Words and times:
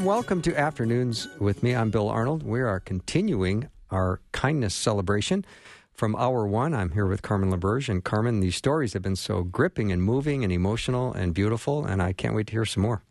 Warm 0.00 0.06
welcome 0.06 0.40
to 0.40 0.56
Afternoons 0.58 1.28
with 1.38 1.62
me. 1.62 1.74
I'm 1.74 1.90
Bill 1.90 2.08
Arnold. 2.08 2.42
We 2.42 2.60
are 2.60 2.80
continuing 2.80 3.68
our 3.90 4.20
kindness 4.32 4.74
celebration 4.74 5.44
from 5.92 6.16
hour 6.16 6.46
one. 6.46 6.72
I'm 6.74 6.92
here 6.92 7.06
with 7.06 7.20
Carmen 7.20 7.50
LaBerge. 7.50 7.88
And 7.90 8.02
Carmen, 8.02 8.40
these 8.40 8.56
stories 8.56 8.94
have 8.94 9.02
been 9.02 9.16
so 9.16 9.42
gripping 9.42 9.92
and 9.92 10.02
moving 10.02 10.42
and 10.42 10.52
emotional 10.52 11.12
and 11.12 11.34
beautiful, 11.34 11.84
and 11.84 12.02
I 12.02 12.12
can't 12.12 12.34
wait 12.34 12.46
to 12.46 12.52
hear 12.52 12.64
some 12.64 12.82
more. 12.82 13.02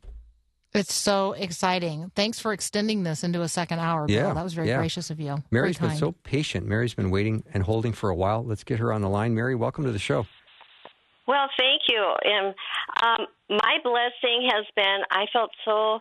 It's 0.73 0.93
so 0.93 1.33
exciting. 1.33 2.11
Thanks 2.15 2.39
for 2.39 2.53
extending 2.53 3.03
this 3.03 3.23
into 3.23 3.41
a 3.41 3.49
second 3.49 3.79
hour. 3.79 4.07
Bill. 4.07 4.15
Yeah, 4.15 4.33
that 4.33 4.43
was 4.43 4.53
very 4.53 4.69
yeah. 4.69 4.77
gracious 4.77 5.11
of 5.11 5.19
you. 5.19 5.43
Mary's 5.51 5.77
very 5.77 5.91
been 5.91 5.97
so 5.97 6.13
patient. 6.23 6.65
Mary's 6.65 6.95
been 6.95 7.11
waiting 7.11 7.43
and 7.53 7.63
holding 7.63 7.93
for 7.93 8.09
a 8.09 8.15
while. 8.15 8.43
Let's 8.43 8.63
get 8.63 8.79
her 8.79 8.91
on 8.91 9.01
the 9.01 9.09
line. 9.09 9.35
Mary, 9.35 9.55
welcome 9.55 9.83
to 9.83 9.91
the 9.91 9.99
show. 9.99 10.25
Well, 11.27 11.49
thank 11.57 11.81
you. 11.87 12.03
And 12.23 12.55
um, 13.03 13.27
my 13.49 13.77
blessing 13.83 14.49
has 14.51 14.65
been 14.75 15.01
I 15.11 15.25
felt 15.31 15.51
so 15.65 15.99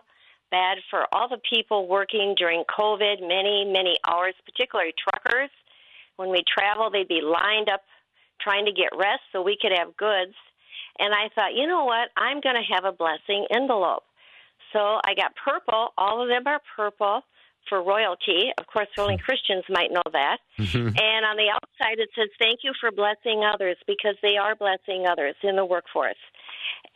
bad 0.50 0.78
for 0.90 1.04
all 1.12 1.28
the 1.28 1.40
people 1.50 1.88
working 1.88 2.34
during 2.36 2.64
COVID, 2.64 3.20
many, 3.20 3.64
many 3.64 3.98
hours, 4.08 4.34
particularly 4.44 4.92
truckers. 4.98 5.50
When 6.16 6.30
we 6.30 6.42
travel, 6.46 6.90
they'd 6.90 7.08
be 7.08 7.20
lined 7.22 7.68
up 7.68 7.82
trying 8.40 8.66
to 8.66 8.72
get 8.72 8.96
rest 8.96 9.22
so 9.32 9.42
we 9.42 9.58
could 9.60 9.72
have 9.76 9.96
goods. 9.96 10.34
And 10.98 11.14
I 11.14 11.28
thought, 11.34 11.54
you 11.54 11.66
know 11.66 11.84
what? 11.84 12.08
I'm 12.16 12.40
going 12.40 12.56
to 12.56 12.74
have 12.74 12.84
a 12.84 12.92
blessing 12.92 13.46
envelope. 13.50 14.04
So 14.72 14.78
I 15.04 15.14
got 15.14 15.32
purple. 15.36 15.92
All 15.96 16.22
of 16.22 16.28
them 16.28 16.46
are 16.46 16.60
purple 16.76 17.22
for 17.68 17.82
royalty. 17.82 18.50
Of 18.58 18.66
course, 18.66 18.88
only 18.98 19.18
Christians 19.24 19.64
might 19.68 19.92
know 19.92 20.02
that. 20.12 20.38
Mm-hmm. 20.58 20.88
And 20.98 21.24
on 21.24 21.36
the 21.36 21.50
outside, 21.52 21.98
it 21.98 22.10
says, 22.16 22.28
Thank 22.38 22.60
you 22.64 22.72
for 22.80 22.90
blessing 22.90 23.44
others 23.44 23.76
because 23.86 24.16
they 24.22 24.36
are 24.36 24.54
blessing 24.56 25.06
others 25.08 25.36
in 25.42 25.56
the 25.56 25.64
workforce. 25.64 26.16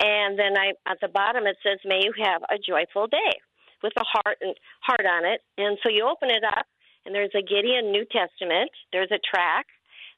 And 0.00 0.38
then 0.38 0.56
I, 0.56 0.72
at 0.90 0.98
the 1.00 1.08
bottom, 1.08 1.46
it 1.46 1.56
says, 1.62 1.78
May 1.84 2.00
you 2.04 2.12
have 2.24 2.42
a 2.44 2.58
joyful 2.58 3.06
day 3.06 3.40
with 3.82 3.92
a 3.96 4.04
heart 4.04 4.38
and 4.40 4.54
heart 4.80 5.06
on 5.06 5.24
it. 5.24 5.40
And 5.58 5.78
so 5.82 5.88
you 5.90 6.08
open 6.08 6.30
it 6.30 6.44
up, 6.44 6.66
and 7.04 7.14
there's 7.14 7.34
a 7.34 7.42
Gideon 7.42 7.90
New 7.90 8.04
Testament, 8.04 8.70
there's 8.92 9.10
a 9.10 9.18
track, 9.18 9.66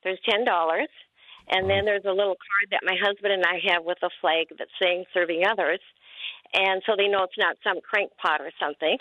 there's 0.02 0.20
$10. 0.28 0.44
And 1.50 1.68
then 1.68 1.84
there's 1.84 2.04
a 2.06 2.12
little 2.12 2.36
card 2.40 2.66
that 2.70 2.80
my 2.84 2.96
husband 2.96 3.32
and 3.32 3.44
I 3.44 3.60
have 3.72 3.84
with 3.84 3.98
a 4.02 4.08
flag 4.20 4.46
that's 4.58 4.70
saying 4.82 5.04
serving 5.12 5.44
others. 5.44 5.80
And 6.54 6.82
so 6.86 6.94
they 6.96 7.08
know 7.08 7.24
it's 7.24 7.36
not 7.36 7.56
some 7.62 7.80
crank 7.82 8.12
pot 8.16 8.40
or 8.40 8.50
something. 8.58 8.96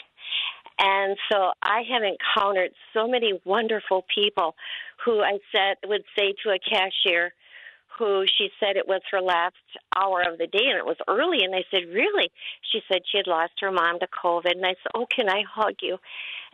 And 0.79 1.15
so 1.31 1.51
I 1.61 1.83
have 1.91 2.03
encountered 2.03 2.71
so 2.93 3.07
many 3.07 3.39
wonderful 3.45 4.05
people 4.13 4.55
who 5.05 5.21
I 5.21 5.37
said 5.53 5.77
would 5.87 6.03
say 6.17 6.33
to 6.43 6.49
a 6.49 6.59
cashier 6.59 7.33
who 8.03 8.25
she 8.37 8.49
said 8.59 8.75
it 8.75 8.87
was 8.87 9.01
her 9.11 9.21
last 9.21 9.55
hour 9.95 10.21
of 10.21 10.37
the 10.37 10.47
day 10.47 10.67
and 10.67 10.77
it 10.77 10.85
was 10.85 10.97
early 11.07 11.43
and 11.43 11.55
I 11.55 11.63
said, 11.71 11.87
Really? 11.93 12.29
She 12.71 12.81
said 12.87 13.01
she 13.09 13.17
had 13.17 13.27
lost 13.27 13.53
her 13.61 13.71
mom 13.71 13.99
to 13.99 14.07
COVID 14.07 14.51
and 14.51 14.65
I 14.65 14.75
said, 14.75 14.91
Oh, 14.93 15.07
can 15.07 15.29
I 15.29 15.43
hug 15.47 15.75
you? 15.81 15.97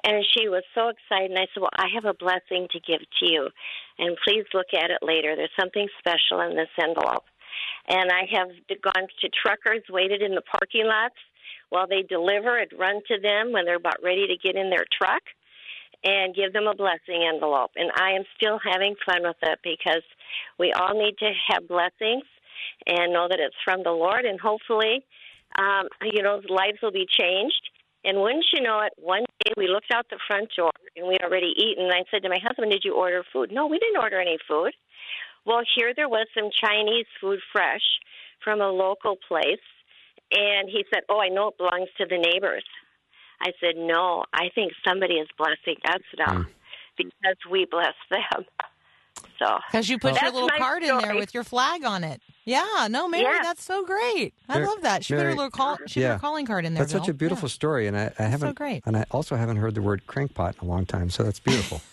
And 0.04 0.26
she 0.38 0.48
was 0.48 0.64
so 0.76 0.90
excited 0.90 1.32
and 1.32 1.40
I 1.40 1.48
said, 1.54 1.62
Well, 1.62 1.76
I 1.76 1.88
have 1.96 2.06
a 2.06 2.14
blessing 2.14 2.68
to 2.72 2.80
give 2.80 3.02
to 3.02 3.26
you 3.26 3.50
and 3.98 4.18
please 4.24 4.46
look 4.54 4.74
at 4.74 4.92
it 4.92 5.02
later. 5.02 5.36
There's 5.36 5.60
something 5.60 5.88
special 5.98 6.42
in 6.42 6.56
this 6.56 6.72
envelope. 6.82 7.26
And 7.88 8.12
I 8.12 8.30
have 8.38 8.50
gone 8.82 9.08
to 9.22 9.30
truckers, 9.30 9.84
waited 9.90 10.22
in 10.22 10.36
the 10.36 10.46
parking 10.46 10.86
lots 10.86 11.18
while 11.70 11.88
they 11.88 12.04
deliver 12.04 12.58
and 12.58 12.72
run 12.78 13.02
to 13.08 13.20
them 13.20 13.52
when 13.52 13.66
they're 13.66 13.82
about 13.82 14.04
ready 14.04 14.28
to 14.28 14.38
get 14.38 14.56
in 14.56 14.70
their 14.70 14.86
truck 14.98 15.24
and 16.04 16.36
give 16.36 16.54
them 16.54 16.68
a 16.68 16.76
blessing 16.76 17.28
envelope. 17.28 17.72
And 17.76 17.92
I 17.96 18.12
am 18.12 18.24
still 18.38 18.60
having 18.64 18.96
fun 19.06 19.24
with 19.24 19.38
it 19.42 19.60
because 19.64 20.04
we 20.58 20.72
all 20.72 20.94
need 20.94 21.18
to 21.20 21.32
have 21.50 21.68
blessings 21.68 22.24
and 22.88 23.14
know 23.14 23.28
that 23.30 23.40
it's 23.40 23.56
from 23.64 23.84
the 23.84 23.92
Lord. 23.92 24.26
And 24.26 24.40
hopefully, 24.40 25.04
um, 25.58 25.88
you 26.04 26.22
know, 26.22 26.42
lives 26.48 26.80
will 26.82 26.92
be 26.92 27.08
changed. 27.08 27.70
And 28.06 28.22
wouldn't 28.22 28.46
you 28.54 28.62
know 28.62 28.80
it, 28.80 28.94
one 28.98 29.26
day 29.44 29.52
we 29.58 29.68
looked 29.68 29.92
out 29.94 30.06
the 30.10 30.20
front 30.26 30.50
door 30.56 30.72
and 30.96 31.08
we'd 31.08 31.22
already 31.22 31.54
eaten. 31.58 31.86
And 31.86 31.94
I 31.94 32.04
said 32.10 32.24
to 32.24 32.30
my 32.30 32.40
husband, 32.42 32.72
Did 32.72 32.84
you 32.86 32.96
order 32.96 33.24
food? 33.34 33.52
No, 33.52 33.68
we 33.68 33.78
didn't 33.78 34.02
order 34.02 34.22
any 34.22 34.38
food. 34.48 34.72
Well, 35.46 35.62
here 35.76 35.94
there 35.94 36.08
was 36.08 36.28
some 36.34 36.50
Chinese 36.64 37.08
food 37.20 37.40
fresh 37.52 37.84
from 38.44 38.62
a 38.62 38.70
local 38.70 39.18
place. 39.28 39.60
And 40.32 40.70
he 40.70 40.86
said, 40.94 41.04
Oh, 41.10 41.20
I 41.20 41.28
know 41.28 41.50
it 41.50 41.58
belongs 41.58 41.90
to 41.98 42.06
the 42.06 42.18
neighbors. 42.18 42.64
I 43.42 43.52
said, 43.60 43.76
No, 43.78 44.24
I 44.34 44.50
think 44.54 44.74
somebody 44.88 45.16
is 45.16 45.28
blessing 45.38 45.78
us 45.86 46.02
now 46.18 46.44
hmm. 46.44 46.50
because 46.98 47.38
we 47.50 47.66
bless 47.70 47.96
them. 48.10 48.46
So 49.38 49.58
Because 49.72 49.90
you 49.90 49.98
put 49.98 50.22
your 50.22 50.32
little 50.32 50.50
my 50.50 50.58
card 50.58 50.84
in 50.84 50.98
there 50.98 51.16
with 51.16 51.34
your 51.34 51.44
flag 51.44 51.84
on 51.84 52.04
it. 52.04 52.22
Yeah, 52.46 52.88
no, 52.90 53.08
Mary, 53.08 53.24
Yeah. 53.24 53.44
that's 53.44 53.64
so 53.64 53.86
great. 53.86 54.34
I 54.48 54.56
Mary- 54.56 54.68
love 54.68 54.82
that. 54.82 55.06
She 55.06 55.14
put 55.14 55.24
her 55.24 55.30
little 55.30 55.52
call. 55.52 55.78
She 55.88 56.02
put 56.02 56.08
her 56.08 56.20
calling 56.20 56.46
card 56.46 56.66
in 56.66 56.74
there. 56.74 56.84
That's 56.84 56.92
such 56.94 57.08
a 57.08 57.14
beautiful 57.14 57.48
Yeah. 57.48 57.54
story, 57.54 57.88
and 57.88 57.98
I, 57.98 58.12
I 58.18 58.24
haven't. 58.24 58.50
So 58.50 58.54
great. 58.54 58.84
And 58.86 58.98
I 58.98 59.06
also 59.12 59.36
haven't 59.36 59.58
heard 59.58 59.76
the 59.76 59.82
word 59.82 60.04
crankpot 60.08 60.62
in 60.62 60.68
a 60.68 60.70
long 60.70 60.86
time, 60.86 61.10
so 61.10 61.24
that's 61.24 61.40
beautiful. 61.40 61.82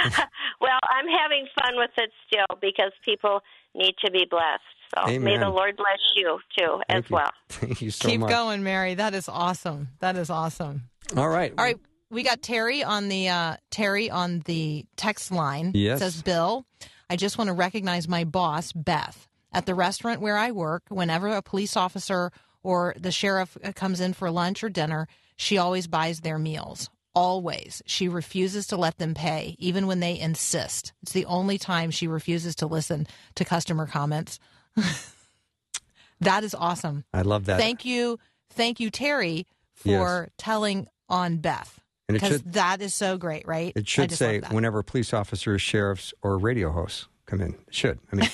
well, 0.60 0.78
I'm 0.90 1.06
having 1.08 1.46
fun 1.60 1.76
with 1.76 1.90
it 1.98 2.10
still 2.26 2.56
because 2.60 2.92
people 3.04 3.40
need 3.74 3.94
to 4.04 4.10
be 4.10 4.26
blessed. 4.28 4.79
So 4.94 5.06
may 5.18 5.38
the 5.38 5.48
Lord 5.48 5.76
bless 5.76 5.98
you 6.16 6.38
too 6.58 6.80
as 6.88 7.04
you. 7.08 7.14
well. 7.14 7.30
Thank 7.48 7.82
you 7.82 7.90
so 7.90 8.08
Keep 8.08 8.20
much. 8.20 8.30
going, 8.30 8.62
Mary. 8.62 8.94
That 8.94 9.14
is 9.14 9.28
awesome. 9.28 9.88
That 10.00 10.16
is 10.16 10.30
awesome. 10.30 10.84
All 11.16 11.28
right. 11.28 11.52
All 11.56 11.64
right, 11.64 11.78
we 12.10 12.22
got 12.22 12.42
Terry 12.42 12.82
on 12.82 13.08
the 13.08 13.28
uh, 13.28 13.56
Terry 13.70 14.10
on 14.10 14.40
the 14.46 14.84
text 14.96 15.30
line. 15.30 15.72
Yes. 15.74 16.00
says 16.00 16.22
Bill, 16.22 16.66
I 17.08 17.16
just 17.16 17.38
want 17.38 17.48
to 17.48 17.54
recognize 17.54 18.08
my 18.08 18.24
boss, 18.24 18.72
Beth, 18.72 19.28
at 19.52 19.66
the 19.66 19.74
restaurant 19.74 20.20
where 20.20 20.36
I 20.36 20.50
work. 20.50 20.84
Whenever 20.88 21.28
a 21.28 21.42
police 21.42 21.76
officer 21.76 22.32
or 22.62 22.94
the 22.98 23.12
sheriff 23.12 23.56
uh, 23.62 23.72
comes 23.72 24.00
in 24.00 24.12
for 24.12 24.30
lunch 24.30 24.62
or 24.64 24.68
dinner, 24.68 25.06
she 25.36 25.56
always 25.58 25.86
buys 25.86 26.20
their 26.20 26.38
meals. 26.38 26.90
Always. 27.14 27.82
She 27.86 28.08
refuses 28.08 28.68
to 28.68 28.76
let 28.76 28.98
them 28.98 29.14
pay, 29.14 29.56
even 29.58 29.86
when 29.88 29.98
they 30.00 30.18
insist. 30.18 30.92
It's 31.02 31.12
the 31.12 31.26
only 31.26 31.58
time 31.58 31.90
she 31.90 32.06
refuses 32.06 32.54
to 32.56 32.66
listen 32.66 33.06
to 33.34 33.44
customer 33.44 33.86
comments. 33.86 34.38
that 36.20 36.44
is 36.44 36.54
awesome. 36.54 37.04
I 37.12 37.22
love 37.22 37.46
that. 37.46 37.58
Thank 37.58 37.84
you. 37.84 38.18
Thank 38.50 38.80
you, 38.80 38.90
Terry, 38.90 39.46
for 39.74 40.28
telling 40.38 40.88
on 41.08 41.38
Beth. 41.38 41.78
Because 42.08 42.42
that 42.42 42.82
is 42.82 42.92
so 42.92 43.16
great, 43.18 43.46
right? 43.46 43.72
It 43.76 43.88
should 43.88 44.10
say 44.10 44.40
whenever 44.50 44.82
police 44.82 45.14
officers, 45.14 45.62
sheriffs, 45.62 46.12
or 46.22 46.38
radio 46.38 46.72
hosts 46.72 47.06
come 47.26 47.40
in. 47.40 47.54
It 47.68 47.74
should. 47.74 48.00
I 48.12 48.16
mean, 48.16 48.28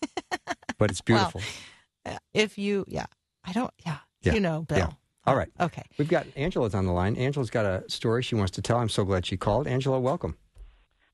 but 0.78 0.90
it's 0.90 1.02
Well, 1.06 1.30
beautiful. 1.30 1.42
Uh, 2.06 2.16
if 2.32 2.56
you, 2.56 2.86
yeah, 2.88 3.04
I 3.44 3.52
don't, 3.52 3.70
yeah, 3.84 3.98
Yeah, 4.22 4.32
you 4.32 4.40
know, 4.40 4.62
Bill. 4.62 4.78
yeah. 4.78 4.88
All 5.26 5.36
right. 5.36 5.50
Okay. 5.60 5.82
We've 5.98 6.08
got 6.08 6.26
Angela's 6.34 6.74
on 6.74 6.86
the 6.86 6.92
line. 6.92 7.14
Angela's 7.16 7.50
got 7.50 7.66
a 7.66 7.84
story 7.90 8.22
she 8.22 8.34
wants 8.34 8.52
to 8.52 8.62
tell. 8.62 8.78
I'm 8.78 8.88
so 8.88 9.04
glad 9.04 9.26
she 9.26 9.36
called. 9.36 9.66
Angela, 9.66 10.00
welcome. 10.00 10.38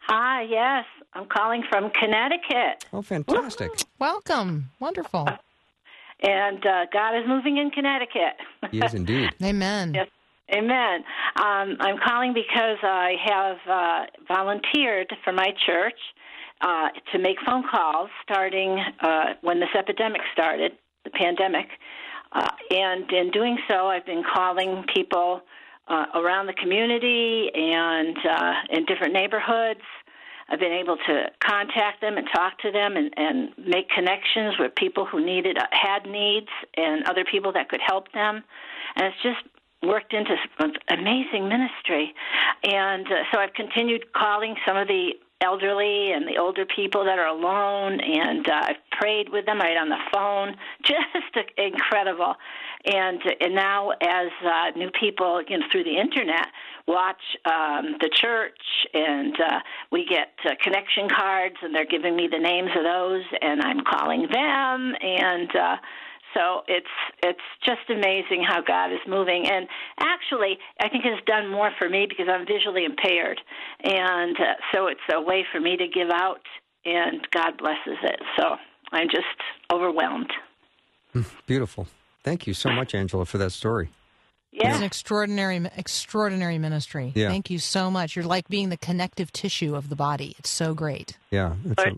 Hi, 0.09 0.43
yes. 0.43 0.85
I'm 1.15 1.27
calling 1.27 1.65
from 1.69 1.91
Connecticut. 1.91 2.85
Oh, 2.93 3.03
fantastic. 3.03 3.71
Welcome. 3.99 4.71
Wonderful. 4.79 5.29
And 6.23 6.65
uh, 6.65 6.87
God 6.93 7.19
is 7.19 7.25
moving 7.27 7.57
in 7.57 7.71
Connecticut. 7.71 8.37
He 8.71 8.79
is 8.79 8.95
indeed. 8.95 9.31
Amen. 9.43 9.95
Yes. 9.95 10.09
Amen. 10.55 11.05
Um, 11.37 11.77
I'm 11.81 11.99
calling 12.07 12.33
because 12.35 12.79
I 12.83 13.15
have 13.25 13.57
uh, 13.69 14.07
volunteered 14.29 15.13
for 15.25 15.33
my 15.33 15.49
church 15.67 15.99
uh, 16.61 16.89
to 17.13 17.19
make 17.19 17.37
phone 17.45 17.65
calls 17.69 18.09
starting 18.23 18.79
uh, 19.01 19.35
when 19.41 19.59
this 19.59 19.71
epidemic 19.77 20.21
started, 20.33 20.73
the 21.05 21.11
pandemic. 21.11 21.67
Uh, 22.33 22.47
and 22.71 23.11
in 23.11 23.31
doing 23.33 23.59
so, 23.69 23.89
I've 23.89 24.07
been 24.07 24.23
calling 24.35 24.85
people 24.95 25.43
uh, 25.89 26.07
around 26.15 26.47
the 26.47 26.53
community 26.55 27.51
and 27.55 28.17
uh, 28.19 28.53
in 28.71 28.85
different 28.87 29.13
neighborhoods. 29.13 29.81
I've 30.49 30.61
been 30.61 30.73
able 30.73 30.97
to 30.97 31.27
contact 31.41 32.01
them 32.01 32.17
and 32.17 32.27
talk 32.33 32.59
to 32.61 32.71
them 32.71 32.97
and, 32.97 33.13
and 33.17 33.51
make 33.59 33.89
connections 33.91 34.55
with 34.59 34.75
people 34.75 35.05
who 35.05 35.25
needed 35.25 35.59
had 35.73 36.07
needs 36.07 36.49
and 36.77 37.05
other 37.09 37.25
people 37.25 37.53
that 37.53 37.69
could 37.69 37.81
help 37.85 38.13
them. 38.13 38.45
And 38.95 39.07
it's 39.07 39.23
just 39.23 39.43
worked 39.83 40.13
into 40.13 40.35
an 40.59 40.73
amazing 40.89 41.49
ministry. 41.49 42.15
And 42.63 43.07
uh, 43.07 43.25
so 43.33 43.39
I've 43.39 43.55
continued 43.55 44.13
calling 44.13 44.55
some 44.67 44.77
of 44.77 44.89
the 44.89 45.15
elderly 45.41 46.13
and 46.13 46.27
the 46.27 46.39
older 46.39 46.65
people 46.65 47.05
that 47.05 47.19
are 47.19 47.29
alone, 47.29 48.01
and 48.01 48.49
uh, 48.49 48.61
I've 48.63 48.91
prayed 48.91 49.29
with 49.29 49.45
them 49.47 49.59
right 49.59 49.77
on 49.77 49.89
the 49.89 49.99
phone. 50.13 50.57
Just 50.83 51.49
incredible. 51.59 52.35
And 52.87 53.21
and 53.41 53.55
now 53.55 53.91
as 53.91 54.31
uh, 54.45 54.79
new 54.79 54.91
people, 54.99 55.43
you 55.49 55.59
know, 55.59 55.67
through 55.73 55.85
the 55.85 55.99
internet, 55.99 56.47
watch 56.87 57.21
um, 57.45 57.97
the 58.01 58.11
church, 58.13 58.61
and 58.95 59.35
uh, 59.41 59.59
we 59.91 60.07
get 60.07 60.29
uh, 60.45 60.55
connection 60.63 61.09
cards, 61.09 61.57
and 61.63 61.75
they're 61.75 61.87
giving 61.87 62.15
me 62.15 62.29
the 62.31 62.39
names 62.39 62.71
of 62.77 62.85
those, 62.85 63.25
and 63.41 63.61
I'm 63.63 63.83
calling 63.85 64.29
them, 64.31 64.95
and. 65.01 65.51
Uh, 65.55 65.77
so 66.35 66.63
it's 66.69 66.87
it's 67.23 67.41
just 67.65 67.89
amazing 67.89 68.45
how 68.47 68.61
God 68.61 68.93
is 68.93 69.01
moving, 69.09 69.47
and 69.47 69.67
actually, 69.99 70.59
I 70.81 70.89
think 70.91 71.05
it's 71.07 71.25
done 71.25 71.51
more 71.51 71.71
for 71.79 71.89
me 71.89 72.07
because 72.07 72.27
I'm 72.29 72.47
visually 72.47 72.85
impaired, 72.85 73.41
and 73.83 74.37
uh, 74.37 74.55
so 74.75 74.89
it's 74.89 75.01
a 75.15 75.21
way 75.21 75.47
for 75.51 75.61
me 75.61 75.79
to 75.79 75.89
give 75.89 76.11
out, 76.11 76.43
and 76.85 77.27
God 77.31 77.57
blesses 77.57 77.99
it. 78.03 78.21
So 78.39 78.57
I'm 78.93 79.09
just 79.09 79.25
overwhelmed. 79.73 80.31
Beautiful. 81.47 81.87
Thank 82.27 82.49
you 82.49 82.55
so 82.55 82.71
much, 82.73 82.93
Angela, 82.93 83.25
for 83.25 83.39
that 83.39 83.53
story. 83.53 83.89
Yeah. 84.51 84.71
It's 84.71 84.79
an 84.79 84.83
extraordinary, 84.83 85.65
extraordinary 85.77 86.59
ministry. 86.59 87.13
Yeah. 87.15 87.29
Thank 87.29 87.51
you 87.51 87.61
so 87.61 87.89
much. 87.89 88.17
You're 88.17 88.25
like 88.25 88.49
being 88.49 88.69
the 88.69 88.77
connective 88.77 89.33
tissue 89.33 89.77
of 89.77 89.89
the 89.91 89.95
body. 89.97 90.35
It's 90.41 90.51
so 90.51 90.75
great. 90.75 91.17
Yeah. 91.31 91.55
It's 91.65 91.81
a, 91.81 91.93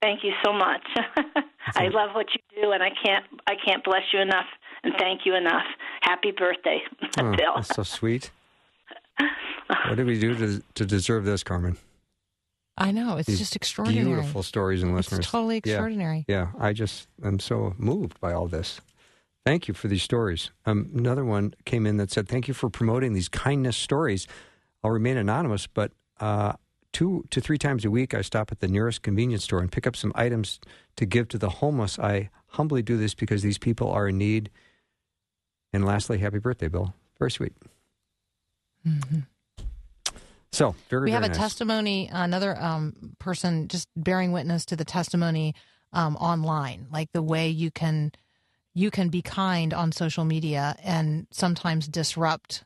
Thank 0.00 0.22
you 0.22 0.32
so 0.44 0.52
much. 0.52 0.82
I 1.74 1.88
love 1.88 2.10
what 2.14 2.26
you 2.32 2.62
do, 2.62 2.70
and 2.70 2.80
I 2.82 2.90
can't 3.04 3.24
I 3.48 3.54
can't 3.66 3.82
bless 3.84 4.02
you 4.14 4.20
enough 4.20 4.46
and 4.84 4.94
thank 5.00 5.22
you 5.26 5.34
enough. 5.34 5.64
Happy 6.02 6.30
birthday, 6.30 6.78
oh, 7.18 7.34
Bill. 7.36 7.54
that's 7.56 7.74
so 7.74 7.82
sweet. 7.82 8.30
What 9.86 9.96
did 9.96 10.06
we 10.06 10.18
do 10.18 10.34
to, 10.34 10.62
to 10.74 10.84
deserve 10.86 11.24
this, 11.24 11.44
Carmen? 11.44 11.76
I 12.76 12.90
know. 12.92 13.18
It's 13.18 13.28
These 13.28 13.38
just 13.38 13.54
extraordinary. 13.56 14.04
Beautiful 14.06 14.42
stories 14.42 14.82
and 14.82 14.96
It's 14.98 15.10
listeners. 15.12 15.26
totally 15.30 15.60
Yeah. 15.64 15.72
extraordinary. 15.74 16.24
Yeah, 16.26 16.48
I 16.58 16.72
just 16.72 17.06
am 17.24 17.38
so 17.38 17.74
moved 17.78 18.18
by 18.20 18.32
all 18.32 18.48
this. 18.48 18.80
Thank 19.44 19.68
you 19.68 19.74
for 19.74 19.88
these 19.88 20.02
stories. 20.02 20.50
Um, 20.66 20.90
another 20.94 21.24
one 21.24 21.54
came 21.64 21.86
in 21.86 21.96
that 21.96 22.10
said, 22.10 22.28
"Thank 22.28 22.48
you 22.48 22.54
for 22.54 22.68
promoting 22.68 23.14
these 23.14 23.28
kindness 23.28 23.76
stories." 23.76 24.26
I'll 24.84 24.90
remain 24.90 25.16
anonymous, 25.16 25.66
but 25.66 25.92
uh, 26.20 26.54
two 26.92 27.24
to 27.30 27.40
three 27.40 27.58
times 27.58 27.84
a 27.84 27.90
week, 27.90 28.14
I 28.14 28.22
stop 28.22 28.52
at 28.52 28.60
the 28.60 28.68
nearest 28.68 29.02
convenience 29.02 29.44
store 29.44 29.60
and 29.60 29.70
pick 29.70 29.86
up 29.86 29.96
some 29.96 30.12
items 30.14 30.60
to 30.96 31.06
give 31.06 31.28
to 31.28 31.38
the 31.38 31.48
homeless. 31.48 31.98
I 31.98 32.30
humbly 32.48 32.82
do 32.82 32.96
this 32.96 33.14
because 33.14 33.42
these 33.42 33.58
people 33.58 33.90
are 33.90 34.08
in 34.08 34.18
need. 34.18 34.50
And 35.72 35.84
lastly, 35.84 36.18
happy 36.18 36.38
birthday, 36.38 36.68
Bill. 36.68 36.94
Very 37.18 37.30
sweet. 37.30 37.52
So 40.52 40.74
very. 40.88 41.00
Mm-hmm. 41.00 41.04
we 41.04 41.10
have 41.12 41.22
very 41.22 41.26
a 41.26 41.28
nice. 41.28 41.36
testimony 41.36 42.08
another 42.12 42.60
um, 42.60 43.14
person 43.18 43.68
just 43.68 43.88
bearing 43.96 44.32
witness 44.32 44.64
to 44.66 44.76
the 44.76 44.84
testimony 44.84 45.54
um, 45.92 46.16
online 46.16 46.86
like 46.92 47.08
the 47.12 47.22
way 47.22 47.48
you 47.48 47.70
can 47.70 48.12
you 48.74 48.90
can 48.90 49.08
be 49.08 49.22
kind 49.22 49.72
on 49.74 49.92
social 49.92 50.24
media 50.24 50.76
and 50.82 51.26
sometimes 51.30 51.88
disrupt 51.88 52.64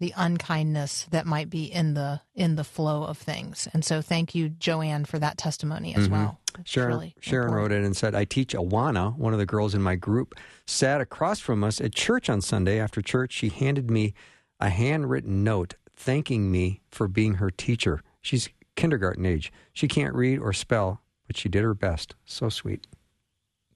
the 0.00 0.12
unkindness 0.16 1.06
that 1.10 1.26
might 1.26 1.48
be 1.48 1.64
in 1.64 1.94
the 1.94 2.20
in 2.34 2.56
the 2.56 2.64
flow 2.64 3.04
of 3.04 3.16
things 3.18 3.68
and 3.72 3.84
so 3.84 4.02
thank 4.02 4.34
you 4.34 4.48
joanne 4.48 5.04
for 5.04 5.18
that 5.20 5.38
testimony 5.38 5.94
as 5.94 6.08
well 6.08 6.38
It's 6.48 6.52
Mm-hmm. 6.52 6.62
Sharon, 6.64 6.88
really 6.88 7.14
Sharon 7.20 7.48
important. 7.48 7.70
wrote 7.72 7.78
in 7.78 7.84
and 7.84 7.96
said, 7.96 8.14
I 8.14 8.24
teach 8.26 8.52
Awana, 8.54 9.16
one 9.16 9.32
of 9.32 9.38
the 9.38 9.46
girls 9.46 9.74
in 9.74 9.80
my 9.80 9.94
group, 9.94 10.34
sat 10.66 11.00
across 11.00 11.38
from 11.40 11.64
us 11.64 11.80
at 11.80 11.94
church 11.94 12.28
on 12.28 12.42
Sunday. 12.42 12.78
After 12.78 13.00
church, 13.00 13.32
she 13.32 13.48
handed 13.48 13.90
me 13.90 14.12
a 14.60 14.68
handwritten 14.68 15.42
note 15.44 15.76
thanking 15.96 16.50
me 16.52 16.82
for 16.90 17.08
being 17.08 17.34
her 17.36 17.48
teacher. 17.50 18.02
She's 18.20 18.50
kindergarten 18.76 19.24
age. 19.24 19.50
She 19.72 19.88
can't 19.88 20.14
read 20.14 20.40
or 20.40 20.52
spell, 20.52 21.00
but 21.26 21.38
she 21.38 21.48
did 21.48 21.62
her 21.62 21.72
best. 21.72 22.16
So 22.26 22.50
sweet. 22.50 22.86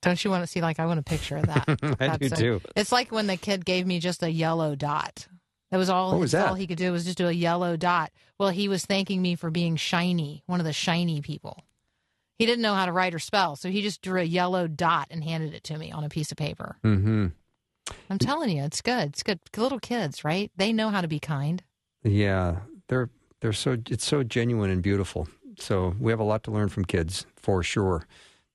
Don't 0.01 0.23
you 0.23 0.29
want 0.31 0.43
to 0.43 0.47
see 0.47 0.61
like 0.61 0.79
i 0.79 0.85
want 0.85 0.99
a 0.99 1.03
picture 1.03 1.37
of 1.37 1.47
that 1.47 1.65
I 1.99 2.17
do 2.17 2.29
That's 2.29 2.39
a- 2.39 2.43
too. 2.43 2.61
It's 2.75 2.91
like 2.91 3.11
when 3.11 3.27
the 3.27 3.37
kid 3.37 3.65
gave 3.65 3.85
me 3.87 3.99
just 3.99 4.23
a 4.23 4.29
yellow 4.31 4.75
dot. 4.75 5.27
That 5.71 5.77
was 5.77 5.89
all. 5.89 6.11
What 6.11 6.21
was 6.21 6.31
that? 6.31 6.47
All 6.47 6.55
he 6.55 6.65
could 6.65 6.77
do 6.77 6.93
was 6.93 7.03
just 7.03 7.17
do 7.17 7.27
a 7.27 7.31
yellow 7.31 7.75
dot. 7.75 8.11
Well, 8.39 8.49
he 8.49 8.69
was 8.69 8.85
thanking 8.85 9.21
me 9.21 9.35
for 9.35 9.49
being 9.51 9.75
shiny, 9.75 10.43
one 10.45 10.61
of 10.61 10.65
the 10.65 10.71
shiny 10.71 11.19
people. 11.21 11.65
He 12.39 12.45
didn't 12.45 12.61
know 12.61 12.73
how 12.73 12.85
to 12.85 12.91
write 12.93 13.13
or 13.13 13.19
spell, 13.19 13.57
so 13.57 13.69
he 13.69 13.81
just 13.81 14.01
drew 14.01 14.21
a 14.21 14.23
yellow 14.23 14.67
dot 14.67 15.07
and 15.11 15.23
handed 15.25 15.53
it 15.53 15.65
to 15.65 15.77
me 15.77 15.91
on 15.91 16.05
a 16.05 16.09
piece 16.09 16.31
of 16.31 16.37
paper. 16.37 16.77
Mm-hmm. 16.85 17.27
I'm 18.09 18.17
telling 18.19 18.49
you, 18.55 18.63
it's 18.63 18.81
good. 18.81 19.09
It's 19.09 19.23
good. 19.23 19.39
Little 19.57 19.79
kids, 19.79 20.23
right? 20.23 20.51
They 20.55 20.71
know 20.71 20.89
how 20.89 21.01
to 21.01 21.07
be 21.09 21.19
kind. 21.19 21.61
Yeah, 22.03 22.59
they're 22.87 23.09
they're 23.41 23.51
so 23.53 23.77
it's 23.89 24.05
so 24.05 24.23
genuine 24.23 24.69
and 24.69 24.81
beautiful. 24.81 25.27
So 25.59 25.95
we 25.99 26.11
have 26.13 26.19
a 26.19 26.23
lot 26.23 26.43
to 26.43 26.51
learn 26.51 26.69
from 26.69 26.85
kids 26.85 27.25
for 27.35 27.61
sure. 27.63 28.07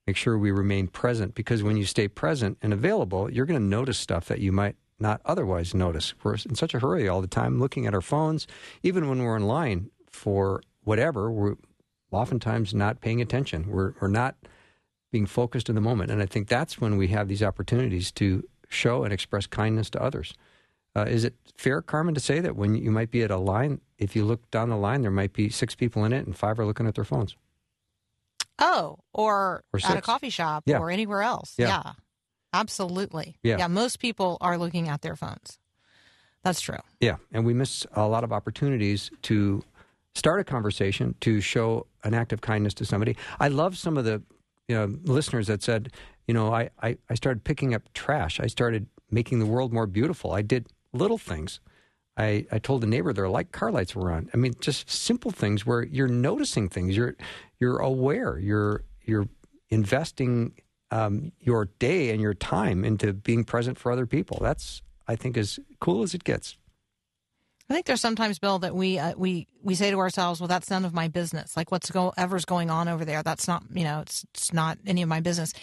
Make 0.06 0.16
sure 0.16 0.36
we 0.36 0.50
remain 0.50 0.88
present 0.88 1.34
because 1.34 1.62
when 1.62 1.76
you 1.76 1.84
stay 1.84 2.08
present 2.08 2.58
and 2.60 2.72
available, 2.72 3.30
you're 3.30 3.46
going 3.46 3.60
to 3.60 3.64
notice 3.64 3.98
stuff 3.98 4.26
that 4.26 4.40
you 4.40 4.50
might 4.50 4.76
not 4.98 5.20
otherwise 5.24 5.74
notice. 5.74 6.14
We're 6.22 6.34
in 6.34 6.54
such 6.54 6.74
a 6.74 6.80
hurry 6.80 7.08
all 7.08 7.20
the 7.20 7.26
time, 7.26 7.60
looking 7.60 7.86
at 7.86 7.94
our 7.94 8.00
phones, 8.00 8.46
even 8.82 9.08
when 9.08 9.22
we're 9.22 9.36
in 9.36 9.46
line 9.46 9.90
for 10.10 10.62
whatever. 10.82 11.30
We're 11.30 11.56
oftentimes 12.10 12.74
not 12.74 13.00
paying 13.00 13.20
attention. 13.20 13.68
We're 13.68 13.94
we're 14.00 14.08
not 14.08 14.36
being 15.10 15.26
focused 15.26 15.68
in 15.68 15.74
the 15.74 15.80
moment, 15.80 16.10
and 16.10 16.22
I 16.22 16.26
think 16.26 16.48
that's 16.48 16.80
when 16.80 16.96
we 16.96 17.08
have 17.08 17.28
these 17.28 17.42
opportunities 17.42 18.10
to 18.12 18.44
show 18.68 19.04
and 19.04 19.12
express 19.12 19.46
kindness 19.46 19.90
to 19.90 20.02
others. 20.02 20.34
Uh, 20.94 21.04
is 21.08 21.24
it 21.24 21.34
fair, 21.56 21.80
Carmen, 21.80 22.14
to 22.14 22.20
say 22.20 22.40
that 22.40 22.56
when 22.56 22.74
you 22.74 22.90
might 22.90 23.10
be 23.10 23.22
at 23.22 23.30
a 23.30 23.36
line, 23.36 23.80
if 23.98 24.14
you 24.14 24.24
look 24.24 24.50
down 24.50 24.68
the 24.68 24.76
line, 24.76 25.02
there 25.02 25.10
might 25.10 25.32
be 25.32 25.48
six 25.48 25.74
people 25.74 26.04
in 26.04 26.12
it 26.12 26.26
and 26.26 26.36
five 26.36 26.58
are 26.58 26.66
looking 26.66 26.86
at 26.86 26.94
their 26.94 27.04
phones? 27.04 27.36
Oh, 28.58 28.98
or, 29.12 29.64
Or 29.72 29.80
at 29.84 29.96
a 29.96 30.00
coffee 30.02 30.30
shop 30.30 30.64
Yeah. 30.66 30.78
or 30.78 30.90
anywhere 30.90 31.22
else. 31.22 31.54
Yeah. 31.58 31.92
Absolutely. 32.52 33.36
Yeah. 33.42 33.58
Yeah. 33.58 33.66
Most 33.68 33.98
people 33.98 34.36
are 34.40 34.58
looking 34.58 34.88
at 34.88 35.02
their 35.02 35.16
phones. 35.16 35.58
That's 36.44 36.60
true. 36.60 36.78
Yeah, 37.00 37.16
and 37.32 37.46
we 37.46 37.54
miss 37.54 37.86
a 37.92 38.06
lot 38.08 38.24
of 38.24 38.32
opportunities 38.32 39.10
to 39.22 39.62
start 40.14 40.40
a 40.40 40.44
conversation, 40.44 41.14
to 41.20 41.40
show 41.40 41.86
an 42.04 42.14
act 42.14 42.32
of 42.32 42.40
kindness 42.40 42.74
to 42.74 42.84
somebody. 42.84 43.16
I 43.38 43.48
love 43.48 43.78
some 43.78 43.96
of 43.96 44.04
the 44.04 44.22
you 44.68 44.74
know 44.74 44.96
listeners 45.04 45.46
that 45.46 45.62
said, 45.62 45.92
you 46.26 46.34
know, 46.34 46.52
I, 46.52 46.70
I, 46.82 46.98
I 47.08 47.14
started 47.14 47.44
picking 47.44 47.74
up 47.74 47.82
trash. 47.94 48.40
I 48.40 48.48
started 48.48 48.86
making 49.10 49.38
the 49.38 49.46
world 49.46 49.72
more 49.72 49.86
beautiful. 49.86 50.32
I 50.32 50.42
did 50.42 50.66
little 50.92 51.18
things. 51.18 51.60
I, 52.16 52.46
I 52.52 52.58
told 52.58 52.82
the 52.82 52.86
neighbor 52.86 53.12
their 53.12 53.28
light 53.28 53.52
car 53.52 53.70
lights 53.70 53.94
were 53.94 54.12
on. 54.12 54.28
I 54.34 54.36
mean, 54.36 54.54
just 54.60 54.90
simple 54.90 55.30
things 55.30 55.64
where 55.64 55.82
you're 55.82 56.08
noticing 56.08 56.68
things. 56.68 56.96
You're 56.96 57.16
you're 57.58 57.78
aware. 57.78 58.38
You're 58.38 58.84
you're 59.04 59.28
investing 59.70 60.52
um, 60.90 61.32
your 61.40 61.66
day 61.78 62.10
and 62.10 62.20
your 62.20 62.34
time 62.34 62.84
into 62.84 63.12
being 63.14 63.44
present 63.44 63.78
for 63.78 63.90
other 63.90 64.06
people. 64.06 64.38
That's 64.40 64.82
I 65.08 65.16
think 65.16 65.36
as 65.36 65.58
cool 65.80 66.02
as 66.02 66.14
it 66.14 66.24
gets. 66.24 66.58
I 67.72 67.74
think 67.74 67.86
there's 67.86 68.02
sometimes, 68.02 68.38
Bill, 68.38 68.58
that 68.58 68.74
we 68.74 68.98
uh, 68.98 69.14
we 69.16 69.48
we 69.62 69.74
say 69.74 69.90
to 69.90 69.98
ourselves, 69.98 70.40
"Well, 70.40 70.48
that's 70.48 70.68
none 70.68 70.84
of 70.84 70.92
my 70.92 71.08
business. 71.08 71.56
Like 71.56 71.72
what's 71.72 71.90
go 71.90 72.12
ever's 72.18 72.44
going 72.44 72.68
on 72.68 72.86
over 72.86 73.06
there, 73.06 73.22
that's 73.22 73.48
not 73.48 73.62
you 73.72 73.84
know, 73.84 74.00
it's 74.00 74.26
it's 74.34 74.52
not 74.52 74.76
any 74.86 75.00
of 75.00 75.08
my 75.08 75.20
business." 75.20 75.54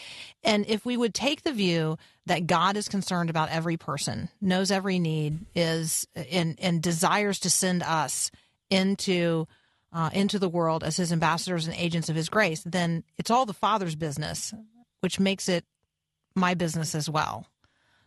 And 0.44 0.66
if 0.68 0.88
we 0.88 0.98
would 0.98 1.14
take 1.14 1.44
the 1.44 1.52
view 1.52 1.98
that 2.26 2.48
God 2.48 2.78
is 2.78 2.90
concerned 2.90 3.30
about 3.30 3.50
every 3.50 3.78
person, 3.78 4.30
knows 4.42 4.72
every 4.72 4.98
need, 4.98 5.46
is 5.54 6.08
and 6.16 6.58
and 6.60 6.82
desires 6.82 7.38
to 7.42 7.50
send 7.52 7.84
us 7.84 8.32
into 8.72 9.48
uh, 9.94 10.10
into 10.12 10.40
the 10.40 10.50
world 10.50 10.84
as 10.84 10.98
His 10.98 11.14
ambassadors 11.14 11.68
and 11.68 11.76
agents 11.76 12.10
of 12.10 12.16
His 12.16 12.30
grace, 12.30 12.64
then 12.66 13.04
it's 13.20 13.30
all 13.30 13.46
the 13.46 13.54
Father's 13.54 13.96
business, 13.96 14.52
which 15.02 15.20
makes 15.20 15.48
it 15.48 15.64
my 16.34 16.56
business 16.56 16.96
as 16.96 17.08
well. 17.08 17.46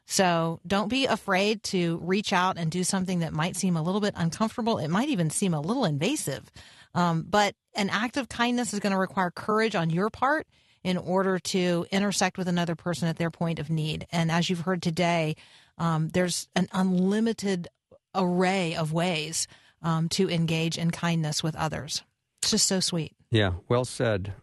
So 0.07 0.61
don't 0.67 0.89
be 0.89 1.07
afraid 1.07 1.63
to 1.65 1.99
reach 2.03 2.33
out 2.33 2.59
and 2.59 2.71
do 2.71 2.85
something 2.85 3.21
that 3.21 3.33
might 3.33 3.57
seem 3.57 3.77
a 3.77 3.83
little 3.83 4.01
bit 4.01 4.15
uncomfortable. 4.17 4.79
It 4.79 4.89
might 4.89 5.09
even 5.09 5.31
seem 5.31 5.55
a 5.55 5.61
little 5.61 5.85
invasive. 5.85 6.51
Um, 6.95 7.25
but 7.29 7.55
an 7.75 7.89
act 7.89 8.17
of 8.17 8.29
kindness 8.29 8.75
is 8.75 8.81
going 8.81 8.93
to 8.93 8.99
require 8.99 9.31
courage 9.31 9.75
on 9.75 9.91
your 9.91 10.11
part 10.11 10.47
in 10.85 10.97
order 10.97 11.39
to 11.39 11.87
intersect 11.91 12.37
with 12.37 12.49
another 12.49 12.75
person 12.75 13.09
at 13.09 13.17
their 13.17 13.31
point 13.31 13.59
of 13.59 13.71
need. 13.71 14.07
And 14.11 14.31
as 14.31 14.51
you've 14.51 14.61
heard 14.61 14.83
today, 14.83 15.37
um, 15.79 16.09
there's 16.09 16.49
an 16.55 16.69
unlimited 16.73 17.69
array 18.15 18.75
of 18.75 18.93
ways 18.93 19.47
um, 19.83 20.09
to 20.11 20.29
engage 20.29 20.77
in 20.77 20.91
kindness 20.91 21.43
with 21.43 21.57
others. 21.57 22.03
It's 22.43 22.51
just 22.51 22.67
so 22.67 22.81
sweet. 22.81 23.15
Yeah, 23.31 23.53
well 23.69 23.85
said, 23.85 24.35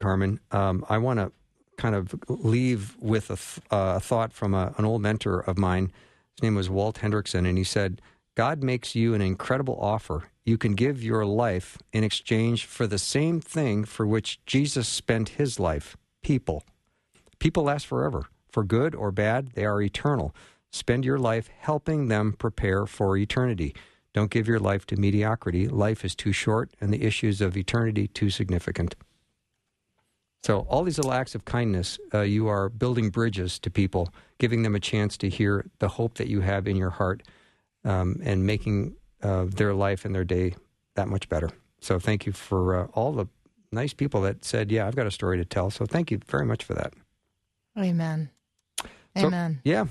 Carmen. 0.00 0.40
Um, 0.50 0.84
I 0.88 0.98
want 0.98 1.20
to 1.20 1.32
kind 1.80 1.94
of 1.94 2.14
leave 2.28 2.94
with 3.00 3.30
a, 3.30 3.36
th- 3.36 3.60
uh, 3.70 3.98
thought 3.98 4.34
from 4.34 4.52
a, 4.52 4.74
an 4.76 4.84
old 4.84 5.00
mentor 5.00 5.40
of 5.40 5.56
mine. 5.56 5.90
His 6.36 6.42
name 6.42 6.54
was 6.54 6.68
Walt 6.68 6.98
Henrichsen, 6.98 7.46
and 7.46 7.56
he 7.56 7.64
said, 7.64 8.02
God 8.34 8.62
makes 8.62 8.94
you 8.94 9.14
an 9.14 9.22
incredible 9.22 9.78
offer. 9.80 10.24
You 10.44 10.58
can 10.58 10.74
give 10.74 11.02
your 11.02 11.24
life 11.24 11.78
in 11.92 12.04
exchange 12.04 12.66
for 12.66 12.86
the 12.86 12.98
same 12.98 13.40
thing 13.40 13.84
for 13.84 14.06
which 14.06 14.44
Jesus 14.44 14.88
spent 14.88 15.30
his 15.40 15.58
life 15.58 15.96
people. 16.22 16.64
People 17.38 17.64
last 17.64 17.86
forever. 17.86 18.26
For 18.50 18.62
good 18.62 18.94
or 18.94 19.10
bad, 19.10 19.52
they 19.54 19.64
are 19.64 19.80
eternal. 19.80 20.34
Spend 20.70 21.04
your 21.04 21.18
life 21.18 21.48
helping 21.58 22.08
them 22.08 22.34
prepare 22.34 22.84
for 22.84 23.16
eternity. 23.16 23.74
Don't 24.12 24.30
give 24.30 24.46
your 24.46 24.60
life 24.60 24.84
to 24.86 24.96
mediocrity. 24.96 25.66
Life 25.66 26.04
is 26.04 26.14
too 26.14 26.32
short, 26.32 26.70
and 26.80 26.92
the 26.92 27.04
issues 27.04 27.40
of 27.40 27.56
eternity 27.56 28.06
too 28.06 28.28
significant. 28.28 28.96
So, 30.42 30.60
all 30.70 30.84
these 30.84 30.96
little 30.96 31.12
acts 31.12 31.34
of 31.34 31.44
kindness, 31.44 31.98
uh, 32.14 32.20
you 32.20 32.48
are 32.48 32.70
building 32.70 33.10
bridges 33.10 33.58
to 33.58 33.70
people, 33.70 34.08
giving 34.38 34.62
them 34.62 34.74
a 34.74 34.80
chance 34.80 35.18
to 35.18 35.28
hear 35.28 35.66
the 35.80 35.88
hope 35.88 36.14
that 36.14 36.28
you 36.28 36.40
have 36.40 36.66
in 36.66 36.76
your 36.76 36.90
heart, 36.90 37.22
um, 37.84 38.20
and 38.24 38.46
making 38.46 38.96
uh, 39.22 39.44
their 39.44 39.74
life 39.74 40.06
and 40.06 40.14
their 40.14 40.24
day 40.24 40.54
that 40.94 41.08
much 41.08 41.28
better. 41.28 41.50
So, 41.80 41.98
thank 41.98 42.24
you 42.24 42.32
for 42.32 42.74
uh, 42.74 42.84
all 42.94 43.12
the 43.12 43.26
nice 43.70 43.92
people 43.92 44.22
that 44.22 44.42
said, 44.42 44.72
"Yeah, 44.72 44.86
I've 44.86 44.96
got 44.96 45.06
a 45.06 45.10
story 45.10 45.36
to 45.36 45.44
tell." 45.44 45.70
So, 45.70 45.84
thank 45.84 46.10
you 46.10 46.18
very 46.26 46.46
much 46.46 46.64
for 46.64 46.72
that. 46.72 46.94
Amen. 47.78 48.30
So, 49.16 49.26
Amen. 49.26 49.60
yeah, 49.62 49.86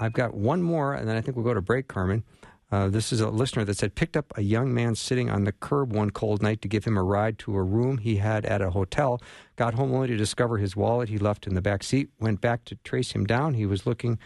I've 0.00 0.12
got 0.12 0.34
one 0.34 0.62
more, 0.62 0.94
and 0.94 1.08
then 1.08 1.16
I 1.16 1.20
think 1.20 1.36
we'll 1.36 1.44
go 1.44 1.54
to 1.54 1.60
break, 1.60 1.88
Carmen. 1.88 2.22
Uh, 2.70 2.88
this 2.88 3.12
is 3.12 3.20
a 3.20 3.30
listener 3.30 3.64
that 3.64 3.78
said, 3.78 3.94
picked 3.94 4.16
up 4.16 4.32
a 4.36 4.42
young 4.42 4.74
man 4.74 4.94
sitting 4.94 5.30
on 5.30 5.44
the 5.44 5.52
curb 5.52 5.92
one 5.92 6.10
cold 6.10 6.42
night 6.42 6.60
to 6.60 6.68
give 6.68 6.84
him 6.84 6.98
a 6.98 7.02
ride 7.02 7.38
to 7.38 7.56
a 7.56 7.62
room 7.62 7.98
he 7.98 8.16
had 8.16 8.44
at 8.44 8.60
a 8.60 8.70
hotel. 8.70 9.20
Got 9.56 9.74
home 9.74 9.94
only 9.94 10.08
to 10.08 10.16
discover 10.16 10.58
his 10.58 10.76
wallet 10.76 11.08
he 11.08 11.16
left 11.16 11.46
in 11.46 11.54
the 11.54 11.62
back 11.62 11.82
seat. 11.82 12.10
Went 12.20 12.40
back 12.40 12.64
to 12.66 12.76
trace 12.84 13.12
him 13.12 13.24
down. 13.24 13.54
He 13.54 13.64
was 13.64 13.86
looking 13.86 14.18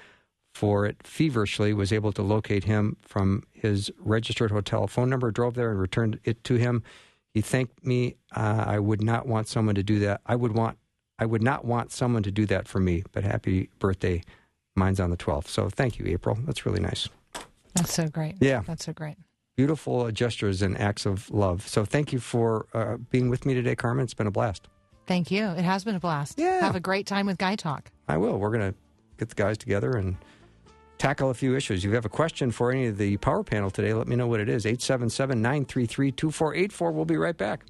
for 0.52 0.84
it 0.84 0.96
feverishly, 1.04 1.72
was 1.72 1.92
able 1.92 2.12
to 2.12 2.22
locate 2.22 2.64
him 2.64 2.96
from 3.02 3.44
his 3.52 3.90
registered 3.98 4.50
hotel 4.50 4.86
phone 4.86 5.08
number, 5.08 5.30
drove 5.30 5.54
there 5.54 5.70
and 5.70 5.80
returned 5.80 6.18
it 6.24 6.42
to 6.44 6.56
him. 6.56 6.82
He 7.32 7.40
thanked 7.40 7.84
me. 7.86 8.16
Uh, 8.34 8.64
I 8.66 8.78
would 8.80 9.02
not 9.02 9.26
want 9.26 9.48
someone 9.48 9.76
to 9.76 9.82
do 9.82 10.00
that. 10.00 10.20
I 10.26 10.34
would 10.36 10.52
want, 10.52 10.78
I 11.18 11.26
would 11.26 11.42
not 11.42 11.64
want 11.64 11.92
someone 11.92 12.22
to 12.24 12.32
do 12.32 12.44
that 12.46 12.68
for 12.68 12.80
me. 12.80 13.04
But 13.12 13.24
happy 13.24 13.70
birthday. 13.78 14.22
Mine's 14.74 15.00
on 15.00 15.10
the 15.10 15.16
12th. 15.16 15.46
So 15.48 15.68
thank 15.68 15.98
you, 15.98 16.06
April. 16.06 16.38
That's 16.44 16.66
really 16.66 16.80
nice. 16.80 17.08
That's 17.74 17.92
so 17.92 18.08
great. 18.08 18.36
Yeah. 18.40 18.62
That's 18.66 18.84
so 18.84 18.92
great. 18.92 19.16
Beautiful 19.56 20.10
gestures 20.10 20.62
and 20.62 20.78
acts 20.78 21.06
of 21.06 21.30
love. 21.30 21.66
So 21.68 21.84
thank 21.84 22.12
you 22.12 22.20
for 22.20 22.66
uh, 22.72 22.96
being 23.10 23.28
with 23.28 23.44
me 23.44 23.54
today, 23.54 23.76
Carmen. 23.76 24.04
It's 24.04 24.14
been 24.14 24.26
a 24.26 24.30
blast. 24.30 24.68
Thank 25.06 25.30
you. 25.30 25.44
It 25.46 25.64
has 25.64 25.84
been 25.84 25.94
a 25.94 26.00
blast. 26.00 26.38
Yeah. 26.38 26.60
Have 26.60 26.76
a 26.76 26.80
great 26.80 27.06
time 27.06 27.26
with 27.26 27.38
Guy 27.38 27.56
Talk. 27.56 27.90
I 28.08 28.16
will. 28.16 28.38
We're 28.38 28.50
going 28.56 28.72
to 28.72 28.78
get 29.18 29.28
the 29.28 29.34
guys 29.34 29.58
together 29.58 29.92
and 29.92 30.16
tackle 30.98 31.30
a 31.30 31.34
few 31.34 31.56
issues. 31.56 31.84
If 31.84 31.88
you 31.90 31.94
have 31.94 32.04
a 32.04 32.10
question 32.10 32.50
for 32.50 32.70
any 32.70 32.86
of 32.86 32.96
the 32.96 33.16
power 33.18 33.42
panel 33.42 33.70
today, 33.70 33.92
let 33.92 34.06
me 34.06 34.16
know 34.16 34.26
what 34.26 34.40
it 34.40 34.48
is. 34.48 34.64
877 34.64 35.42
933 35.42 36.12
2484. 36.12 36.92
We'll 36.92 37.04
be 37.04 37.16
right 37.16 37.36
back. 37.36 37.64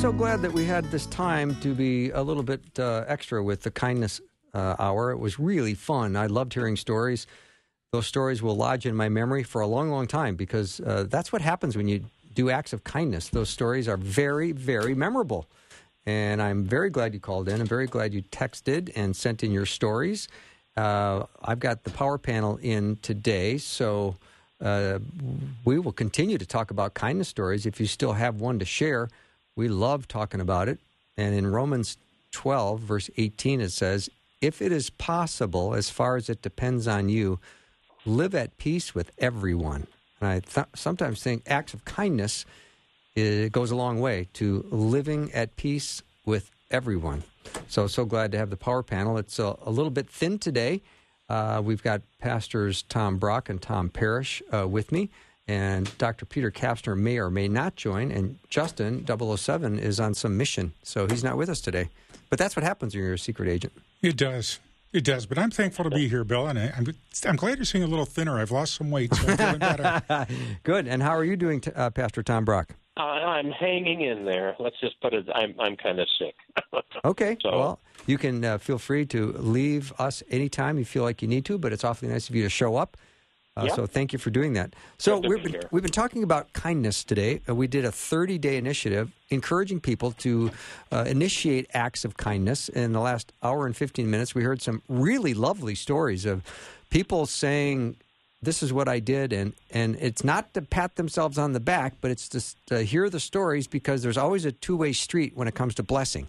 So 0.00 0.12
glad 0.12 0.40
that 0.40 0.52
we 0.54 0.64
had 0.64 0.86
this 0.86 1.04
time 1.04 1.54
to 1.60 1.74
be 1.74 2.08
a 2.08 2.22
little 2.22 2.42
bit 2.42 2.62
uh, 2.78 3.04
extra 3.06 3.44
with 3.44 3.60
the 3.60 3.70
kindness 3.70 4.22
uh, 4.54 4.74
hour. 4.78 5.10
It 5.10 5.18
was 5.18 5.38
really 5.38 5.74
fun. 5.74 6.16
I 6.16 6.24
loved 6.24 6.54
hearing 6.54 6.76
stories. 6.76 7.26
Those 7.92 8.06
stories 8.06 8.40
will 8.40 8.56
lodge 8.56 8.86
in 8.86 8.96
my 8.96 9.10
memory 9.10 9.42
for 9.42 9.60
a 9.60 9.66
long, 9.66 9.90
long 9.90 10.06
time 10.06 10.36
because 10.36 10.80
uh, 10.80 11.04
that's 11.06 11.34
what 11.34 11.42
happens 11.42 11.76
when 11.76 11.86
you 11.86 12.02
do 12.32 12.48
acts 12.48 12.72
of 12.72 12.82
kindness. 12.82 13.28
Those 13.28 13.50
stories 13.50 13.88
are 13.88 13.98
very, 13.98 14.52
very 14.52 14.94
memorable. 14.94 15.46
And 16.06 16.40
I'm 16.40 16.64
very 16.64 16.88
glad 16.88 17.12
you 17.12 17.20
called 17.20 17.50
in. 17.50 17.60
I'm 17.60 17.66
very 17.66 17.86
glad 17.86 18.14
you 18.14 18.22
texted 18.22 18.90
and 18.96 19.14
sent 19.14 19.44
in 19.44 19.52
your 19.52 19.66
stories. 19.66 20.28
Uh, 20.78 21.24
I've 21.42 21.60
got 21.60 21.84
the 21.84 21.90
power 21.90 22.16
panel 22.16 22.56
in 22.62 22.96
today, 23.02 23.58
so 23.58 24.16
uh, 24.62 24.98
we 25.66 25.78
will 25.78 25.92
continue 25.92 26.38
to 26.38 26.46
talk 26.46 26.70
about 26.70 26.94
kindness 26.94 27.28
stories. 27.28 27.66
If 27.66 27.78
you 27.78 27.86
still 27.86 28.14
have 28.14 28.40
one 28.40 28.58
to 28.60 28.64
share, 28.64 29.10
we 29.56 29.68
love 29.68 30.08
talking 30.08 30.40
about 30.40 30.68
it. 30.68 30.78
And 31.16 31.34
in 31.34 31.46
Romans 31.46 31.96
12, 32.32 32.80
verse 32.80 33.10
18, 33.16 33.60
it 33.60 33.70
says, 33.70 34.08
If 34.40 34.62
it 34.62 34.72
is 34.72 34.90
possible, 34.90 35.74
as 35.74 35.90
far 35.90 36.16
as 36.16 36.28
it 36.28 36.42
depends 36.42 36.86
on 36.88 37.08
you, 37.08 37.38
live 38.06 38.34
at 38.34 38.56
peace 38.56 38.94
with 38.94 39.10
everyone. 39.18 39.86
And 40.20 40.30
I 40.30 40.40
th- 40.40 40.66
sometimes 40.74 41.22
think 41.22 41.42
acts 41.46 41.74
of 41.74 41.84
kindness 41.84 42.44
it 43.16 43.52
goes 43.52 43.70
a 43.70 43.76
long 43.76 44.00
way 44.00 44.28
to 44.34 44.64
living 44.70 45.32
at 45.32 45.56
peace 45.56 46.02
with 46.24 46.50
everyone. 46.70 47.24
So, 47.68 47.86
so 47.86 48.04
glad 48.04 48.32
to 48.32 48.38
have 48.38 48.50
the 48.50 48.56
power 48.56 48.82
panel. 48.82 49.18
It's 49.18 49.38
a, 49.38 49.56
a 49.62 49.70
little 49.70 49.90
bit 49.90 50.08
thin 50.08 50.38
today. 50.38 50.82
Uh, 51.28 51.60
we've 51.64 51.82
got 51.82 52.02
pastors 52.20 52.82
Tom 52.82 53.16
Brock 53.18 53.48
and 53.48 53.60
Tom 53.60 53.88
Parrish 53.88 54.42
uh, 54.52 54.66
with 54.66 54.92
me, 54.92 55.10
and 55.50 55.90
Dr. 55.98 56.26
Peter 56.26 56.52
Kapsner 56.52 56.96
may 56.96 57.18
or 57.18 57.28
may 57.28 57.48
not 57.48 57.74
join, 57.74 58.12
and 58.12 58.38
Justin 58.48 59.04
007 59.04 59.80
is 59.80 59.98
on 59.98 60.14
some 60.14 60.36
mission, 60.36 60.72
so 60.84 61.08
he's 61.08 61.24
not 61.24 61.36
with 61.36 61.48
us 61.48 61.60
today. 61.60 61.88
But 62.28 62.38
that's 62.38 62.54
what 62.54 62.62
happens 62.62 62.94
when 62.94 63.02
you're 63.02 63.14
a 63.14 63.18
secret 63.18 63.48
agent. 63.48 63.72
It 64.00 64.16
does. 64.16 64.60
It 64.92 65.02
does. 65.04 65.26
But 65.26 65.38
I'm 65.38 65.50
thankful 65.50 65.82
to 65.84 65.90
be 65.90 66.06
here, 66.08 66.22
Bill, 66.22 66.46
and 66.46 66.56
I, 66.56 66.72
I'm, 66.76 66.86
I'm 67.26 67.34
glad 67.36 67.58
you're 67.58 67.64
seeing 67.64 67.82
a 67.82 67.88
little 67.88 68.06
thinner. 68.06 68.38
I've 68.38 68.52
lost 68.52 68.74
some 68.74 68.92
weight, 68.92 69.12
so 69.12 69.26
I'm 69.26 69.36
feeling 69.36 69.58
better. 69.58 70.26
Good. 70.62 70.86
And 70.86 71.02
how 71.02 71.16
are 71.16 71.24
you 71.24 71.36
doing, 71.36 71.60
t- 71.60 71.72
uh, 71.74 71.90
Pastor 71.90 72.22
Tom 72.22 72.44
Brock? 72.44 72.76
Uh, 72.96 73.02
I'm 73.02 73.50
hanging 73.50 74.02
in 74.02 74.24
there. 74.24 74.54
Let's 74.60 74.78
just 74.80 75.00
put 75.00 75.14
it. 75.14 75.26
I'm 75.34 75.54
I'm 75.58 75.76
kind 75.76 75.98
of 76.00 76.06
sick. 76.18 76.34
Okay. 77.04 77.36
So- 77.40 77.50
well, 77.58 77.80
you 78.06 78.18
can 78.18 78.44
uh, 78.44 78.58
feel 78.58 78.78
free 78.78 79.06
to 79.06 79.32
leave 79.32 79.92
us 79.98 80.22
anytime 80.30 80.78
you 80.78 80.84
feel 80.84 81.02
like 81.02 81.22
you 81.22 81.28
need 81.28 81.44
to, 81.46 81.56
but 81.58 81.72
it's 81.72 81.82
awfully 81.84 82.10
nice 82.12 82.28
of 82.28 82.34
you 82.36 82.42
to 82.44 82.50
show 82.50 82.76
up. 82.76 82.96
Uh, 83.60 83.64
Yeah. 83.66 83.74
So 83.74 83.86
thank 83.86 84.12
you 84.12 84.18
for 84.18 84.30
doing 84.30 84.54
that. 84.54 84.74
So 84.98 85.18
we've 85.18 85.42
been, 85.42 85.60
we've 85.70 85.82
been 85.82 85.92
talking 85.92 86.22
about 86.22 86.52
kindness 86.52 87.04
today. 87.04 87.40
Uh, 87.48 87.54
we 87.54 87.66
did 87.66 87.84
a 87.84 87.92
30 87.92 88.38
day 88.38 88.56
initiative 88.56 89.10
encouraging 89.30 89.80
people 89.80 90.12
to 90.12 90.50
uh, 90.90 91.04
initiate 91.06 91.66
acts 91.72 92.04
of 92.04 92.16
kindness. 92.16 92.68
In 92.68 92.92
the 92.92 93.00
last 93.00 93.32
hour 93.42 93.66
and 93.66 93.76
15 93.76 94.10
minutes, 94.10 94.34
we 94.34 94.42
heard 94.42 94.60
some 94.62 94.82
really 94.88 95.34
lovely 95.34 95.74
stories 95.74 96.24
of 96.26 96.42
people 96.90 97.26
saying, 97.26 97.96
this 98.42 98.62
is 98.62 98.72
what 98.72 98.88
I 98.88 99.00
did, 99.00 99.32
and 99.34 99.52
and 99.70 99.96
it's 100.00 100.24
not 100.24 100.54
to 100.54 100.62
pat 100.62 100.96
themselves 100.96 101.36
on 101.36 101.52
the 101.52 101.60
back, 101.60 101.94
but 102.00 102.10
it's 102.10 102.26
just 102.26 102.56
to 102.68 102.82
hear 102.82 103.10
the 103.10 103.20
stories 103.20 103.66
because 103.66 104.02
there's 104.02 104.16
always 104.16 104.46
a 104.46 104.52
two 104.52 104.76
way 104.78 104.92
street 104.94 105.32
when 105.36 105.46
it 105.46 105.54
comes 105.54 105.74
to 105.74 105.82
blessing. 105.82 106.26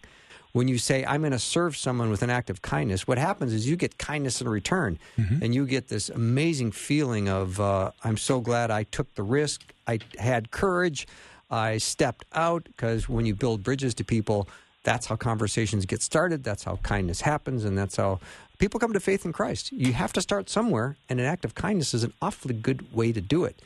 When 0.54 0.68
you 0.68 0.78
say 0.78 1.06
I'm 1.06 1.22
going 1.22 1.32
to 1.32 1.40
serve 1.40 1.78
someone 1.78 2.10
with 2.10 2.24
an 2.24 2.30
act 2.30 2.50
of 2.50 2.62
kindness, 2.62 3.08
what 3.08 3.18
happens 3.18 3.54
is 3.54 3.68
you 3.70 3.76
get 3.76 3.98
kindness 3.98 4.42
in 4.42 4.50
return, 4.50 5.00
and 5.18 5.56
you 5.56 5.66
get 5.66 5.88
this 5.88 6.10
amazing 6.10 6.72
feeling 6.72 7.30
of 7.30 7.60
uh, 7.60 7.92
I'm 8.04 8.18
so 8.18 8.42
glad 8.42 8.70
I 8.72 8.84
took 8.84 9.14
the 9.16 9.24
risk, 9.24 9.74
I 9.88 10.00
had 10.18 10.52
courage, 10.52 11.08
I 11.50 11.78
stepped 11.78 12.26
out 12.34 12.64
because 12.66 13.10
when 13.10 13.26
you 13.26 13.36
build 13.36 13.64
bridges 13.64 13.94
to 13.96 14.04
people, 14.04 14.48
that's 14.84 15.06
how 15.06 15.16
conversations 15.16 15.86
get 15.86 16.02
started. 16.02 16.44
That's 16.44 16.64
how 16.64 16.78
kindness 16.78 17.22
happens, 17.22 17.66
and 17.66 17.78
that's 17.78 17.98
how 17.98 18.20
people 18.58 18.80
come 18.80 18.94
to 18.94 19.00
faith 19.00 19.26
in 19.26 19.34
Christ. 19.34 19.72
You 19.72 19.94
have 19.94 20.14
to 20.14 20.22
start 20.22 20.50
somewhere, 20.50 20.98
and 21.10 21.20
an 21.20 21.26
act 21.26 21.46
of 21.46 21.56
kindness 21.56 21.94
is 21.94 22.04
an 22.04 22.14
awfully 22.22 22.56
good 22.56 22.94
way 22.94 23.12
to 23.12 23.22
do 23.22 23.44
it. 23.44 23.62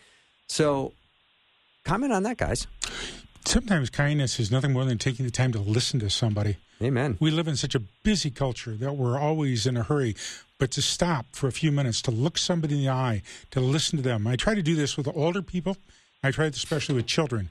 So, 0.47 0.93
comment 1.83 2.11
on 2.11 2.23
that, 2.23 2.37
guys. 2.37 2.67
Sometimes 3.45 3.89
kindness 3.89 4.39
is 4.39 4.51
nothing 4.51 4.73
more 4.73 4.85
than 4.85 4.97
taking 4.97 5.23
the 5.25 5.31
time 5.31 5.51
to 5.53 5.59
listen 5.59 5.99
to 6.01 6.09
somebody. 6.09 6.57
Amen. 6.81 7.17
We 7.19 7.31
live 7.31 7.47
in 7.47 7.55
such 7.55 7.75
a 7.75 7.79
busy 7.79 8.29
culture 8.29 8.75
that 8.75 8.93
we're 8.93 9.19
always 9.19 9.65
in 9.65 9.77
a 9.77 9.83
hurry, 9.83 10.15
but 10.59 10.71
to 10.71 10.81
stop 10.81 11.27
for 11.31 11.47
a 11.47 11.51
few 11.51 11.71
minutes, 11.71 12.01
to 12.03 12.11
look 12.11 12.37
somebody 12.37 12.75
in 12.75 12.81
the 12.81 12.89
eye, 12.89 13.21
to 13.51 13.59
listen 13.59 13.97
to 13.97 14.03
them. 14.03 14.27
I 14.27 14.35
try 14.35 14.55
to 14.55 14.61
do 14.61 14.75
this 14.75 14.97
with 14.97 15.07
older 15.15 15.41
people. 15.41 15.77
I 16.23 16.31
try 16.31 16.45
it 16.45 16.55
especially 16.55 16.95
with 16.95 17.05
children. 17.05 17.49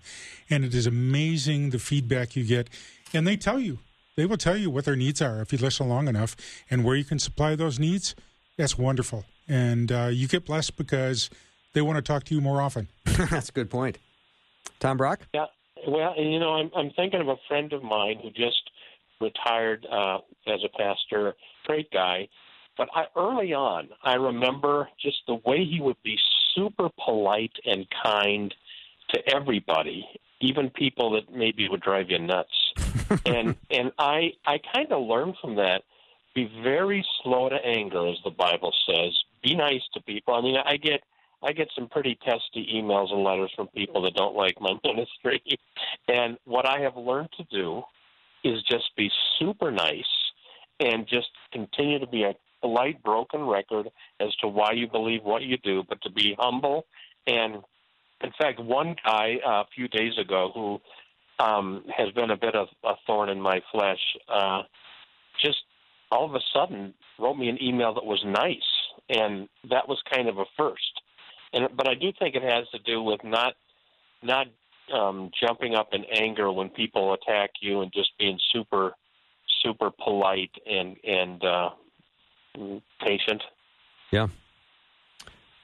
And 0.50 0.64
it 0.64 0.74
is 0.74 0.86
amazing 0.86 1.70
the 1.70 1.78
feedback 1.78 2.36
you 2.36 2.44
get. 2.44 2.68
And 3.12 3.26
they 3.26 3.36
tell 3.36 3.58
you, 3.58 3.78
they 4.16 4.26
will 4.26 4.36
tell 4.36 4.56
you 4.56 4.70
what 4.70 4.84
their 4.84 4.96
needs 4.96 5.22
are 5.22 5.40
if 5.40 5.52
you 5.52 5.58
listen 5.58 5.88
long 5.88 6.08
enough 6.08 6.36
and 6.70 6.84
where 6.84 6.96
you 6.96 7.04
can 7.04 7.18
supply 7.18 7.56
those 7.56 7.78
needs. 7.78 8.14
That's 8.56 8.76
wonderful. 8.76 9.24
And 9.48 9.90
uh, 9.90 10.08
you 10.12 10.28
get 10.28 10.44
blessed 10.44 10.76
because 10.76 11.30
they 11.72 11.82
want 11.82 11.96
to 11.96 12.02
talk 12.02 12.24
to 12.24 12.34
you 12.34 12.40
more 12.40 12.60
often. 12.60 12.88
that's 13.04 13.48
a 13.48 13.52
good 13.52 13.70
point. 13.70 13.98
Tom 14.80 14.96
Brock? 14.96 15.26
Yeah. 15.32 15.46
Well, 15.86 16.14
you 16.16 16.38
know, 16.38 16.54
I'm 16.54 16.70
I'm 16.74 16.90
thinking 16.90 17.20
of 17.20 17.28
a 17.28 17.36
friend 17.46 17.72
of 17.72 17.82
mine 17.82 18.18
who 18.22 18.30
just 18.30 18.70
retired 19.24 19.86
uh, 19.90 20.18
as 20.46 20.60
a 20.64 20.78
pastor. 20.78 21.34
Great 21.66 21.90
guy, 21.90 22.28
but 22.76 22.88
I, 22.94 23.04
early 23.16 23.52
on, 23.52 23.88
I 24.02 24.14
remember 24.14 24.88
just 25.00 25.18
the 25.26 25.40
way 25.44 25.64
he 25.64 25.80
would 25.80 26.02
be 26.02 26.16
super 26.54 26.88
polite 27.04 27.52
and 27.64 27.86
kind 28.04 28.54
to 29.10 29.34
everybody, 29.34 30.06
even 30.40 30.70
people 30.70 31.12
that 31.12 31.32
maybe 31.32 31.68
would 31.68 31.80
drive 31.80 32.10
you 32.10 32.18
nuts. 32.18 32.50
and 33.26 33.56
and 33.70 33.92
I 33.98 34.32
I 34.46 34.58
kind 34.74 34.92
of 34.92 35.06
learned 35.06 35.34
from 35.40 35.56
that. 35.56 35.82
Be 36.34 36.50
very 36.64 37.06
slow 37.22 37.48
to 37.48 37.54
anger, 37.64 38.08
as 38.08 38.16
the 38.24 38.30
Bible 38.30 38.72
says. 38.88 39.12
Be 39.42 39.54
nice 39.54 39.82
to 39.94 40.00
people. 40.00 40.34
I 40.34 40.40
mean, 40.40 40.56
I 40.56 40.76
get 40.76 41.02
I 41.44 41.52
get 41.52 41.68
some 41.76 41.88
pretty 41.88 42.18
testy 42.24 42.66
emails 42.74 43.12
and 43.12 43.22
letters 43.22 43.52
from 43.54 43.68
people 43.68 44.02
that 44.02 44.14
don't 44.14 44.34
like 44.34 44.60
my 44.60 44.72
ministry. 44.84 45.42
And 46.08 46.38
what 46.44 46.66
I 46.66 46.80
have 46.80 46.96
learned 46.96 47.30
to 47.36 47.44
do 47.44 47.82
is 48.44 48.62
just 48.62 48.84
be 48.96 49.10
super 49.38 49.70
nice 49.70 50.04
and 50.80 51.06
just 51.06 51.28
continue 51.52 51.98
to 51.98 52.06
be 52.06 52.24
a 52.24 52.34
polite, 52.60 53.02
broken 53.02 53.42
record 53.42 53.88
as 54.20 54.34
to 54.36 54.48
why 54.48 54.72
you 54.72 54.88
believe 54.88 55.22
what 55.22 55.42
you 55.42 55.56
do, 55.58 55.82
but 55.88 56.00
to 56.02 56.10
be 56.10 56.36
humble. 56.38 56.86
And 57.26 57.56
in 58.22 58.30
fact, 58.38 58.60
one 58.60 58.96
guy 59.04 59.38
uh, 59.46 59.50
a 59.50 59.66
few 59.74 59.88
days 59.88 60.12
ago 60.18 60.50
who 60.54 60.80
um, 61.44 61.84
has 61.96 62.10
been 62.10 62.30
a 62.30 62.36
bit 62.36 62.54
of 62.54 62.68
a 62.84 62.94
thorn 63.06 63.28
in 63.28 63.40
my 63.40 63.60
flesh 63.72 63.98
uh, 64.28 64.62
just 65.42 65.58
all 66.10 66.24
of 66.24 66.34
a 66.34 66.40
sudden 66.54 66.94
wrote 67.18 67.36
me 67.36 67.48
an 67.48 67.62
email 67.62 67.94
that 67.94 68.04
was 68.04 68.22
nice, 68.24 68.58
and 69.08 69.48
that 69.70 69.88
was 69.88 70.00
kind 70.12 70.28
of 70.28 70.38
a 70.38 70.44
first. 70.56 71.00
And 71.52 71.68
but 71.76 71.88
I 71.88 71.94
do 71.94 72.12
think 72.18 72.34
it 72.34 72.42
has 72.42 72.68
to 72.70 72.78
do 72.78 73.02
with 73.02 73.22
not 73.24 73.54
not 74.22 74.46
um, 74.92 75.30
jumping 75.40 75.74
up 75.74 75.88
in 75.92 76.04
anger 76.04 76.50
when 76.52 76.68
people 76.68 77.14
attack 77.14 77.50
you 77.60 77.80
and 77.80 77.92
just 77.92 78.10
being 78.18 78.38
super 78.52 78.92
super 79.62 79.90
polite 79.90 80.50
and 80.66 80.96
and 81.04 81.44
uh, 81.44 81.70
patient. 83.00 83.42
Yeah. 84.10 84.28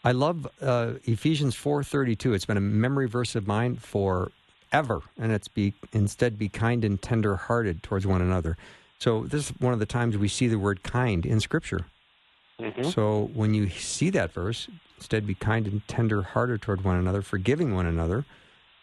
I 0.02 0.12
love 0.12 0.46
uh, 0.62 0.94
Ephesians 1.04 1.54
four 1.54 1.84
thirty 1.84 2.16
two. 2.16 2.32
It's 2.32 2.46
been 2.46 2.56
a 2.56 2.60
memory 2.60 3.06
verse 3.06 3.34
of 3.34 3.46
mine 3.46 3.76
forever, 3.76 5.02
and 5.18 5.30
it's 5.32 5.48
be 5.48 5.74
instead 5.92 6.38
be 6.38 6.48
kind 6.48 6.84
and 6.84 7.00
tender 7.00 7.36
hearted 7.36 7.82
towards 7.82 8.06
one 8.06 8.22
another. 8.22 8.56
So 8.98 9.24
this 9.24 9.50
is 9.50 9.60
one 9.60 9.72
of 9.72 9.78
the 9.78 9.86
times 9.86 10.16
we 10.16 10.28
see 10.28 10.48
the 10.48 10.58
word 10.58 10.82
kind 10.82 11.26
in 11.26 11.40
Scripture. 11.40 11.86
Mm-hmm. 12.58 12.90
So 12.90 13.30
when 13.34 13.54
you 13.54 13.68
see 13.68 14.10
that 14.10 14.32
verse, 14.32 14.68
instead 14.96 15.26
be 15.26 15.34
kind 15.34 15.66
and 15.66 15.86
tender 15.88 16.22
hearted 16.22 16.60
toward 16.62 16.82
one 16.82 16.96
another, 16.96 17.22
forgiving 17.22 17.74
one 17.74 17.86
another, 17.86 18.24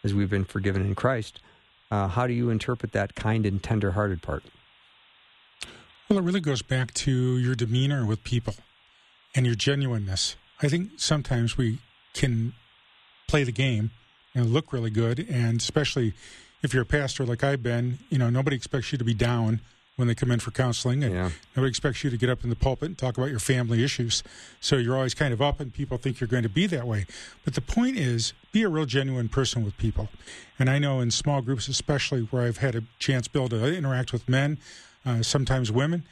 as 0.03 0.13
we've 0.13 0.29
been 0.29 0.45
forgiven 0.45 0.85
in 0.85 0.95
Christ. 0.95 1.39
Uh, 1.89 2.07
how 2.07 2.27
do 2.27 2.33
you 2.33 2.49
interpret 2.49 2.91
that 2.91 3.15
kind 3.15 3.45
and 3.45 3.61
tender 3.61 3.91
hearted 3.91 4.21
part? 4.21 4.43
Well, 6.09 6.19
it 6.19 6.23
really 6.23 6.39
goes 6.39 6.61
back 6.61 6.93
to 6.95 7.37
your 7.37 7.55
demeanor 7.55 8.05
with 8.05 8.23
people 8.23 8.55
and 9.35 9.45
your 9.45 9.55
genuineness. 9.55 10.35
I 10.61 10.69
think 10.69 10.91
sometimes 10.97 11.57
we 11.57 11.79
can 12.13 12.53
play 13.27 13.43
the 13.43 13.51
game 13.51 13.91
and 14.33 14.51
look 14.51 14.71
really 14.71 14.89
good, 14.89 15.19
and 15.29 15.59
especially 15.59 16.13
if 16.63 16.73
you're 16.73 16.83
a 16.83 16.85
pastor 16.85 17.25
like 17.25 17.43
I've 17.43 17.61
been, 17.61 17.99
you 18.09 18.17
know, 18.17 18.29
nobody 18.29 18.55
expects 18.55 18.91
you 18.91 18.97
to 18.97 19.03
be 19.03 19.13
down 19.13 19.61
when 19.97 20.07
they 20.07 20.13
come 20.15 20.29
in 20.29 20.39
for 20.39 20.51
counseling, 20.51 21.03
and 21.03 21.13
Yeah. 21.13 21.31
nobody 21.55 21.69
expects 21.69 22.03
you 22.03 22.11
to 22.11 22.17
get 22.17 22.29
up 22.29 22.43
in 22.43 22.51
the 22.51 22.55
pulpit 22.55 22.87
and 22.87 22.97
talk 22.97 23.17
about 23.17 23.31
your 23.31 23.39
family 23.39 23.83
issues. 23.83 24.21
So 24.61 24.77
you're 24.77 24.95
always 24.95 25.15
kind 25.15 25.33
of 25.33 25.41
up, 25.41 25.59
and 25.59 25.73
people 25.73 25.97
think 25.97 26.19
you're 26.19 26.27
going 26.27 26.43
to 26.43 26.49
be 26.49 26.67
that 26.67 26.85
way. 26.87 27.07
But 27.43 27.55
the 27.55 27.61
point 27.61 27.97
is, 27.97 28.33
be 28.51 28.61
a 28.61 28.69
real 28.69 28.85
genuine 28.85 29.27
person 29.27 29.65
with 29.65 29.75
people. 29.77 30.09
And 30.59 30.69
I 30.69 30.77
know 30.77 30.99
in 31.01 31.09
small 31.09 31.41
groups, 31.41 31.67
especially 31.67 32.21
where 32.29 32.43
I've 32.43 32.57
had 32.57 32.75
a 32.75 32.83
chance, 32.99 33.27
Bill, 33.27 33.49
to 33.49 33.75
interact 33.75 34.13
with 34.13 34.29
men, 34.29 34.59
uh, 35.03 35.23
sometimes 35.23 35.71
women. 35.71 36.03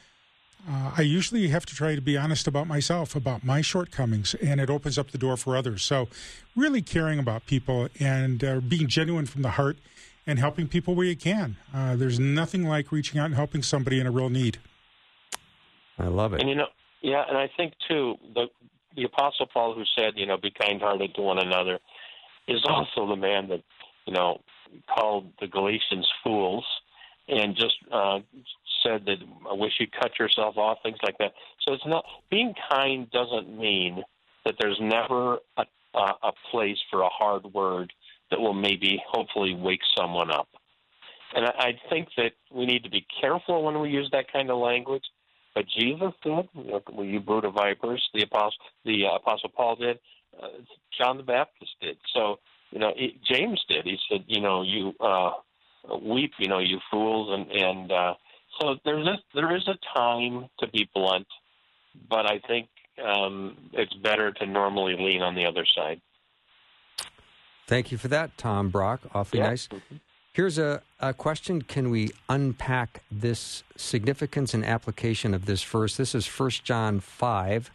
Uh, 0.68 0.90
I 0.96 1.02
usually 1.02 1.46
have 1.48 1.64
to 1.66 1.76
try 1.76 1.94
to 1.94 2.00
be 2.00 2.16
honest 2.16 2.48
about 2.48 2.66
myself, 2.66 3.14
about 3.14 3.44
my 3.44 3.60
shortcomings, 3.60 4.34
and 4.34 4.60
it 4.60 4.68
opens 4.68 4.98
up 4.98 5.12
the 5.12 5.18
door 5.18 5.36
for 5.36 5.56
others. 5.56 5.84
So, 5.84 6.08
really 6.56 6.82
caring 6.82 7.20
about 7.20 7.46
people 7.46 7.88
and 8.00 8.42
uh, 8.42 8.58
being 8.58 8.88
genuine 8.88 9.26
from 9.26 9.42
the 9.42 9.50
heart 9.50 9.78
and 10.26 10.38
helping 10.38 10.66
people 10.66 10.94
where 10.94 11.06
you 11.06 11.16
can. 11.16 11.56
Uh, 11.74 11.96
there's 11.96 12.18
nothing 12.18 12.64
like 12.64 12.90
reaching 12.90 13.20
out 13.20 13.26
and 13.26 13.34
helping 13.34 13.62
somebody 13.62 14.00
in 14.00 14.06
a 14.06 14.10
real 14.10 14.28
need. 14.28 14.58
I 15.98 16.08
love 16.08 16.34
it. 16.34 16.40
And 16.40 16.48
you 16.48 16.56
know, 16.56 16.66
yeah, 17.02 17.24
and 17.28 17.38
I 17.38 17.48
think 17.56 17.74
too 17.88 18.16
the 18.34 18.46
the 18.96 19.04
Apostle 19.04 19.46
Paul, 19.52 19.74
who 19.74 19.84
said, 19.94 20.14
you 20.16 20.24
know, 20.24 20.38
be 20.38 20.50
kind-hearted 20.50 21.14
to 21.14 21.20
one 21.20 21.38
another, 21.38 21.78
is 22.48 22.64
also 22.68 23.06
the 23.08 23.16
man 23.16 23.48
that 23.48 23.62
you 24.06 24.12
know 24.12 24.40
called 24.88 25.30
the 25.40 25.46
Galatians 25.46 26.08
fools, 26.24 26.64
and 27.28 27.54
just 27.54 27.76
uh, 27.92 28.18
said 28.82 29.04
that 29.06 29.18
I 29.48 29.54
wish 29.54 29.72
you'd 29.78 29.92
cut 29.92 30.18
yourself 30.18 30.56
off, 30.56 30.78
things 30.82 30.98
like 31.02 31.18
that. 31.18 31.32
So 31.66 31.74
it's 31.74 31.86
not 31.86 32.04
being 32.30 32.54
kind 32.70 33.10
doesn't 33.10 33.56
mean 33.56 34.02
that 34.44 34.54
there's 34.58 34.78
never 34.80 35.38
a 35.56 35.64
a, 35.96 36.28
a 36.28 36.32
place 36.50 36.78
for 36.90 37.02
a 37.02 37.08
hard 37.08 37.44
word 37.54 37.92
that 38.36 38.42
will 38.42 38.54
maybe 38.54 39.02
hopefully 39.08 39.54
wake 39.54 39.80
someone 39.98 40.30
up. 40.30 40.48
And 41.34 41.46
I, 41.46 41.50
I 41.58 41.72
think 41.90 42.08
that 42.16 42.32
we 42.52 42.66
need 42.66 42.84
to 42.84 42.90
be 42.90 43.06
careful 43.20 43.62
when 43.64 43.80
we 43.80 43.90
use 43.90 44.08
that 44.12 44.32
kind 44.32 44.50
of 44.50 44.58
language. 44.58 45.04
But 45.54 45.64
Jesus 45.68 46.12
did. 46.22 46.48
You 46.54 46.80
know, 46.94 47.02
you 47.02 47.20
brood 47.20 47.46
of 47.46 47.54
vipers. 47.54 48.06
The 48.14 48.22
apostle, 48.22 48.58
the 48.84 49.06
uh, 49.06 49.16
apostle 49.16 49.50
Paul 49.56 49.76
did. 49.76 49.98
Uh, 50.40 50.48
John 50.98 51.16
the 51.16 51.22
Baptist 51.22 51.72
did. 51.80 51.96
So 52.14 52.36
you 52.70 52.78
know, 52.78 52.92
it, 52.94 53.14
James 53.24 53.62
did. 53.68 53.84
He 53.84 53.96
said, 54.10 54.24
you 54.26 54.40
know, 54.40 54.62
you 54.62 54.92
uh, 55.00 55.30
weep, 56.02 56.32
you 56.38 56.48
know, 56.48 56.58
you 56.58 56.78
fools, 56.90 57.30
and 57.32 57.50
and 57.50 57.90
uh, 57.90 58.14
so 58.60 58.76
there's 58.84 59.06
a, 59.06 59.16
there 59.34 59.56
is 59.56 59.66
a 59.66 59.98
time 59.98 60.48
to 60.60 60.68
be 60.68 60.88
blunt, 60.94 61.26
but 62.10 62.30
I 62.30 62.38
think 62.46 62.68
um, 63.02 63.56
it's 63.72 63.94
better 63.94 64.32
to 64.32 64.46
normally 64.46 64.94
lean 64.98 65.22
on 65.22 65.34
the 65.34 65.46
other 65.46 65.64
side. 65.74 66.00
Thank 67.66 67.90
you 67.92 67.98
for 67.98 68.08
that, 68.08 68.36
Tom 68.38 68.70
Brock. 68.70 69.00
Awfully 69.14 69.40
Yeah. 69.42 69.48
nice. 69.48 69.68
Mm-hmm. 69.68 69.96
Here's 70.32 70.58
a, 70.58 70.82
a 71.00 71.14
question. 71.14 71.62
Can 71.62 71.90
we 71.90 72.10
unpack 72.28 73.02
this 73.10 73.64
significance 73.76 74.52
and 74.52 74.64
application 74.64 75.32
of 75.32 75.46
this 75.46 75.62
verse? 75.62 75.96
This 75.96 76.14
is 76.14 76.26
1 76.26 76.50
John 76.62 77.00
5, 77.00 77.70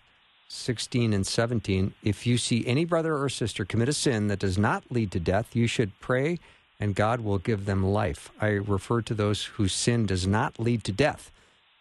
16 0.48 1.14
and 1.14 1.26
17. 1.26 1.94
If 2.04 2.28
you 2.28 2.38
see 2.38 2.66
any 2.68 2.86
brother 2.86 3.18
or 3.18 3.30
sister 3.30 3.66
commit 3.66 3.90
a 3.90 3.94
sin 3.94 4.28
that 4.28 4.40
does 4.40 4.60
not 4.60 4.84
lead 4.92 5.12
to 5.12 5.20
death, 5.20 5.56
you 5.56 5.66
should 5.66 6.00
pray 6.00 6.38
and 6.80 6.96
God 6.96 7.22
will 7.22 7.38
give 7.38 7.66
them 7.66 7.84
life. 7.84 8.32
I 8.40 8.48
refer 8.50 9.02
to 9.04 9.14
those 9.14 9.46
whose 9.46 9.74
sin 9.74 10.06
does 10.06 10.26
not 10.28 10.60
lead 10.60 10.84
to 10.86 10.92
death. 10.92 11.32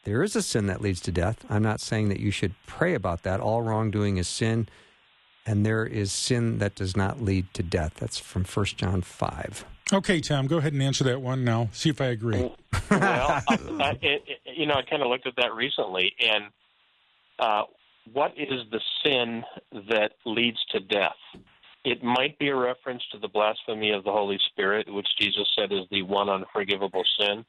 There 0.04 0.22
is 0.22 0.34
a 0.36 0.42
sin 0.42 0.66
that 0.66 0.80
leads 0.80 1.00
to 1.02 1.12
death. 1.12 1.44
I'm 1.50 1.62
not 1.62 1.80
saying 1.80 2.08
that 2.10 2.20
you 2.20 2.30
should 2.30 2.54
pray 2.66 2.94
about 2.94 3.22
that. 3.22 3.40
All 3.40 3.62
wrongdoing 3.62 4.18
is 4.18 4.28
sin, 4.28 4.68
and 5.46 5.64
there 5.64 5.84
is 5.86 6.12
sin 6.12 6.58
that 6.58 6.74
does 6.74 6.96
not 6.96 7.20
lead 7.20 7.52
to 7.54 7.62
death. 7.62 7.94
That's 7.94 8.18
from 8.18 8.44
1 8.44 8.64
John 8.76 9.02
5. 9.02 9.64
Okay, 9.92 10.20
Tom, 10.20 10.46
go 10.46 10.58
ahead 10.58 10.72
and 10.72 10.82
answer 10.82 11.02
that 11.04 11.20
one 11.20 11.44
now. 11.44 11.68
See 11.72 11.90
if 11.90 12.00
I 12.00 12.06
agree. 12.06 12.50
well, 12.90 13.42
I, 13.48 13.54
I, 13.80 13.90
it, 14.02 14.22
it- 14.26 14.38
you 14.56 14.66
know, 14.66 14.74
I 14.74 14.82
kind 14.82 15.02
of 15.02 15.08
looked 15.08 15.26
at 15.26 15.36
that 15.36 15.54
recently, 15.54 16.12
and 16.20 16.44
uh, 17.38 17.62
what 18.12 18.32
is 18.36 18.60
the 18.70 18.80
sin 19.04 19.42
that 19.88 20.12
leads 20.26 20.58
to 20.72 20.80
death? 20.80 21.16
It 21.84 22.02
might 22.04 22.38
be 22.38 22.48
a 22.48 22.54
reference 22.56 23.02
to 23.12 23.18
the 23.18 23.28
blasphemy 23.28 23.90
of 23.92 24.04
the 24.04 24.12
Holy 24.12 24.38
Spirit, 24.50 24.92
which 24.92 25.06
Jesus 25.18 25.48
said 25.58 25.72
is 25.72 25.86
the 25.90 26.02
one 26.02 26.28
unforgivable 26.28 27.04
sin, 27.18 27.44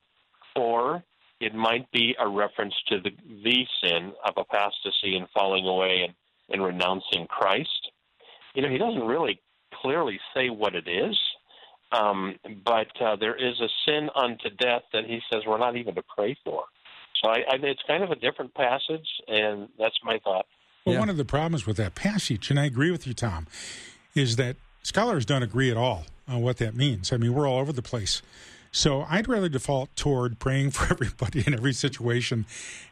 or 0.55 1.03
it 1.41 1.53
might 1.53 1.91
be 1.91 2.15
a 2.19 2.27
reference 2.29 2.73
to 2.87 2.99
the 3.01 3.09
the 3.43 3.65
sin 3.83 4.13
of 4.25 4.33
apostasy 4.37 5.17
and 5.17 5.27
falling 5.33 5.65
away 5.67 6.03
and, 6.07 6.13
and 6.49 6.63
renouncing 6.63 7.27
Christ. 7.27 7.80
You 8.53 8.61
know, 8.61 8.69
he 8.69 8.77
doesn't 8.77 9.03
really 9.03 9.39
clearly 9.81 10.19
say 10.33 10.49
what 10.49 10.75
it 10.75 10.87
is, 10.87 11.17
um, 11.91 12.35
but 12.63 12.87
uh, 13.01 13.15
there 13.17 13.35
is 13.35 13.59
a 13.59 13.67
sin 13.85 14.09
unto 14.15 14.49
death 14.59 14.83
that 14.93 15.05
he 15.05 15.19
says 15.31 15.43
we're 15.47 15.57
not 15.57 15.75
even 15.75 15.95
to 15.95 16.03
pray 16.15 16.37
for. 16.43 16.63
So 17.23 17.29
I, 17.29 17.37
I, 17.51 17.55
it's 17.63 17.81
kind 17.87 18.03
of 18.03 18.11
a 18.11 18.15
different 18.15 18.53
passage, 18.53 19.07
and 19.27 19.69
that's 19.77 19.95
my 20.03 20.19
thought. 20.23 20.45
Well, 20.85 20.93
Yeah. 20.95 20.99
one 20.99 21.09
of 21.09 21.17
the 21.17 21.25
problems 21.25 21.65
with 21.65 21.77
that 21.77 21.95
passage, 21.95 22.49
and 22.49 22.59
I 22.59 22.65
agree 22.65 22.91
with 22.91 23.05
you, 23.05 23.13
Tom, 23.13 23.47
is 24.15 24.35
that 24.37 24.55
scholars 24.83 25.25
don't 25.25 25.43
agree 25.43 25.69
at 25.69 25.77
all 25.77 26.05
on 26.27 26.41
what 26.41 26.57
that 26.57 26.75
means. 26.75 27.13
I 27.13 27.17
mean, 27.17 27.33
we're 27.33 27.47
all 27.47 27.59
over 27.59 27.71
the 27.71 27.81
place. 27.81 28.21
So 28.71 29.05
I'd 29.09 29.27
rather 29.27 29.49
default 29.49 29.93
toward 29.97 30.39
praying 30.39 30.71
for 30.71 30.85
everybody 30.91 31.43
in 31.45 31.53
every 31.53 31.73
situation. 31.73 32.45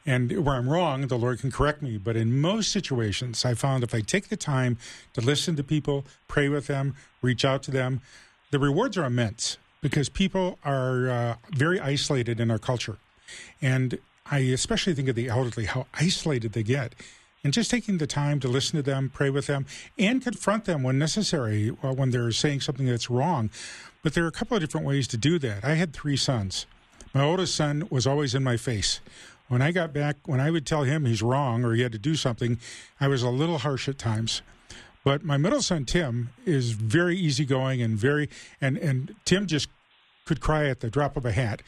And 0.06 0.46
where 0.46 0.56
I'm 0.56 0.70
wrong, 0.70 1.08
the 1.08 1.18
Lord 1.18 1.40
can 1.40 1.52
correct 1.52 1.82
me. 1.82 1.98
But 1.98 2.18
in 2.18 2.40
most 2.40 2.72
situations, 2.72 3.46
I 3.46 3.54
found 3.54 3.84
if 3.84 3.96
I 3.96 4.02
take 4.02 4.28
the 4.28 4.38
time 4.38 4.78
to 5.14 5.22
listen 5.22 5.56
to 5.56 5.64
people, 5.64 6.06
pray 6.28 6.50
with 6.50 6.68
them, 6.68 6.96
reach 7.22 7.46
out 7.46 7.64
to 7.64 7.72
them, 7.72 8.02
the 8.52 8.60
rewards 8.60 8.98
are 8.98 9.06
immense 9.06 9.58
because 9.82 10.10
people 10.10 10.60
are 10.66 11.10
uh, 11.10 11.36
very 11.52 11.80
isolated 11.80 12.40
in 12.40 12.52
our 12.52 12.60
culture. 12.60 12.98
And 13.62 14.00
I 14.30 14.40
especially 14.40 14.94
think 14.94 15.08
of 15.08 15.16
the 15.16 15.30
elderly, 15.30 15.66
how 15.66 15.88
isolated 15.94 16.54
they 16.54 16.64
get. 16.64 16.94
And 17.44 17.54
just 17.54 17.72
taking 17.72 17.98
the 17.98 18.08
time 18.08 18.40
to 18.42 18.50
listen 18.50 18.76
to 18.76 18.84
them, 18.84 19.10
pray 19.14 19.30
with 19.30 19.48
them, 19.48 19.66
and 19.98 20.22
confront 20.22 20.66
them 20.66 20.84
when 20.84 21.00
necessary 21.00 21.72
uh, 21.82 21.94
when 21.94 22.12
they're 22.12 22.32
saying 22.32 22.62
something 22.62 22.86
that's 22.86 23.10
wrong. 23.10 23.50
But 24.04 24.14
there 24.14 24.26
are 24.26 24.28
a 24.28 24.32
couple 24.32 24.58
of 24.58 24.62
different 24.62 24.86
ways 24.86 25.08
to 25.10 25.18
do 25.18 25.40
that. 25.40 25.64
I 25.64 25.76
had 25.76 25.94
three 25.94 26.18
sons. 26.18 26.66
My 27.14 27.24
oldest 27.24 27.56
son 27.56 27.88
was 27.90 28.06
always 28.06 28.36
in 28.36 28.44
my 28.44 28.58
face. 28.58 29.00
When 29.48 29.62
I 29.62 29.72
got 29.72 29.94
back, 29.94 30.18
when 30.26 30.40
I 30.40 30.52
would 30.52 30.66
tell 30.66 30.84
him 30.84 31.06
he's 31.06 31.24
wrong 31.24 31.64
or 31.64 31.74
he 31.74 31.82
had 31.82 31.92
to 31.94 31.98
do 31.98 32.16
something, 32.16 32.60
I 33.00 33.08
was 33.08 33.24
a 33.24 33.30
little 33.30 33.58
harsh 33.58 33.90
at 33.90 33.98
times. 33.98 34.42
But 35.04 35.24
my 35.24 35.38
middle 35.38 35.62
son 35.62 35.86
Tim 35.86 36.30
is 36.46 36.72
very 36.72 37.18
easygoing 37.18 37.82
and 37.82 37.98
very 37.98 38.30
and 38.60 38.78
and 38.78 39.16
Tim 39.26 39.48
just 39.48 39.70
could 40.26 40.42
cry 40.42 40.68
at 40.68 40.82
the 40.82 40.90
drop 40.90 41.18
of 41.18 41.26
a 41.26 41.32
hat. 41.32 41.62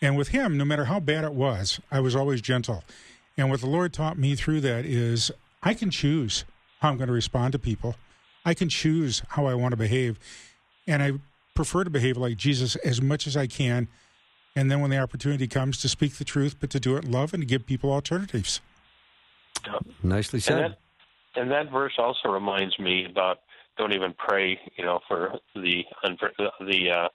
And 0.00 0.16
with 0.16 0.28
him, 0.28 0.56
no 0.56 0.64
matter 0.64 0.86
how 0.86 1.00
bad 1.00 1.24
it 1.24 1.34
was, 1.34 1.80
I 1.90 2.00
was 2.00 2.14
always 2.14 2.40
gentle. 2.40 2.84
And 3.38 3.50
what 3.50 3.60
the 3.60 3.68
Lord 3.68 3.92
taught 3.92 4.18
me 4.18 4.34
through 4.34 4.60
that 4.62 4.86
is 4.86 5.30
I 5.62 5.74
can 5.74 5.90
choose 5.90 6.44
how 6.80 6.90
I'm 6.90 6.96
going 6.96 7.08
to 7.08 7.12
respond 7.12 7.52
to 7.52 7.58
people. 7.58 7.96
I 8.44 8.54
can 8.54 8.68
choose 8.68 9.22
how 9.28 9.46
I 9.46 9.54
want 9.54 9.72
to 9.72 9.76
behave, 9.76 10.18
and 10.86 11.02
I 11.02 11.12
prefer 11.54 11.84
to 11.84 11.90
behave 11.90 12.16
like 12.16 12.36
Jesus 12.36 12.76
as 12.76 13.02
much 13.02 13.26
as 13.26 13.36
I 13.36 13.46
can. 13.46 13.88
And 14.54 14.70
then 14.70 14.80
when 14.80 14.90
the 14.90 14.98
opportunity 14.98 15.48
comes 15.48 15.78
to 15.78 15.88
speak 15.88 16.14
the 16.14 16.24
truth, 16.24 16.56
but 16.60 16.70
to 16.70 16.80
do 16.80 16.96
it 16.96 17.04
in 17.04 17.10
love 17.10 17.34
and 17.34 17.42
to 17.42 17.46
give 17.46 17.66
people 17.66 17.92
alternatives. 17.92 18.60
Nicely 20.02 20.40
said. 20.40 20.58
And 20.58 20.72
that, 20.72 20.78
and 21.40 21.50
that 21.50 21.72
verse 21.72 21.94
also 21.98 22.28
reminds 22.28 22.78
me 22.78 23.06
about 23.10 23.40
don't 23.76 23.92
even 23.92 24.14
pray, 24.16 24.58
you 24.76 24.84
know, 24.84 25.00
for 25.08 25.38
the 25.54 25.82
the 26.60 26.90
uh, 26.90 27.08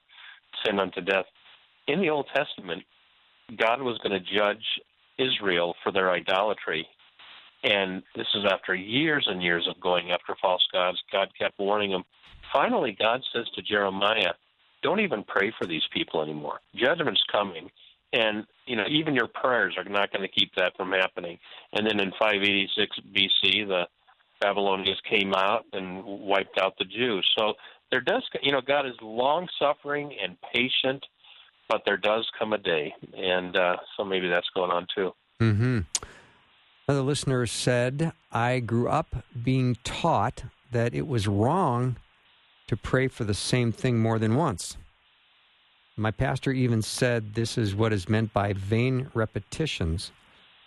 sin 0.64 0.80
unto 0.80 1.02
death. 1.02 1.26
In 1.88 2.02
the 2.02 2.10
Old 2.10 2.28
Testament, 2.36 2.84
God 3.58 3.82
was 3.82 3.98
going 4.00 4.12
to 4.12 4.20
judge 4.20 4.64
Israel 5.22 5.76
for 5.84 5.92
their 5.92 6.12
idolatry, 6.12 6.88
and 7.64 8.02
this 8.16 8.28
is 8.34 8.46
after 8.52 8.74
years 8.74 9.28
and 9.30 9.42
years 9.42 9.68
of 9.70 9.80
going 9.80 10.12
after 10.12 10.36
false 10.42 10.66
gods. 10.74 10.98
God 11.12 11.30
kept 11.38 11.60
warning 11.60 11.92
them. 11.92 12.04
Finally, 12.52 12.98
God 13.00 13.22
says 13.34 13.48
to 13.56 13.62
Jeremiah, 13.62 14.34
"Don't 14.82 15.00
even 15.00 15.24
pray 15.24 15.52
for 15.58 15.66
these 15.68 15.88
people 15.94 16.22
anymore. 16.22 16.60
Judgment's 16.76 17.24
coming." 17.32 17.70
And 18.14 18.46
you 18.66 18.76
know, 18.76 18.86
even 18.90 19.16
your 19.16 19.28
prayers 19.28 19.76
are 19.78 19.84
not 19.84 20.12
going 20.12 20.28
to 20.28 20.40
keep 20.40 20.54
that 20.56 20.76
from 20.76 20.92
happening. 20.92 21.38
And 21.74 21.86
then 21.88 22.00
in 22.00 22.12
586 22.20 23.00
BC, 23.14 23.64
the 23.68 23.88
Babylonians 24.42 25.00
came 25.10 25.34
out 25.34 25.66
and 25.74 26.04
wiped 26.04 26.58
out 26.60 26.74
the 26.78 26.86
Jews. 26.86 27.26
So 27.38 27.54
there 27.92 28.02
does, 28.02 28.24
you 28.42 28.52
know, 28.52 28.62
God 28.62 28.86
is 28.86 28.96
long 29.02 29.48
suffering 29.60 30.14
and 30.22 30.36
patient, 30.54 31.06
but 31.70 31.84
there 31.86 31.98
does 31.98 32.30
come 32.38 32.54
a 32.54 32.58
day, 32.58 32.94
and 33.16 33.56
uh, 33.56 33.78
so 33.96 34.04
maybe 34.04 34.28
that's 34.28 34.50
going 34.54 34.72
on 34.72 34.88
too. 34.96 35.12
Mm-hmm. 35.40 35.80
Another 36.88 37.04
listener 37.04 37.46
said, 37.46 38.12
"I 38.32 38.60
grew 38.60 38.90
up 38.90 39.24
being 39.44 39.78
taught 39.84 40.44
that 40.72 40.94
it 40.94 41.08
was 41.08 41.28
wrong 41.28 41.98
to 42.68 42.78
pray 42.78 43.08
for 43.08 43.24
the 43.24 43.34
same 43.34 43.72
thing 43.72 44.00
more 44.00 44.20
than 44.20 44.36
once." 44.36 44.78
My 45.98 46.12
pastor 46.12 46.52
even 46.52 46.82
said 46.82 47.36
this 47.36 47.58
is 47.58 47.76
what 47.76 47.94
is 47.94 48.10
meant 48.10 48.34
by 48.34 48.54
vain 48.54 49.10
repetitions. 49.14 50.12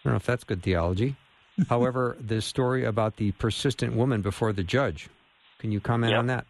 I 0.00 0.08
don't 0.08 0.12
know 0.12 0.16
if 0.18 0.26
that's 0.26 0.44
good 0.44 0.62
theology. 0.62 1.16
However, 1.68 2.16
the 2.20 2.40
story 2.40 2.84
about 2.84 3.16
the 3.16 3.32
persistent 3.32 3.94
woman 3.94 4.22
before 4.22 4.52
the 4.52 4.62
judge, 4.62 5.08
can 5.58 5.72
you 5.72 5.80
comment 5.80 6.12
yep. 6.12 6.18
on 6.18 6.26
that? 6.26 6.46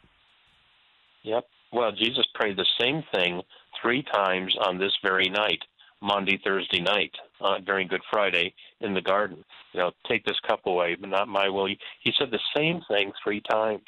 Yep. 1.23 1.47
Well, 1.73 1.93
Jesus 1.93 2.27
prayed 2.35 2.57
the 2.57 2.67
same 2.81 3.03
thing 3.15 3.43
three 3.85 4.03
times 4.03 4.57
on 4.67 4.79
this 4.79 4.93
very 5.03 5.29
night, 5.29 5.61
Maundy, 6.01 6.41
Thursday 6.43 6.81
night, 6.81 7.13
uh, 7.41 7.59
during 7.65 7.87
Good 7.87 8.01
Friday 8.11 8.55
in 8.81 8.95
the 8.95 9.03
garden. 9.03 9.45
You 9.73 9.81
know, 9.81 9.93
take 10.09 10.25
this 10.25 10.41
cup 10.49 10.61
away, 10.67 10.97
but 10.99 11.11
not 11.11 11.29
my 11.29 11.49
will. 11.49 11.67
He 11.67 12.13
said 12.19 12.31
the 12.31 12.41
same 12.57 12.81
thing 12.89 13.13
three 13.23 13.43
times. 13.51 13.83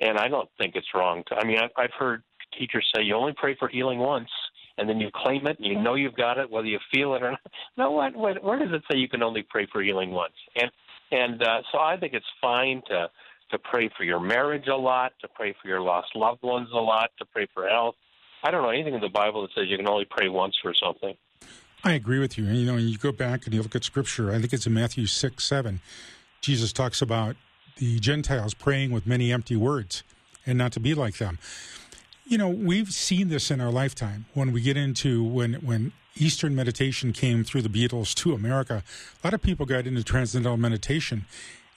And 0.00 0.18
I 0.18 0.28
don't 0.28 0.48
think 0.58 0.74
it's 0.74 0.88
wrong. 0.94 1.22
To, 1.28 1.36
I 1.36 1.44
mean, 1.44 1.58
I've, 1.58 1.70
I've 1.76 1.92
heard 1.98 2.22
teachers 2.58 2.86
say 2.94 3.02
you 3.02 3.14
only 3.14 3.34
pray 3.36 3.56
for 3.58 3.68
healing 3.68 3.98
once 3.98 4.28
and 4.78 4.88
then 4.88 5.00
you 5.00 5.10
claim 5.14 5.46
it 5.46 5.58
and 5.58 5.66
you 5.66 5.80
know 5.80 5.94
you've 5.94 6.16
got 6.16 6.38
it 6.38 6.50
whether 6.50 6.66
you 6.66 6.78
feel 6.92 7.14
it 7.14 7.22
or 7.22 7.32
not 7.32 7.40
no 7.76 7.90
what, 7.90 8.14
what 8.14 8.42
where 8.42 8.58
does 8.58 8.72
it 8.72 8.82
say 8.90 8.98
you 8.98 9.08
can 9.08 9.22
only 9.22 9.44
pray 9.48 9.66
for 9.72 9.82
healing 9.82 10.10
once 10.10 10.34
and 10.56 10.70
and 11.10 11.42
uh, 11.42 11.60
so 11.72 11.78
i 11.78 11.96
think 11.96 12.12
it's 12.12 12.24
fine 12.40 12.82
to 12.88 13.08
to 13.50 13.58
pray 13.58 13.90
for 13.96 14.04
your 14.04 14.20
marriage 14.20 14.66
a 14.68 14.76
lot 14.76 15.12
to 15.20 15.28
pray 15.28 15.54
for 15.60 15.68
your 15.68 15.80
lost 15.80 16.08
loved 16.14 16.42
ones 16.42 16.68
a 16.72 16.76
lot 16.76 17.10
to 17.18 17.24
pray 17.26 17.46
for 17.54 17.68
health 17.68 17.96
i 18.44 18.50
don't 18.50 18.62
know 18.62 18.70
anything 18.70 18.94
in 18.94 19.00
the 19.00 19.08
bible 19.08 19.42
that 19.42 19.50
says 19.54 19.64
you 19.68 19.76
can 19.76 19.88
only 19.88 20.06
pray 20.08 20.28
once 20.28 20.54
for 20.62 20.72
something 20.74 21.14
i 21.82 21.92
agree 21.92 22.20
with 22.20 22.38
you 22.38 22.46
and 22.46 22.56
you 22.56 22.64
know 22.64 22.76
you 22.76 22.96
go 22.96 23.12
back 23.12 23.44
and 23.44 23.54
you 23.54 23.62
look 23.62 23.74
at 23.74 23.82
scripture 23.82 24.30
i 24.30 24.38
think 24.38 24.52
it's 24.52 24.66
in 24.66 24.72
matthew 24.72 25.06
6 25.06 25.44
7 25.44 25.80
jesus 26.40 26.72
talks 26.72 27.02
about 27.02 27.34
the 27.78 27.98
gentiles 27.98 28.54
praying 28.54 28.92
with 28.92 29.06
many 29.06 29.32
empty 29.32 29.56
words 29.56 30.04
and 30.46 30.56
not 30.56 30.70
to 30.72 30.80
be 30.80 30.94
like 30.94 31.16
them 31.18 31.38
you 32.26 32.38
know, 32.38 32.48
we've 32.48 32.92
seen 32.92 33.28
this 33.28 33.50
in 33.50 33.60
our 33.60 33.70
lifetime 33.70 34.26
when 34.34 34.52
we 34.52 34.60
get 34.60 34.76
into 34.76 35.22
when 35.22 35.54
when 35.54 35.92
Eastern 36.16 36.54
meditation 36.54 37.12
came 37.12 37.44
through 37.44 37.62
the 37.62 37.68
Beatles 37.68 38.14
to 38.14 38.32
America. 38.32 38.82
A 39.22 39.26
lot 39.26 39.34
of 39.34 39.42
people 39.42 39.66
got 39.66 39.86
into 39.86 40.02
transcendental 40.02 40.56
meditation, 40.56 41.26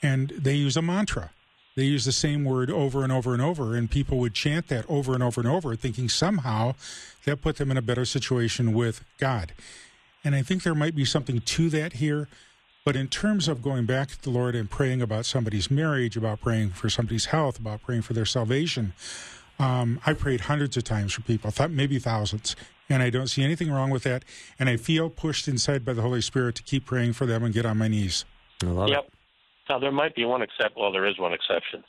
and 0.02 0.30
they 0.30 0.54
use 0.54 0.76
a 0.76 0.82
mantra. 0.82 1.30
They 1.78 1.84
use 1.84 2.04
the 2.04 2.10
same 2.10 2.44
word 2.44 2.72
over 2.72 3.04
and 3.04 3.12
over 3.12 3.32
and 3.34 3.40
over, 3.40 3.76
and 3.76 3.88
people 3.88 4.18
would 4.18 4.34
chant 4.34 4.66
that 4.66 4.84
over 4.88 5.14
and 5.14 5.22
over 5.22 5.40
and 5.40 5.48
over, 5.48 5.76
thinking 5.76 6.08
somehow 6.08 6.74
that 7.24 7.40
put 7.40 7.54
them 7.54 7.70
in 7.70 7.76
a 7.76 7.82
better 7.82 8.04
situation 8.04 8.72
with 8.72 9.04
God. 9.18 9.52
And 10.24 10.34
I 10.34 10.42
think 10.42 10.64
there 10.64 10.74
might 10.74 10.96
be 10.96 11.04
something 11.04 11.40
to 11.40 11.70
that 11.70 11.92
here. 11.92 12.26
But 12.84 12.96
in 12.96 13.06
terms 13.06 13.46
of 13.46 13.62
going 13.62 13.86
back 13.86 14.08
to 14.08 14.20
the 14.20 14.30
Lord 14.30 14.56
and 14.56 14.68
praying 14.68 15.02
about 15.02 15.24
somebody's 15.24 15.70
marriage, 15.70 16.16
about 16.16 16.40
praying 16.40 16.70
for 16.70 16.90
somebody's 16.90 17.26
health, 17.26 17.60
about 17.60 17.82
praying 17.82 18.02
for 18.02 18.12
their 18.12 18.26
salvation, 18.26 18.92
um, 19.60 20.00
I 20.04 20.14
prayed 20.14 20.40
hundreds 20.40 20.76
of 20.76 20.82
times 20.82 21.12
for 21.12 21.20
people, 21.20 21.52
thought 21.52 21.70
maybe 21.70 22.00
thousands, 22.00 22.56
and 22.88 23.04
I 23.04 23.10
don't 23.10 23.28
see 23.28 23.44
anything 23.44 23.70
wrong 23.70 23.90
with 23.90 24.02
that. 24.02 24.24
And 24.58 24.68
I 24.68 24.78
feel 24.78 25.10
pushed 25.10 25.46
inside 25.46 25.84
by 25.84 25.92
the 25.92 26.02
Holy 26.02 26.22
Spirit 26.22 26.56
to 26.56 26.64
keep 26.64 26.86
praying 26.86 27.12
for 27.12 27.24
them 27.24 27.44
and 27.44 27.54
get 27.54 27.64
on 27.64 27.78
my 27.78 27.86
knees. 27.86 28.24
I 28.64 28.66
love 28.66 28.88
yep. 28.88 29.04
it. 29.04 29.12
Now 29.68 29.78
there 29.78 29.92
might 29.92 30.14
be 30.14 30.24
one 30.24 30.42
exception. 30.42 30.80
Well, 30.80 30.92
there 30.92 31.06
is 31.06 31.18
one 31.18 31.32
exception. 31.32 31.84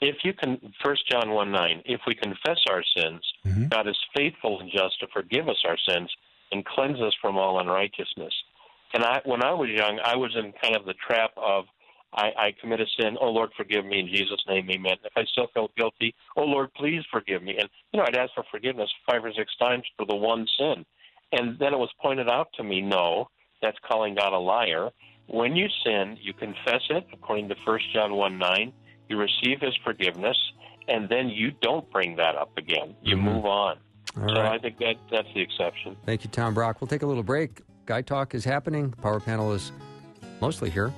If 0.00 0.16
you 0.24 0.32
can, 0.32 0.58
First 0.84 1.08
John 1.10 1.30
one 1.30 1.50
nine, 1.50 1.82
if 1.84 2.00
we 2.06 2.14
confess 2.14 2.58
our 2.68 2.82
sins, 2.96 3.22
mm-hmm. 3.46 3.68
God 3.68 3.88
is 3.88 3.98
faithful 4.16 4.60
and 4.60 4.70
just 4.70 4.98
to 5.00 5.06
forgive 5.12 5.48
us 5.48 5.62
our 5.66 5.78
sins 5.88 6.10
and 6.52 6.64
cleanse 6.64 7.00
us 7.00 7.14
from 7.20 7.36
all 7.36 7.60
unrighteousness. 7.60 8.34
And 8.92 9.04
I, 9.04 9.20
when 9.24 9.42
I 9.42 9.52
was 9.52 9.70
young, 9.70 9.98
I 10.04 10.16
was 10.16 10.34
in 10.36 10.52
kind 10.62 10.76
of 10.76 10.84
the 10.84 10.94
trap 10.94 11.30
of 11.36 11.64
I, 12.12 12.30
I 12.38 12.54
commit 12.60 12.80
a 12.80 12.86
sin. 12.98 13.16
Oh 13.20 13.30
Lord, 13.30 13.50
forgive 13.56 13.84
me 13.84 13.98
in 13.98 14.08
Jesus' 14.08 14.42
name, 14.46 14.70
Amen. 14.70 14.96
If 15.04 15.12
I 15.16 15.24
still 15.24 15.48
felt 15.52 15.74
guilty, 15.74 16.14
oh 16.36 16.44
Lord, 16.44 16.72
please 16.74 17.02
forgive 17.10 17.42
me. 17.42 17.56
And 17.58 17.68
you 17.92 17.98
know, 17.98 18.04
I'd 18.06 18.16
ask 18.16 18.32
for 18.34 18.44
forgiveness 18.50 18.90
five 19.08 19.24
or 19.24 19.32
six 19.32 19.54
times 19.56 19.84
for 19.96 20.06
the 20.06 20.14
one 20.14 20.46
sin, 20.58 20.84
and 21.32 21.58
then 21.58 21.74
it 21.74 21.78
was 21.78 21.90
pointed 22.00 22.28
out 22.28 22.48
to 22.54 22.62
me, 22.62 22.80
no, 22.80 23.28
that's 23.62 23.78
calling 23.88 24.14
God 24.14 24.32
a 24.32 24.38
liar. 24.38 24.90
When 25.26 25.56
you 25.56 25.68
sin, 25.84 26.18
you 26.20 26.32
confess 26.32 26.82
it 26.90 27.06
according 27.12 27.48
to 27.48 27.54
First 27.64 27.84
John 27.92 28.14
one 28.14 28.38
nine. 28.38 28.72
You 29.08 29.18
receive 29.18 29.60
His 29.60 29.74
forgiveness, 29.84 30.36
and 30.88 31.08
then 31.08 31.28
you 31.28 31.52
don't 31.60 31.90
bring 31.90 32.16
that 32.16 32.36
up 32.36 32.56
again. 32.56 32.94
You 33.02 33.16
mm-hmm. 33.16 33.24
move 33.24 33.44
on. 33.44 33.78
All 34.16 34.28
so 34.28 34.34
right. 34.34 34.52
I 34.52 34.58
think 34.58 34.78
that 34.78 34.94
that's 35.10 35.28
the 35.34 35.40
exception. 35.40 35.96
Thank 36.06 36.24
you, 36.24 36.30
Tom 36.30 36.54
Brock. 36.54 36.80
We'll 36.80 36.88
take 36.88 37.02
a 37.02 37.06
little 37.06 37.22
break. 37.22 37.62
Guy 37.86 38.02
Talk 38.02 38.34
is 38.34 38.44
happening. 38.44 38.92
Power 39.02 39.20
Panel 39.20 39.52
is 39.52 39.72
mostly 40.40 40.70
here. 40.70 40.92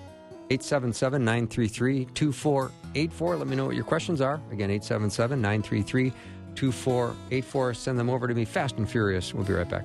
877 0.51 1.25
933 1.25 2.05
2484. 2.15 3.37
Let 3.37 3.47
me 3.47 3.57
know 3.57 3.67
what 3.67 3.75
your 3.75 3.85
questions 3.85 4.21
are. 4.21 4.35
Again, 4.53 4.71
877 4.71 5.41
933 5.41 6.13
2484. 6.55 7.75
Send 7.75 7.99
them 7.99 8.11
over 8.11 8.29
to 8.29 8.35
me 8.35 8.45
fast 8.45 8.77
and 8.77 8.89
furious. 8.89 9.35
We'll 9.35 9.45
be 9.45 9.55
right 9.55 9.69
back. 9.69 9.85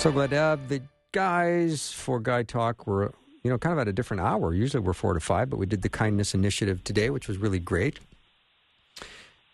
So 0.00 0.10
glad 0.10 0.30
to 0.30 0.36
have 0.36 0.70
the 0.70 0.80
guys 1.12 1.92
for 1.92 2.20
Guy 2.20 2.42
Talk. 2.42 2.86
We're, 2.86 3.10
you 3.42 3.50
know, 3.50 3.58
kind 3.58 3.74
of 3.74 3.78
at 3.78 3.86
a 3.86 3.92
different 3.92 4.22
hour. 4.22 4.54
Usually 4.54 4.82
we're 4.82 4.94
four 4.94 5.12
to 5.12 5.20
five, 5.20 5.50
but 5.50 5.58
we 5.58 5.66
did 5.66 5.82
the 5.82 5.90
kindness 5.90 6.32
initiative 6.32 6.82
today, 6.84 7.10
which 7.10 7.28
was 7.28 7.36
really 7.36 7.58
great. 7.58 8.00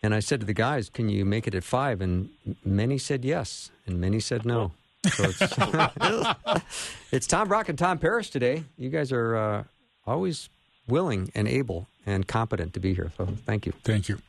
And 0.01 0.15
I 0.15 0.21
said 0.21 0.39
to 0.39 0.45
the 0.45 0.53
guys, 0.53 0.87
"Can 0.89 1.09
you 1.09 1.25
make 1.25 1.47
it 1.47 1.53
at 1.53 1.65
five? 1.65 1.99
And 1.99 2.29
many 2.63 2.97
said 2.97 3.25
yes, 3.25 3.71
and 3.85 3.99
many 3.99 4.21
said 4.21 4.45
no. 4.45 4.71
So 5.09 5.25
it's, 5.27 6.63
it's 7.11 7.27
Tom 7.27 7.49
Brock 7.49 7.67
and 7.67 7.77
Tom 7.77 7.97
Parrish 7.97 8.29
today. 8.29 8.63
You 8.77 8.89
guys 8.89 9.11
are 9.11 9.35
uh, 9.35 9.63
always 10.05 10.47
willing 10.87 11.29
and 11.35 11.49
able 11.49 11.89
and 12.05 12.25
competent 12.25 12.73
to 12.75 12.79
be 12.79 12.93
here. 12.93 13.11
So 13.17 13.25
thank 13.25 13.65
you. 13.65 13.73
Thank 13.83 14.07
you. 14.07 14.19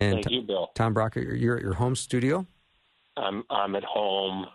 And 0.00 0.24
Thank 0.24 0.30
you, 0.30 0.40
Bill. 0.40 0.70
Tom 0.74 0.94
Brock, 0.94 1.16
you're 1.16 1.34
you're 1.34 1.56
at 1.58 1.62
your 1.62 1.74
home 1.74 1.96
studio. 1.96 2.46
I'm 3.18 3.44
I'm 3.50 3.76
at 3.76 3.84
home 3.84 4.46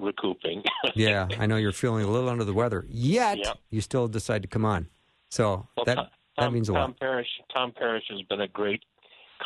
recouping. 0.00 0.62
Yeah, 0.94 1.28
I 1.38 1.46
know 1.46 1.56
you're 1.56 1.72
feeling 1.72 2.04
a 2.04 2.08
little 2.08 2.28
under 2.28 2.44
the 2.44 2.52
weather. 2.54 2.84
Yet 2.88 3.38
Yep. 3.44 3.58
you 3.70 3.80
still 3.80 4.08
decide 4.08 4.42
to 4.42 4.48
come 4.48 4.64
on. 4.64 4.88
So 5.30 5.68
Well, 5.76 5.84
that 5.86 5.94
Tom, 5.96 6.06
that 6.38 6.52
means 6.52 6.68
a 6.68 6.72
Tom 6.72 6.90
lot. 6.90 7.00
Parrish, 7.00 7.28
Tom 7.54 7.72
Parrish 7.72 8.04
has 8.10 8.22
been 8.22 8.40
a 8.40 8.48
great 8.48 8.82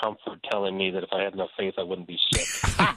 comfort, 0.01 0.41
telling 0.51 0.77
me 0.77 0.91
that 0.91 1.03
if 1.05 1.09
I 1.13 1.23
had 1.23 1.35
enough 1.35 1.51
faith, 1.59 1.75
I 1.79 1.83
wouldn't 1.83 2.09
be 2.09 2.19
sick. 2.33 2.47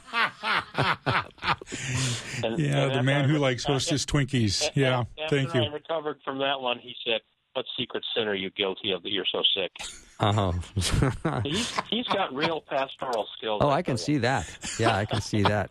And- 2.43 2.59
Yeah, 2.59 2.83
and 2.85 2.95
the 2.95 3.03
man 3.03 3.25
I 3.25 3.27
who 3.27 3.33
re- 3.33 3.39
likes 3.39 3.65
uh, 3.65 3.73
Hostess 3.73 4.05
Twinkies. 4.05 4.69
a- 4.69 4.79
Yeah, 4.79 5.03
after 5.21 5.35
thank 5.35 5.53
you. 5.53 5.61
I 5.63 5.67
recovered 5.67 6.19
from 6.23 6.37
that 6.39 6.59
one, 6.61 6.79
he 6.79 6.95
said, 7.05 7.21
what 7.53 7.65
secret 7.77 8.03
sin 8.15 8.27
are 8.27 8.35
you 8.35 8.49
guilty 8.51 8.91
of 8.91 9.01
that 9.03 9.11
you're 9.11 9.25
so 9.31 9.41
sick? 9.55 9.71
Oh. 10.19 10.53
He's 11.43 11.73
he's 11.89 12.07
got 12.07 12.33
real 12.33 12.61
pastoral 12.61 13.27
skills. 13.37 13.61
oh, 13.63 13.69
I 13.69 13.81
can 13.81 13.97
see 13.97 14.17
that. 14.19 14.47
Yeah, 14.79 14.95
I 14.95 15.05
can 15.05 15.21
see 15.21 15.41
that. 15.43 15.69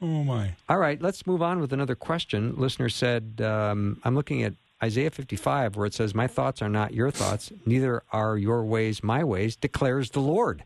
Oh 0.00 0.24
my! 0.24 0.54
All 0.68 0.78
right, 0.78 1.00
let's 1.02 1.26
move 1.26 1.42
on 1.42 1.60
with 1.60 1.72
another 1.72 1.96
question. 1.96 2.54
Listener 2.56 2.88
said, 2.88 3.40
um, 3.42 4.00
I'm 4.04 4.14
looking 4.14 4.44
at 4.44 4.54
Isaiah 4.82 5.10
55, 5.10 5.76
where 5.76 5.86
it 5.86 5.94
says, 5.94 6.14
My 6.14 6.28
thoughts 6.28 6.62
are 6.62 6.68
not 6.68 6.94
your 6.94 7.10
thoughts, 7.10 7.50
neither 7.66 8.02
are 8.12 8.36
your 8.38 8.64
ways 8.64 9.02
my 9.02 9.24
ways, 9.24 9.56
declares 9.56 10.10
the 10.10 10.20
Lord. 10.20 10.62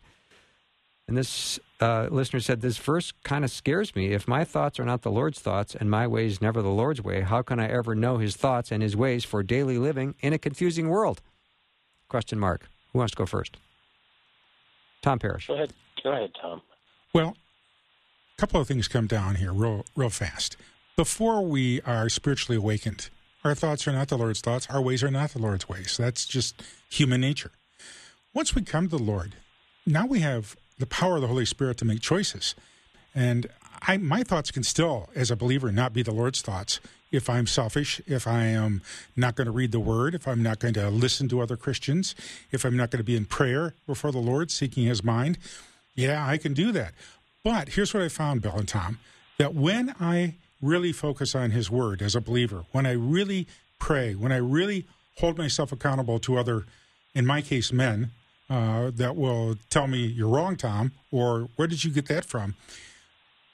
And 1.07 1.17
this 1.17 1.59
uh, 1.81 2.07
listener 2.11 2.39
said, 2.39 2.61
This 2.61 2.77
verse 2.77 3.11
kind 3.23 3.43
of 3.43 3.49
scares 3.49 3.95
me. 3.95 4.13
If 4.13 4.27
my 4.27 4.43
thoughts 4.43 4.79
are 4.79 4.85
not 4.85 5.01
the 5.01 5.11
Lord's 5.11 5.39
thoughts 5.39 5.75
and 5.75 5.89
my 5.89 6.05
ways 6.05 6.41
never 6.41 6.61
the 6.61 6.69
Lord's 6.69 7.01
way, 7.01 7.21
how 7.21 7.41
can 7.41 7.59
I 7.59 7.67
ever 7.67 7.95
know 7.95 8.17
his 8.17 8.35
thoughts 8.35 8.71
and 8.71 8.83
his 8.83 8.95
ways 8.95 9.25
for 9.25 9.41
daily 9.41 9.79
living 9.79 10.13
in 10.21 10.33
a 10.33 10.37
confusing 10.37 10.89
world? 10.89 11.21
Question 12.07 12.39
mark. 12.39 12.69
Who 12.91 12.99
wants 12.99 13.11
to 13.11 13.17
go 13.17 13.25
first? 13.25 13.57
Tom 15.01 15.19
Parrish. 15.19 15.47
Go 15.47 15.55
ahead, 15.55 15.73
go 16.03 16.11
ahead, 16.11 16.31
Tom. 16.39 16.61
Well, 17.13 17.35
a 18.37 18.41
couple 18.41 18.59
of 18.59 18.67
things 18.67 18.87
come 18.87 19.07
down 19.07 19.35
here 19.35 19.53
real, 19.53 19.85
real 19.95 20.09
fast. 20.09 20.57
Before 20.95 21.41
we 21.41 21.81
are 21.81 22.09
spiritually 22.09 22.57
awakened, 22.57 23.09
our 23.43 23.55
thoughts 23.55 23.87
are 23.87 23.91
not 23.91 24.07
the 24.07 24.17
Lord's 24.17 24.41
thoughts. 24.41 24.67
Our 24.69 24.81
ways 24.81 25.03
are 25.03 25.11
not 25.11 25.31
the 25.31 25.39
Lord's 25.39 25.67
ways. 25.67 25.97
That's 25.97 26.25
just 26.25 26.61
human 26.89 27.21
nature. 27.21 27.51
Once 28.33 28.55
we 28.55 28.61
come 28.61 28.89
to 28.89 28.97
the 28.97 29.03
Lord, 29.03 29.35
now 29.85 30.05
we 30.05 30.19
have 30.21 30.55
the 30.79 30.85
power 30.85 31.15
of 31.15 31.21
the 31.21 31.27
Holy 31.27 31.45
Spirit 31.45 31.77
to 31.77 31.85
make 31.85 32.01
choices. 32.01 32.55
And 33.13 33.47
I, 33.81 33.97
my 33.97 34.23
thoughts 34.23 34.49
can 34.49 34.63
still, 34.63 35.09
as 35.15 35.29
a 35.29 35.35
believer, 35.35 35.71
not 35.71 35.93
be 35.93 36.03
the 36.03 36.13
Lord's 36.13 36.41
thoughts. 36.41 36.79
If 37.11 37.29
I'm 37.29 37.45
selfish, 37.45 38.01
if 38.07 38.25
I 38.25 38.45
am 38.45 38.81
not 39.15 39.35
going 39.35 39.45
to 39.45 39.51
read 39.51 39.71
the 39.71 39.79
Word, 39.79 40.15
if 40.15 40.27
I'm 40.27 40.41
not 40.41 40.59
going 40.59 40.73
to 40.75 40.89
listen 40.89 41.29
to 41.29 41.41
other 41.41 41.57
Christians, 41.57 42.15
if 42.51 42.65
I'm 42.65 42.75
not 42.75 42.89
going 42.89 42.99
to 42.99 43.03
be 43.03 43.15
in 43.15 43.25
prayer 43.25 43.75
before 43.85 44.11
the 44.11 44.19
Lord, 44.19 44.49
seeking 44.49 44.85
His 44.85 45.03
mind, 45.03 45.37
yeah, 45.95 46.25
I 46.25 46.37
can 46.37 46.53
do 46.53 46.71
that. 46.71 46.93
But 47.43 47.69
here's 47.69 47.93
what 47.93 48.01
I 48.01 48.07
found, 48.07 48.41
Bill 48.41 48.55
and 48.55 48.67
Tom, 48.67 48.99
that 49.37 49.53
when 49.53 49.93
I 49.99 50.35
really 50.61 50.93
focus 50.93 51.35
on 51.35 51.51
His 51.51 51.69
Word 51.69 52.01
as 52.01 52.15
a 52.15 52.21
believer, 52.21 52.63
when 52.71 52.85
I 52.85 52.93
really 52.93 53.47
pray, 53.79 54.15
when 54.15 54.31
I 54.31 54.37
really 54.37 54.85
hold 55.17 55.37
myself 55.37 55.73
accountable 55.73 56.19
to 56.19 56.37
other, 56.37 56.65
in 57.13 57.25
my 57.25 57.41
case, 57.41 57.73
men, 57.73 58.11
uh, 58.49 58.91
that 58.95 59.17
will 59.17 59.57
tell 59.69 59.87
me, 59.87 60.05
you're 60.05 60.29
wrong, 60.29 60.55
Tom, 60.55 60.93
or 61.11 61.49
where 61.57 61.67
did 61.67 61.83
you 61.83 61.91
get 61.91 62.07
that 62.07 62.23
from? 62.23 62.55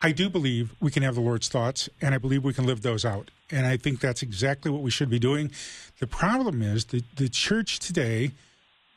I 0.04 0.12
do 0.12 0.30
believe 0.30 0.76
we 0.80 0.92
can 0.92 1.02
have 1.02 1.16
the 1.16 1.22
Lord's 1.22 1.50
thoughts, 1.50 1.90
and 2.00 2.14
I 2.14 2.20
believe 2.20 2.44
we 2.44 2.54
can 2.54 2.68
live 2.68 2.84
those 2.84 3.04
out. 3.04 3.32
And 3.50 3.66
I 3.66 3.76
think 3.76 4.02
that's 4.02 4.22
exactly 4.22 4.70
what 4.70 4.84
we 4.84 4.92
should 4.92 5.10
be 5.10 5.20
doing. 5.20 5.52
The 6.00 6.08
problem 6.08 6.62
is 6.62 6.86
that 6.86 7.04
the 7.16 7.28
church 7.28 7.80
today, 7.80 8.32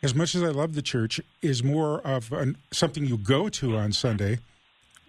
as 0.02 0.14
much 0.14 0.34
as 0.34 0.42
I 0.42 0.48
love 0.48 0.74
the 0.74 0.82
church, 0.82 1.18
is 1.40 1.64
more 1.64 2.00
of 2.00 2.30
an, 2.30 2.58
something 2.72 3.06
you 3.06 3.16
go 3.16 3.48
to 3.48 3.76
on 3.76 3.92
Sunday, 3.92 4.38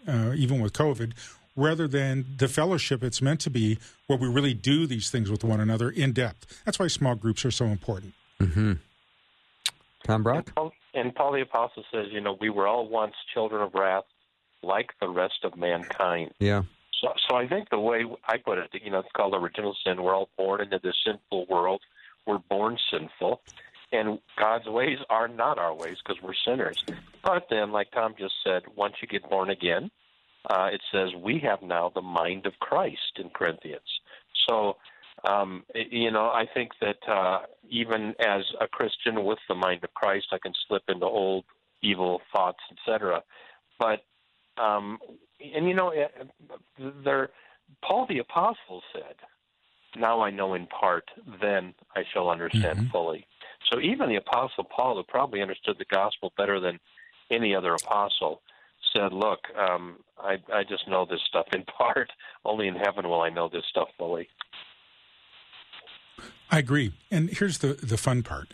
uh, 0.07 0.33
even 0.35 0.59
with 0.59 0.73
COVID, 0.73 1.13
rather 1.55 1.87
than 1.87 2.25
the 2.37 2.47
fellowship 2.47 3.03
it's 3.03 3.21
meant 3.21 3.39
to 3.41 3.49
be, 3.49 3.77
where 4.07 4.17
we 4.17 4.27
really 4.27 4.53
do 4.53 4.87
these 4.87 5.09
things 5.09 5.29
with 5.29 5.43
one 5.43 5.59
another 5.59 5.89
in 5.89 6.13
depth. 6.13 6.61
That's 6.65 6.79
why 6.79 6.87
small 6.87 7.15
groups 7.15 7.45
are 7.45 7.51
so 7.51 7.65
important. 7.65 8.13
Mm-hmm. 8.39 8.73
Tom 10.05 10.23
Brock? 10.23 10.47
And 10.47 10.55
Paul, 10.55 10.71
and 10.93 11.15
Paul 11.15 11.31
the 11.33 11.41
Apostle 11.41 11.83
says, 11.91 12.07
you 12.11 12.21
know, 12.21 12.37
we 12.39 12.49
were 12.49 12.67
all 12.67 12.87
once 12.87 13.13
children 13.33 13.61
of 13.61 13.73
wrath, 13.73 14.03
like 14.61 14.91
the 14.99 15.07
rest 15.09 15.43
of 15.43 15.57
mankind. 15.57 16.31
Yeah. 16.39 16.63
So, 17.01 17.13
so 17.27 17.35
I 17.35 17.47
think 17.47 17.69
the 17.69 17.79
way 17.79 18.05
I 18.27 18.37
put 18.37 18.57
it, 18.57 18.69
you 18.83 18.91
know, 18.91 18.99
it's 18.99 19.09
called 19.13 19.33
original 19.33 19.75
sin. 19.85 20.01
We're 20.01 20.15
all 20.15 20.29
born 20.37 20.61
into 20.61 20.79
this 20.81 20.95
sinful 21.05 21.45
world. 21.47 21.81
We're 22.25 22.37
born 22.37 22.77
sinful, 22.89 23.41
and 23.93 24.19
God's 24.37 24.67
ways 24.67 24.97
are 25.09 25.27
not 25.27 25.57
our 25.57 25.73
ways 25.73 25.97
because 26.03 26.21
we're 26.21 26.33
sinners. 26.45 26.83
But 27.23 27.47
then, 27.49 27.71
like 27.71 27.91
Tom 27.91 28.15
just 28.17 28.33
said, 28.43 28.63
once 28.75 28.95
you 29.01 29.07
get 29.07 29.29
born 29.29 29.49
again, 29.49 29.89
uh, 30.49 30.69
it 30.73 30.81
says 30.91 31.09
we 31.23 31.39
have 31.39 31.61
now 31.61 31.91
the 31.93 32.01
mind 32.01 32.45
of 32.45 32.53
Christ 32.59 33.17
in 33.17 33.29
Corinthians. 33.29 33.81
So, 34.49 34.75
um, 35.25 35.63
you 35.73 36.11
know, 36.11 36.25
I 36.25 36.45
think 36.53 36.71
that 36.81 36.97
uh, 37.07 37.41
even 37.69 38.13
as 38.19 38.41
a 38.59 38.67
Christian 38.67 39.23
with 39.23 39.39
the 39.47 39.55
mind 39.55 39.83
of 39.83 39.93
Christ, 39.93 40.27
I 40.33 40.37
can 40.37 40.53
slip 40.67 40.83
into 40.89 41.05
old 41.05 41.45
evil 41.81 42.21
thoughts, 42.33 42.59
etc. 42.71 43.23
But 43.79 44.03
um, 44.61 44.99
and 45.55 45.67
you 45.67 45.73
know, 45.73 45.89
eh, 45.89 46.07
there, 47.03 47.29
Paul 47.83 48.05
the 48.07 48.19
apostle 48.19 48.81
said, 48.93 49.15
"Now 49.95 50.21
I 50.21 50.29
know 50.29 50.55
in 50.55 50.67
part; 50.67 51.09
then 51.41 51.73
I 51.95 52.03
shall 52.13 52.29
understand 52.29 52.79
Mhm. 52.79 52.91
fully." 52.91 53.27
So 53.71 53.79
even 53.79 54.09
the 54.09 54.15
apostle 54.15 54.63
Paul, 54.63 54.95
who 54.97 55.03
probably 55.03 55.41
understood 55.41 55.77
the 55.79 55.85
gospel 55.85 56.33
better 56.37 56.59
than 56.59 56.79
any 57.31 57.55
other 57.55 57.73
apostle, 57.73 58.41
said, 58.95 59.13
"Look, 59.13 59.39
um, 59.57 59.97
I, 60.19 60.37
I 60.53 60.63
just 60.63 60.87
know 60.87 61.05
this 61.05 61.21
stuff 61.27 61.47
in 61.53 61.63
part. 61.77 62.11
Only 62.45 62.67
in 62.67 62.75
heaven 62.75 63.07
will 63.07 63.21
I 63.21 63.29
know 63.29 63.49
this 63.49 63.63
stuff 63.69 63.87
fully." 63.97 64.27
I 66.51 66.59
agree. 66.59 66.93
And 67.09 67.29
here's 67.29 67.59
the, 67.59 67.73
the 67.73 67.97
fun 67.97 68.21
part. 68.21 68.53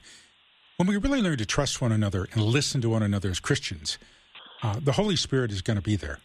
When 0.77 0.87
we 0.87 0.95
really 0.95 1.21
learn 1.21 1.37
to 1.37 1.45
trust 1.45 1.81
one 1.81 1.91
another 1.91 2.29
and 2.31 2.41
listen 2.41 2.79
to 2.79 2.89
one 2.89 3.03
another 3.03 3.29
as 3.29 3.41
Christians, 3.41 3.97
uh, 4.63 4.79
the 4.81 4.93
Holy 4.93 5.17
Spirit 5.17 5.51
is 5.51 5.61
going 5.61 5.75
to 5.75 5.81
be 5.81 5.97
there. 5.97 6.19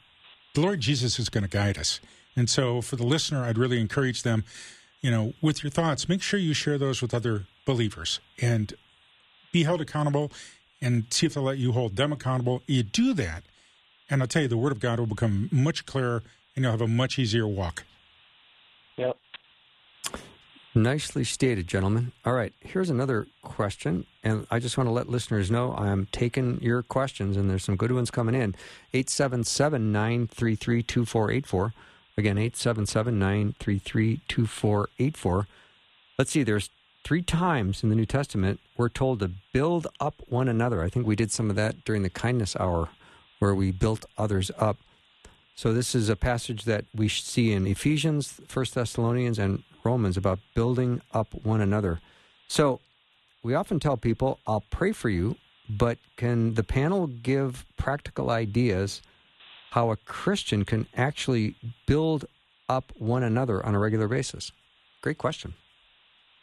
The 0.55 0.61
Lord 0.61 0.79
Jesus 0.79 1.18
is 1.18 1.29
going 1.29 1.42
to 1.42 1.51
guide 1.51 1.77
us. 1.77 1.99
And 2.37 2.49
so 2.49 2.81
for 2.81 2.94
the 2.94 3.05
listener, 3.05 3.42
I'd 3.42 3.59
really 3.59 3.81
encourage 3.81 4.23
them, 4.23 4.44
you 5.05 5.11
know, 5.11 5.35
with 5.43 5.62
your 5.62 5.71
thoughts, 5.71 6.09
make 6.09 6.23
sure 6.23 6.40
you 6.40 6.55
share 6.55 6.79
those 6.79 7.03
with 7.03 7.12
other 7.12 7.45
believers 7.67 8.21
and 8.40 8.73
be 9.53 9.64
held 9.64 9.83
accountable 9.83 10.33
and 10.81 11.05
see 11.11 11.27
if 11.27 11.35
they'll 11.35 11.43
let 11.43 11.59
you 11.59 11.73
hold 11.73 11.97
them 11.97 12.11
accountable. 12.11 12.62
You 12.67 12.85
do 12.85 13.12
that, 13.12 13.43
and 14.09 14.23
I'll 14.23 14.27
tell 14.27 14.40
you, 14.40 14.49
the 14.49 14.57
Word 14.57 14.73
of 14.73 14.81
God 14.81 14.99
will 14.99 15.07
become 15.07 15.51
much 15.53 15.85
clearer 15.85 16.23
and 16.57 16.62
you'll 16.62 16.73
have 16.73 16.81
a 16.81 16.88
much 16.88 17.19
easier 17.19 17.47
walk. 17.47 17.85
Yep. 18.97 19.19
Nicely 20.75 21.23
stated, 21.23 21.67
gentlemen. 21.67 22.12
All 22.25 22.33
right, 22.33 22.55
here's 22.61 22.88
another 22.88 23.27
question, 23.43 24.07
and 24.23 24.47
I 24.51 24.59
just 24.59 24.79
want 24.79 24.88
to 24.88 24.93
let 24.93 25.11
listeners 25.11 25.51
know 25.51 25.75
I'm 25.75 26.07
taking 26.12 26.62
your 26.62 26.83
questions, 26.83 27.37
and 27.37 27.51
there's 27.51 27.64
some 27.64 27.77
good 27.77 27.93
ones 27.93 28.11
coming 28.11 28.35
in. 28.35 28.55
877 28.95 29.93
933 29.93 30.83
2484. 30.83 31.75
Again, 32.16 32.38
877 32.38 33.18
933 33.18 34.20
2484. 34.29 35.46
Let's 36.18 36.31
see, 36.31 36.44
there's 36.44 36.70
three 37.03 37.22
times 37.22 37.83
in 37.83 37.88
the 37.88 37.96
New 37.96 38.07
Testament 38.07 38.61
we're 38.77 38.88
told 38.88 39.20
to 39.20 39.31
build 39.53 39.87
up 40.00 40.22
one 40.29 40.48
another. 40.48 40.83
I 40.83 40.88
think 40.88 41.07
we 41.07 41.16
did 41.16 41.33
some 41.33 41.50
of 41.50 41.57
that 41.57 41.85
during 41.85 42.03
the 42.03 42.11
kindness 42.11 42.57
hour 42.57 42.88
where 43.40 43.55
we 43.55 43.72
built 43.72 44.07
others 44.16 44.50
up. 44.59 44.79
So 45.57 45.72
this 45.72 45.94
is 45.94 46.09
a 46.09 46.16
passage 46.16 46.64
that 46.64 46.85
we 46.94 47.09
see 47.09 47.53
in 47.53 47.66
Ephesians, 47.66 48.40
First 48.48 48.74
Thessalonians, 48.74 49.38
and 49.38 49.62
Romans 49.85 50.16
about 50.16 50.38
building 50.55 51.03
up 51.12 51.35
one 51.44 51.61
another. 51.61 52.00
So 52.48 52.81
we 53.42 53.55
often 53.55 53.79
tell 53.81 53.96
people, 53.96 54.40
"I'll 54.46 54.64
pray 54.70 54.92
for 54.92 55.09
you," 55.09 55.37
but 55.68 55.98
can 56.16 56.55
the 56.55 56.64
panel 56.64 57.07
give 57.07 57.66
practical 57.77 58.31
ideas 58.31 59.03
how 59.75 59.91
a 59.91 59.97
Christian 59.97 60.65
can 60.65 60.87
actually 60.97 61.57
build 61.85 62.27
up 62.69 62.93
one 62.97 63.25
another 63.25 63.65
on 63.67 63.75
a 63.75 63.79
regular 63.81 64.07
basis? 64.07 64.53
Great 65.03 65.19
question. 65.19 65.55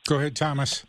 Go 0.05 0.17
ahead, 0.17 0.35
Thomas. 0.35 0.85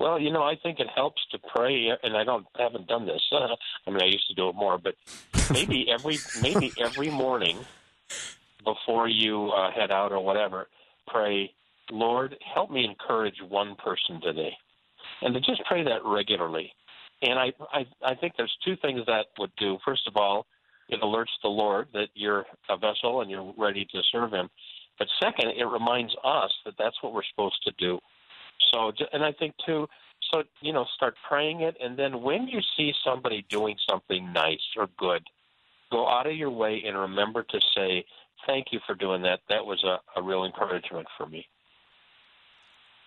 Well, 0.00 0.18
you 0.18 0.32
know, 0.32 0.42
I 0.42 0.56
think 0.60 0.80
it 0.80 0.88
helps 0.92 1.22
to 1.30 1.38
pray, 1.38 1.90
and 2.02 2.16
I 2.16 2.24
don't 2.24 2.46
haven't 2.58 2.88
done 2.88 3.06
this. 3.06 3.22
Uh, 3.30 3.54
I 3.86 3.90
mean, 3.90 4.02
I 4.02 4.06
used 4.06 4.26
to 4.26 4.34
do 4.34 4.48
it 4.48 4.56
more, 4.56 4.76
but 4.76 4.96
maybe 5.52 5.86
every 5.92 6.18
maybe 6.42 6.72
every 6.80 7.10
morning 7.10 7.58
before 8.64 9.08
you 9.08 9.50
uh, 9.50 9.70
head 9.70 9.92
out 9.92 10.10
or 10.10 10.18
whatever, 10.18 10.66
pray, 11.06 11.52
Lord, 11.92 12.36
help 12.54 12.72
me 12.72 12.84
encourage 12.84 13.36
one 13.48 13.76
person 13.76 14.20
today, 14.20 14.52
and 15.22 15.32
to 15.32 15.40
just 15.40 15.62
pray 15.64 15.84
that 15.84 16.04
regularly. 16.04 16.72
And 17.22 17.38
I 17.38 17.52
I, 17.72 17.86
I 18.04 18.14
think 18.16 18.32
there's 18.36 18.56
two 18.64 18.74
things 18.82 19.02
that 19.06 19.26
would 19.38 19.52
do. 19.58 19.78
First 19.84 20.08
of 20.08 20.16
all, 20.16 20.46
it 20.88 21.00
alerts 21.02 21.34
the 21.42 21.48
Lord 21.48 21.88
that 21.92 22.08
you're 22.14 22.46
a 22.68 22.76
vessel 22.76 23.20
and 23.20 23.30
you're 23.30 23.52
ready 23.56 23.86
to 23.92 24.02
serve 24.10 24.32
Him. 24.32 24.48
But 24.98 25.08
second, 25.22 25.52
it 25.56 25.64
reminds 25.64 26.14
us 26.24 26.52
that 26.64 26.74
that's 26.78 26.96
what 27.02 27.12
we're 27.12 27.22
supposed 27.30 27.62
to 27.64 27.72
do. 27.78 27.98
So, 28.72 28.92
and 29.12 29.24
I 29.24 29.32
think 29.32 29.54
too, 29.64 29.86
so 30.32 30.42
you 30.60 30.72
know, 30.72 30.84
start 30.96 31.14
praying 31.28 31.60
it, 31.60 31.76
and 31.80 31.98
then 31.98 32.22
when 32.22 32.48
you 32.48 32.60
see 32.76 32.92
somebody 33.04 33.46
doing 33.48 33.76
something 33.88 34.32
nice 34.32 34.58
or 34.76 34.88
good, 34.98 35.22
go 35.90 36.08
out 36.08 36.26
of 36.26 36.34
your 36.34 36.50
way 36.50 36.82
and 36.84 36.98
remember 36.98 37.44
to 37.44 37.60
say, 37.74 38.04
"Thank 38.46 38.66
you 38.72 38.80
for 38.86 38.94
doing 38.94 39.22
that. 39.22 39.40
That 39.48 39.64
was 39.64 39.82
a, 39.84 39.98
a 40.18 40.22
real 40.22 40.44
encouragement 40.44 41.06
for 41.16 41.26
me." 41.26 41.46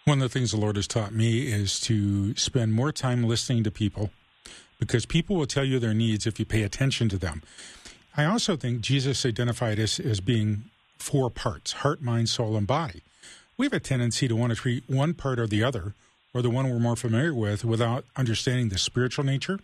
One 0.06 0.20
of 0.20 0.32
the 0.32 0.40
things 0.40 0.52
the 0.52 0.58
Lord 0.58 0.78
has 0.78 0.88
taught 0.88 1.14
me 1.14 1.52
is 1.52 1.80
to 1.82 2.36
spend 2.36 2.74
more 2.74 2.92
time 2.92 3.24
listening 3.24 3.64
to 3.66 3.72
people 3.72 4.10
because 4.80 5.06
people 5.06 5.36
will 5.36 5.46
tell 5.46 5.66
you 5.66 5.80
their 5.80 5.94
needs 5.94 6.26
if 6.26 6.40
you 6.40 6.46
pay 6.46 6.64
attention 6.64 7.10
to 7.10 7.18
them. 7.18 7.44
I 8.18 8.26
also 8.26 8.58
think 8.58 8.82
Jesus 8.82 9.26
identified 9.26 9.80
us 9.80 10.00
as 10.00 10.20
being 10.20 10.64
four 10.98 11.30
parts 11.30 11.72
heart, 11.74 12.02
mind, 12.02 12.30
soul, 12.30 12.56
and 12.56 12.68
body. 12.68 13.02
We 13.58 13.66
have 13.66 13.74
a 13.74 13.80
tendency 13.80 14.28
to 14.28 14.36
want 14.36 14.52
to 14.52 14.56
treat 14.56 14.84
one 14.88 15.14
part 15.14 15.40
or 15.40 15.48
the 15.48 15.64
other 15.64 15.94
or 16.34 16.42
the 16.42 16.50
one 16.50 16.70
we're 16.70 16.80
more 16.80 16.96
familiar 16.96 17.34
with 17.34 17.64
without 17.64 18.06
understanding 18.16 18.70
the 18.70 18.78
spiritual 18.78 19.26
nature 19.26 19.60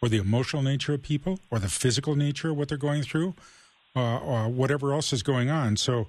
or 0.00 0.08
the 0.08 0.18
emotional 0.18 0.62
nature 0.62 0.94
of 0.94 1.02
people 1.02 1.38
or 1.50 1.58
the 1.58 1.68
physical 1.68 2.14
nature 2.14 2.50
of 2.50 2.56
what 2.56 2.68
they're 2.68 2.78
going 2.78 3.02
through 3.02 3.34
uh, 3.96 4.18
or 4.18 4.48
whatever 4.48 4.92
else 4.92 5.12
is 5.12 5.22
going 5.22 5.50
on. 5.50 5.76
So 5.76 6.06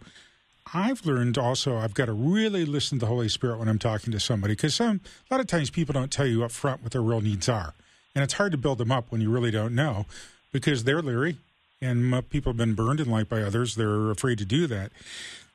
I've 0.74 1.06
learned 1.06 1.38
also 1.38 1.78
I've 1.78 1.94
got 1.94 2.06
to 2.06 2.14
really 2.14 2.66
listen 2.66 3.00
to 3.00 3.06
the 3.06 3.10
Holy 3.10 3.30
Spirit 3.30 3.58
when 3.60 3.68
I'm 3.68 3.80
talking 3.80 4.12
to 4.12 4.20
somebody 4.20 4.54
because 4.54 4.80
a 4.80 5.00
lot 5.32 5.40
of 5.40 5.48
times 5.48 5.70
people 5.70 5.94
don't 5.94 6.12
tell 6.12 6.28
you 6.28 6.44
up 6.44 6.52
front 6.52 6.84
what 6.84 6.92
their 6.92 7.02
real 7.02 7.22
needs 7.22 7.50
are, 7.50 7.74
and 8.20 8.26
it's 8.26 8.34
hard 8.34 8.52
to 8.52 8.58
build 8.58 8.80
them 8.80 8.92
up 8.92 9.14
when 9.14 9.22
you 9.22 9.30
really 9.30 9.50
don't 9.50 9.74
know 9.74 10.06
because 10.52 10.84
they're 10.84 11.02
leery 11.02 11.38
and 11.82 12.30
people 12.30 12.50
have 12.50 12.58
been 12.58 12.74
burned 12.74 13.00
in 13.00 13.10
life 13.10 13.30
by 13.30 13.42
others. 13.42 13.76
They're 13.76 14.12
afraid 14.12 14.40
to 14.40 14.46
do 14.46 14.68
that. 14.68 14.92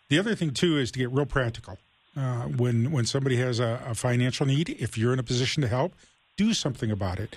The 0.08 0.18
other 0.18 0.34
thing 0.34 0.54
too 0.54 0.78
is 0.78 0.90
to 0.92 0.98
get 0.98 1.10
real 1.10 1.26
practical. 1.26 1.76
Uh, 2.16 2.44
when 2.44 2.90
when 2.90 3.04
somebody 3.04 3.36
has 3.36 3.60
a, 3.60 3.82
a 3.86 3.94
financial 3.94 4.46
need, 4.46 4.70
if 4.80 4.96
you're 4.96 5.12
in 5.12 5.18
a 5.18 5.22
position 5.22 5.60
to 5.60 5.68
help, 5.68 5.92
do 6.38 6.54
something 6.54 6.90
about 6.90 7.18
it. 7.18 7.36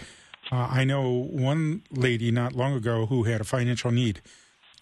Uh, 0.49 0.69
I 0.71 0.85
know 0.85 1.09
one 1.11 1.81
lady 1.91 2.31
not 2.31 2.53
long 2.53 2.73
ago 2.73 3.07
who 3.07 3.23
had 3.23 3.41
a 3.41 3.43
financial 3.43 3.91
need, 3.91 4.21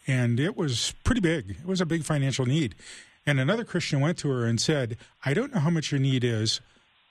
and 0.05 0.39
it 0.39 0.55
was 0.55 0.93
pretty 1.03 1.21
big. 1.21 1.57
It 1.61 1.65
was 1.65 1.81
a 1.81 1.87
big 1.87 2.03
financial 2.03 2.45
need. 2.45 2.75
And 3.25 3.39
another 3.39 3.63
Christian 3.63 3.99
went 3.99 4.19
to 4.19 4.29
her 4.29 4.45
and 4.45 4.61
said, 4.61 4.97
I 5.25 5.33
don't 5.33 5.55
know 5.55 5.61
how 5.61 5.71
much 5.71 5.91
your 5.91 5.99
need 5.99 6.23
is, 6.23 6.61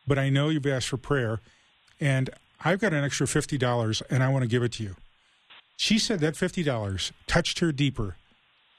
but 0.06 0.20
I 0.20 0.28
know 0.28 0.50
you've 0.50 0.66
asked 0.66 0.86
for 0.86 0.98
prayer, 0.98 1.40
and 1.98 2.30
I've 2.64 2.80
got 2.80 2.92
an 2.92 3.04
extra 3.04 3.26
$50 3.26 4.02
and 4.10 4.22
I 4.22 4.28
want 4.28 4.42
to 4.42 4.48
give 4.48 4.62
it 4.62 4.72
to 4.72 4.82
you. 4.82 4.96
She 5.76 5.98
said 5.98 6.20
that 6.20 6.34
$50 6.34 7.12
touched 7.26 7.58
her 7.58 7.72
deeper 7.72 8.16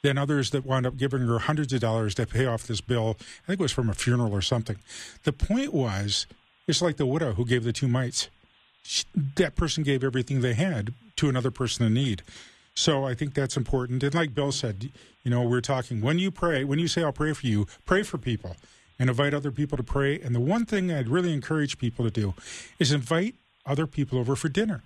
than 0.02 0.18
others 0.18 0.52
that 0.52 0.66
wound 0.66 0.86
up 0.86 0.98
giving 0.98 1.22
her 1.22 1.40
hundreds 1.40 1.74
of 1.74 1.82
dollars 1.82 2.16
to 2.16 2.26
pay 2.26 2.46
off 2.46 2.68
this 2.68 2.82
bill. 2.82 3.18
I 3.20 3.48
think 3.48 3.60
it 3.60 3.64
was 3.64 3.72
from 3.72 3.90
a 3.90 3.94
funeral 3.94 4.34
or 4.34 4.42
something. 4.42 4.78
The 5.24 5.34
point 5.34 5.74
was, 5.74 6.28
it's 6.68 6.82
like 6.82 6.98
the 6.98 7.06
widow 7.06 7.34
who 7.34 7.46
gave 7.46 7.64
the 7.64 7.74
two 7.74 7.88
mites. 7.88 8.30
She, 8.84 9.04
that 9.36 9.56
person 9.56 9.84
gave 9.84 10.04
everything 10.04 10.42
they 10.42 10.54
had 10.54 10.94
to 11.18 11.30
another 11.30 11.52
person 11.52 11.86
in 11.86 11.94
need. 11.94 12.24
So 12.76 13.06
I 13.06 13.14
think 13.14 13.34
that's 13.34 13.58
important. 13.58 14.04
And 14.04 14.14
like 14.14 14.36
Bill 14.36 14.52
said, 14.52 14.92
you 15.24 15.32
know, 15.32 15.44
we're 15.44 15.62
talking 15.62 16.02
when 16.02 16.20
you 16.20 16.30
pray, 16.30 16.64
when 16.64 16.80
you 16.80 16.88
say 16.88 17.04
I'll 17.04 17.12
pray 17.12 17.34
for 17.34 17.48
you, 17.48 17.68
pray 17.86 18.04
for 18.04 18.18
people 18.18 18.58
and 19.00 19.10
invite 19.10 19.34
other 19.34 19.52
people 19.52 19.78
to 19.78 19.84
pray. 19.84 20.20
And 20.20 20.36
the 20.36 20.40
one 20.40 20.66
thing 20.66 20.92
I'd 20.92 21.08
really 21.08 21.34
encourage 21.34 21.78
people 21.78 22.06
to 22.06 22.12
do 22.12 22.34
is 22.80 22.92
invite 22.92 23.36
other 23.66 23.88
people 23.88 24.20
over 24.20 24.36
for 24.36 24.50
dinner. 24.50 24.84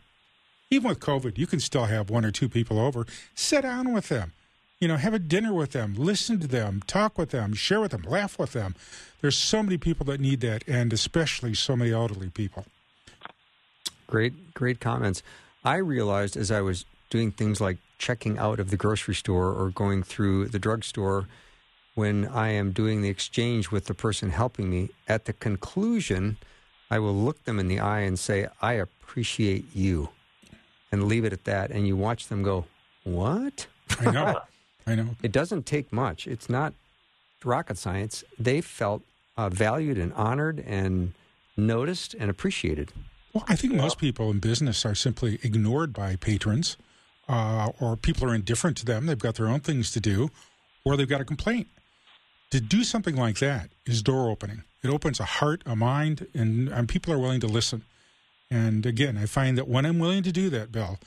Even 0.72 0.90
with 0.90 1.00
COVID, 1.00 1.38
you 1.38 1.48
can 1.48 1.60
still 1.60 1.86
have 1.86 2.10
one 2.10 2.24
or 2.26 2.32
two 2.32 2.48
people 2.48 2.80
over. 2.80 3.06
Sit 3.34 3.62
down 3.62 3.94
with 3.94 4.10
them. 4.10 4.34
You 4.80 4.88
know, 4.88 4.96
have 4.96 5.14
a 5.14 5.20
dinner 5.20 5.54
with 5.54 5.74
them, 5.74 5.96
listen 5.98 6.40
to 6.40 6.48
them, 6.48 6.82
talk 6.88 7.18
with 7.18 7.32
them, 7.32 7.54
share 7.54 7.82
with 7.82 7.92
them, 7.92 8.04
laugh 8.04 8.40
with 8.40 8.54
them. 8.54 8.76
There's 9.20 9.38
so 9.38 9.62
many 9.62 9.78
people 9.78 10.06
that 10.06 10.22
need 10.22 10.40
that, 10.42 10.64
and 10.68 10.94
especially 10.94 11.54
so 11.54 11.76
many 11.76 11.92
elderly 11.92 12.30
people. 12.30 12.66
Great, 14.08 14.54
great 14.54 14.80
comments. 14.80 15.22
I 15.66 15.78
realized 15.78 16.38
as 16.38 16.50
I 16.50 16.62
was 16.62 16.86
doing 17.10 17.32
things 17.32 17.60
like 17.60 17.78
checking 17.98 18.38
out 18.38 18.60
of 18.62 18.70
the 18.70 18.78
grocery 18.78 19.16
store 19.16 19.52
or 19.52 19.70
going 19.70 20.02
through 20.02 20.48
the 20.48 20.60
drugstore 20.60 21.28
when 21.96 22.26
I 22.28 22.50
am 22.52 22.72
doing 22.72 23.02
the 23.02 23.10
exchange 23.10 23.72
with 23.72 23.86
the 23.86 23.94
person 23.94 24.30
helping 24.30 24.70
me, 24.70 24.90
at 25.10 25.26
the 25.26 25.34
conclusion, 25.34 26.38
I 26.92 27.00
will 27.00 27.14
look 27.14 27.44
them 27.46 27.60
in 27.60 27.68
the 27.68 27.80
eye 27.80 28.02
and 28.02 28.18
say, 28.18 28.48
I 28.62 28.74
appreciate 28.74 29.66
you, 29.76 30.10
and 30.92 31.08
leave 31.08 31.26
it 31.26 31.34
at 31.34 31.44
that. 31.46 31.72
And 31.72 31.88
you 31.88 31.96
watch 31.96 32.28
them 32.28 32.44
go, 32.44 32.66
What? 33.04 33.68
I 34.00 34.12
know. 34.12 34.42
I 34.88 34.96
know. 34.96 35.10
It 35.22 35.32
doesn't 35.32 35.66
take 35.66 35.94
much. 35.94 36.26
It's 36.28 36.50
not 36.50 36.74
rocket 37.46 37.78
science. 37.78 38.24
They 38.40 38.62
felt 38.62 39.04
uh, 39.38 39.50
valued 39.50 39.98
and 39.98 40.12
honored 40.14 40.64
and 40.66 41.14
noticed 41.56 42.16
and 42.16 42.30
appreciated. 42.30 42.92
Well, 43.34 43.46
I 43.48 43.56
think 43.56 43.74
most 43.74 44.00
people 44.00 44.32
in 44.32 44.40
business 44.40 44.86
are 44.86 44.96
simply 44.96 45.40
ignored 45.44 45.94
by 45.94 46.16
patrons, 46.16 46.78
uh, 47.28 47.72
or 47.80 47.96
people 47.96 48.30
are 48.30 48.34
indifferent 48.34 48.78
to 48.78 48.86
them. 48.86 49.06
They've 49.06 49.20
got 49.20 49.36
their 49.36 49.48
own 49.48 49.60
things 49.60 49.92
to 49.92 50.00
do, 50.00 50.32
or 50.84 50.98
they've 50.98 51.08
got 51.08 51.22
a 51.22 51.26
complaint. 51.26 51.68
To 52.52 52.60
do 52.60 52.84
something 52.84 53.16
like 53.16 53.40
that 53.40 53.70
is 53.86 54.02
door 54.02 54.30
opening. 54.30 54.64
It 54.84 54.90
opens 54.90 55.20
a 55.20 55.26
heart, 55.26 55.62
a 55.66 55.76
mind, 55.76 56.28
and, 56.34 56.68
and 56.70 56.90
people 56.90 57.14
are 57.14 57.20
willing 57.20 57.42
to 57.42 57.48
listen. 57.48 57.84
And 58.50 58.86
again, 58.86 59.18
I 59.18 59.26
find 59.26 59.58
that 59.58 59.68
when 59.68 59.86
I'm 59.86 60.00
willing 60.00 60.24
to 60.24 60.32
do 60.32 60.50
that, 60.50 60.72
Bill, 60.72 60.98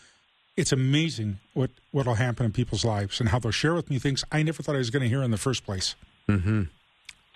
it's 0.56 0.72
amazing 0.72 1.40
what 1.54 1.70
what 1.90 2.06
will 2.06 2.14
happen 2.14 2.46
in 2.46 2.52
people's 2.52 2.84
lives 2.84 3.20
and 3.20 3.30
how 3.30 3.38
they'll 3.38 3.50
share 3.50 3.74
with 3.74 3.90
me 3.90 3.98
things 3.98 4.22
I 4.30 4.42
never 4.42 4.62
thought 4.62 4.74
I 4.74 4.78
was 4.78 4.90
going 4.90 5.02
to 5.02 5.08
hear 5.08 5.22
in 5.22 5.30
the 5.30 5.38
first 5.38 5.64
place. 5.64 5.94
Mm-hmm. 6.28 6.62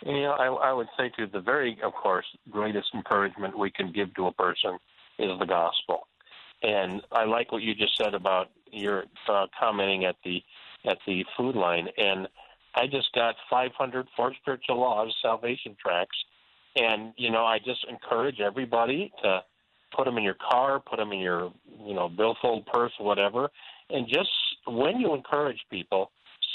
You 0.04 0.22
know, 0.22 0.32
I, 0.32 0.46
I 0.46 0.72
would 0.72 0.88
say 0.96 1.10
to 1.16 1.26
the 1.26 1.40
very, 1.40 1.78
of 1.82 1.94
course, 1.94 2.26
greatest 2.50 2.88
encouragement 2.94 3.58
we 3.58 3.70
can 3.70 3.92
give 3.92 4.14
to 4.14 4.26
a 4.26 4.32
person 4.32 4.78
is 5.18 5.38
the 5.38 5.46
gospel. 5.46 6.06
And 6.62 7.02
I 7.12 7.24
like 7.24 7.52
what 7.52 7.62
you 7.62 7.74
just 7.74 7.96
said 7.96 8.14
about 8.14 8.50
your 8.70 9.04
uh, 9.28 9.46
commenting 9.58 10.04
at 10.04 10.16
the 10.24 10.42
at 10.84 10.98
the 11.06 11.24
food 11.36 11.56
line. 11.56 11.88
And 11.96 12.28
I 12.76 12.86
just 12.86 13.12
got 13.14 13.34
500 13.50 14.06
Four 14.16 14.34
Spiritual 14.40 14.80
Laws 14.80 15.14
salvation 15.22 15.76
tracks, 15.80 16.16
and 16.76 17.12
you 17.16 17.30
know, 17.30 17.44
I 17.44 17.58
just 17.58 17.84
encourage 17.88 18.40
everybody 18.40 19.12
to 19.22 19.40
put 19.96 20.04
them 20.04 20.18
in 20.18 20.24
your 20.24 20.36
car, 20.50 20.80
put 20.80 20.98
them 20.98 21.12
in 21.12 21.20
your 21.20 21.52
you 21.84 21.94
know 21.94 22.08
billfold 22.08 22.66
purse, 22.66 22.92
whatever, 22.98 23.50
and 23.90 24.06
just 24.06 24.28
when 24.66 25.00
you 25.00 25.14
encourage 25.14 25.60
people, 25.70 26.10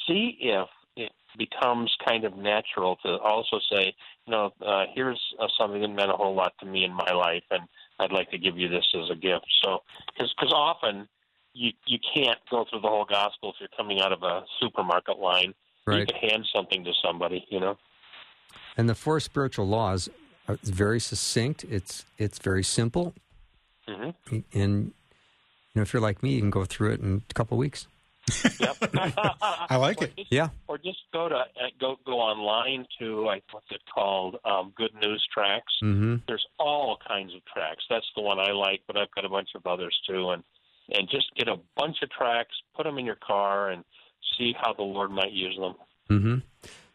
see 0.07 0.37
if 0.41 0.67
it 0.95 1.11
becomes 1.37 1.91
kind 2.07 2.25
of 2.25 2.37
natural 2.37 2.97
to 2.97 3.17
also 3.19 3.59
say, 3.71 3.93
you 4.25 4.31
know, 4.31 4.51
uh, 4.65 4.85
here's 4.93 5.19
uh, 5.39 5.47
something 5.57 5.81
that 5.81 5.87
meant 5.87 6.11
a 6.11 6.15
whole 6.15 6.35
lot 6.35 6.53
to 6.59 6.65
me 6.65 6.83
in 6.83 6.93
my 6.93 7.11
life, 7.13 7.43
and 7.49 7.63
I'd 7.99 8.11
like 8.11 8.29
to 8.31 8.37
give 8.37 8.57
you 8.57 8.67
this 8.69 8.85
as 8.95 9.09
a 9.09 9.15
gift. 9.15 9.45
So, 9.63 9.79
because 10.17 10.53
often 10.53 11.07
you 11.53 11.71
you 11.87 11.97
can't 12.13 12.39
go 12.49 12.65
through 12.69 12.81
the 12.81 12.87
whole 12.87 13.05
gospel 13.05 13.49
if 13.49 13.55
you're 13.59 13.69
coming 13.75 14.01
out 14.01 14.11
of 14.11 14.23
a 14.23 14.43
supermarket 14.59 15.17
line. 15.17 15.53
You 15.91 15.99
Right. 15.99 16.07
can 16.07 16.29
hand 16.29 16.45
something 16.53 16.83
to 16.85 16.91
somebody, 17.03 17.45
you 17.49 17.59
know. 17.59 17.77
And 18.77 18.89
the 18.89 18.95
four 18.95 19.19
spiritual 19.19 19.67
laws 19.67 20.09
are 20.47 20.55
it's 20.55 20.69
very 20.69 20.99
succinct. 20.99 21.63
It's 21.65 22.05
it's 22.17 22.39
very 22.39 22.63
simple, 22.63 23.13
hmm 23.87 24.09
and 24.53 24.93
you 25.73 25.75
know 25.75 25.81
if 25.81 25.93
you're 25.93 26.01
like 26.01 26.23
me, 26.23 26.31
you 26.35 26.39
can 26.41 26.49
go 26.49 26.65
through 26.65 26.91
it 26.93 26.99
in 27.01 27.21
a 27.29 27.33
couple 27.33 27.55
of 27.55 27.59
weeks. 27.59 27.87
Yep. 28.59 28.77
I 29.69 29.75
like 29.77 30.01
Or 30.01 30.05
it. 30.05 30.15
just- 30.15 30.31
Yeah. 30.31 30.49
Or 30.67 30.77
just 30.77 30.99
go 31.11 31.27
to 31.27 31.35
uh, 31.35 31.45
go 31.79 31.97
go 32.05 32.13
online 32.19 32.85
to 32.99 33.25
like 33.25 33.43
what's 33.51 33.65
it 33.71 33.81
called? 33.93 34.37
Um, 34.45 34.71
Good 34.75 34.93
News 35.01 35.25
Tracks. 35.33 35.73
Mm-hmm. 35.83 36.17
There's 36.27 36.45
all 36.59 36.97
kinds 37.07 37.33
of 37.35 37.41
tracks. 37.45 37.83
That's 37.89 38.05
the 38.15 38.21
one 38.21 38.39
I 38.39 38.51
like, 38.51 38.81
but 38.87 38.97
I've 38.97 39.11
got 39.15 39.25
a 39.25 39.29
bunch 39.29 39.49
of 39.55 39.65
others 39.65 39.97
too. 40.07 40.29
And 40.29 40.43
and 40.93 41.09
just 41.09 41.33
get 41.35 41.47
a 41.47 41.57
bunch 41.77 41.97
of 42.01 42.09
tracks, 42.11 42.53
put 42.75 42.83
them 42.83 42.97
in 42.97 43.05
your 43.05 43.15
car, 43.25 43.69
and 43.69 43.83
see 44.37 44.55
how 44.59 44.73
the 44.73 44.83
Lord 44.83 45.11
might 45.11 45.31
use 45.31 45.57
them. 45.57 45.75
Mm-hmm. 46.09 46.37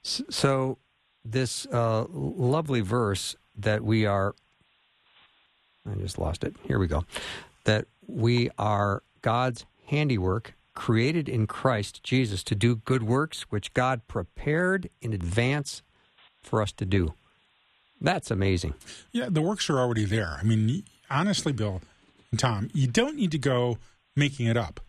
So 0.03 0.79
this 1.25 1.66
uh, 1.66 2.07
lovely 2.11 2.81
verse 2.81 3.37
that 3.57 3.83
we 3.83 4.07
are, 4.07 4.35
I 5.90 5.94
just 5.94 6.18
lost 6.18 6.44
it. 6.44 6.55
Here 6.64 6.79
we 6.79 6.87
go. 6.87 7.05
That 7.64 7.87
we 8.07 8.51
are 8.59 9.03
God's 9.22 9.66
handiwork, 9.87 10.55
created 10.75 11.29
in 11.29 11.46
Christ 11.46 12.03
Jesus 12.03 12.44
to 12.44 12.55
do 12.55 12.77
good 12.77 13.03
works, 13.03 13.42
which 13.51 13.75
God 13.75 14.07
prepared 14.07 14.90
in 15.01 15.12
advance 15.12 15.83
for 16.42 16.62
us 16.62 16.72
to 16.72 16.85
do. 16.85 17.14
That's 18.01 18.31
amazing. 18.31 18.75
Yeah, 19.11 19.29
the 19.31 19.42
works 19.42 19.70
are 19.70 19.79
already 19.79 20.05
there. 20.05 20.37
I 20.38 20.44
mean, 20.44 20.85
honestly, 21.11 21.53
Bill 21.53 21.81
and 22.31 22.38
Tom, 22.38 22.68
you 22.75 22.87
don't 22.87 23.16
need 23.16 23.33
to 23.33 23.38
go 23.38 23.79
making 24.14 24.46
it 24.46 24.57
up. 24.57 24.81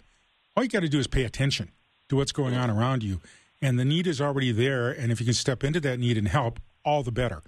All 0.56 0.64
you 0.64 0.70
got 0.70 0.82
to 0.82 0.90
do 0.90 1.00
is 1.00 1.08
pay 1.08 1.24
attention 1.24 1.72
to 2.10 2.16
what's 2.16 2.32
going 2.32 2.56
on 2.56 2.70
around 2.70 3.04
you, 3.04 3.20
and 3.62 3.80
the 3.80 3.86
need 3.86 4.08
is 4.08 4.22
already 4.22 4.52
there. 4.52 4.90
And 4.90 5.12
if 5.12 5.20
you 5.20 5.26
can 5.26 5.34
step 5.34 5.64
into 5.64 5.80
that 5.82 6.00
need 6.00 6.18
and 6.18 6.28
help, 6.28 6.60
all 6.86 7.04
the 7.04 7.12
better. 7.12 7.42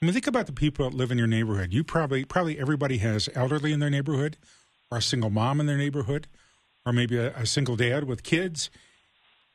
I 0.00 0.04
mean, 0.04 0.12
think 0.12 0.26
about 0.26 0.46
the 0.46 0.52
people 0.52 0.88
that 0.88 0.96
live 0.96 1.10
in 1.10 1.18
your 1.18 1.26
neighborhood. 1.26 1.72
You 1.72 1.84
probably, 1.84 2.24
probably 2.24 2.58
everybody 2.58 2.98
has 2.98 3.28
elderly 3.34 3.72
in 3.72 3.80
their 3.80 3.90
neighborhood, 3.90 4.36
or 4.90 4.98
a 4.98 5.02
single 5.02 5.30
mom 5.30 5.60
in 5.60 5.66
their 5.66 5.78
neighborhood, 5.78 6.26
or 6.84 6.92
maybe 6.92 7.16
a, 7.16 7.34
a 7.34 7.46
single 7.46 7.76
dad 7.76 8.04
with 8.04 8.22
kids. 8.22 8.70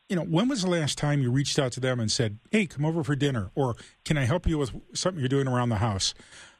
You 0.07 0.15
know, 0.15 0.23
when 0.23 0.47
was 0.47 0.63
the 0.63 0.69
last 0.69 0.97
time 0.97 1.21
you 1.21 1.29
reached 1.29 1.59
out 1.59 1.71
to 1.73 1.79
them 1.79 1.99
and 1.99 2.11
said, 2.11 2.39
"Hey, 2.51 2.65
come 2.65 2.83
over 2.85 3.03
for 3.03 3.15
dinner," 3.15 3.51
or 3.53 3.75
"Can 4.05 4.17
I 4.17 4.23
help 4.25 4.47
you 4.47 4.57
with 4.57 4.71
something 4.93 5.19
you're 5.19 5.29
doing 5.29 5.47
around 5.47 5.69
the 5.69 5.75
house?" 5.75 6.15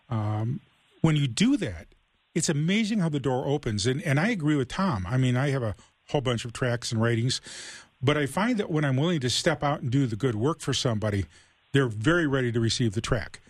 Um, 0.10 0.60
when 1.02 1.16
you 1.16 1.28
do 1.28 1.58
that, 1.58 1.88
it's 2.36 2.50
amazing 2.50 3.00
how 3.00 3.10
the 3.10 3.20
door 3.20 3.48
opens. 3.48 3.88
And, 3.88 4.04
and 4.04 4.20
I 4.20 4.30
agree 4.30 4.56
with 4.56 4.68
Tom. 4.68 5.08
I 5.10 5.18
mean, 5.18 5.36
I 5.36 5.50
have 5.50 5.64
a 5.64 5.76
whole 6.10 6.22
bunch 6.22 6.46
of 6.46 6.54
tracks 6.54 6.92
and 6.92 7.02
writings, 7.02 7.42
but 8.02 8.18
I 8.18 8.26
find 8.26 8.58
that 8.58 8.72
when 8.72 8.86
I'm 8.86 8.98
willing 8.98 9.20
to 9.22 9.30
step 9.30 9.64
out 9.64 9.82
and 9.82 9.92
do 9.92 10.06
the 10.08 10.16
good 10.16 10.36
work 10.36 10.62
for 10.62 10.74
somebody, 10.74 11.26
they're 11.74 11.88
very 11.88 12.28
ready 12.28 12.52
to 12.52 12.60
receive 12.60 12.94
the 12.94 13.02
track 13.02 13.42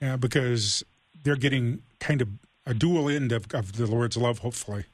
uh, 0.00 0.16
because 0.16 0.84
they're 1.24 1.36
getting 1.36 1.82
kind 1.98 2.22
of 2.22 2.28
a 2.64 2.74
dual 2.74 3.08
end 3.08 3.32
of, 3.32 3.46
of 3.52 3.76
the 3.76 3.86
Lord's 3.86 4.16
love, 4.16 4.38
hopefully. 4.38 4.84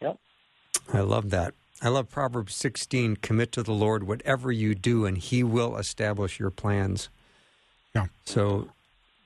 Yep. 0.00 0.18
I 0.92 1.00
love 1.00 1.30
that. 1.30 1.54
I 1.80 1.88
love 1.88 2.08
Proverbs 2.08 2.54
16 2.54 3.16
commit 3.16 3.50
to 3.52 3.62
the 3.62 3.72
Lord 3.72 4.04
whatever 4.04 4.52
you 4.52 4.74
do, 4.74 5.04
and 5.04 5.18
he 5.18 5.42
will 5.42 5.76
establish 5.76 6.38
your 6.38 6.50
plans. 6.50 7.08
Yeah. 7.94 8.06
So 8.24 8.68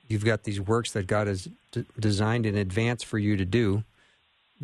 you've 0.07 0.25
got 0.25 0.43
these 0.43 0.59
works 0.59 0.91
that 0.93 1.05
God 1.05 1.27
has 1.27 1.49
d- 1.71 1.85
designed 1.99 2.47
in 2.47 2.55
advance 2.55 3.03
for 3.03 3.19
you 3.19 3.37
to 3.37 3.45
do, 3.45 3.83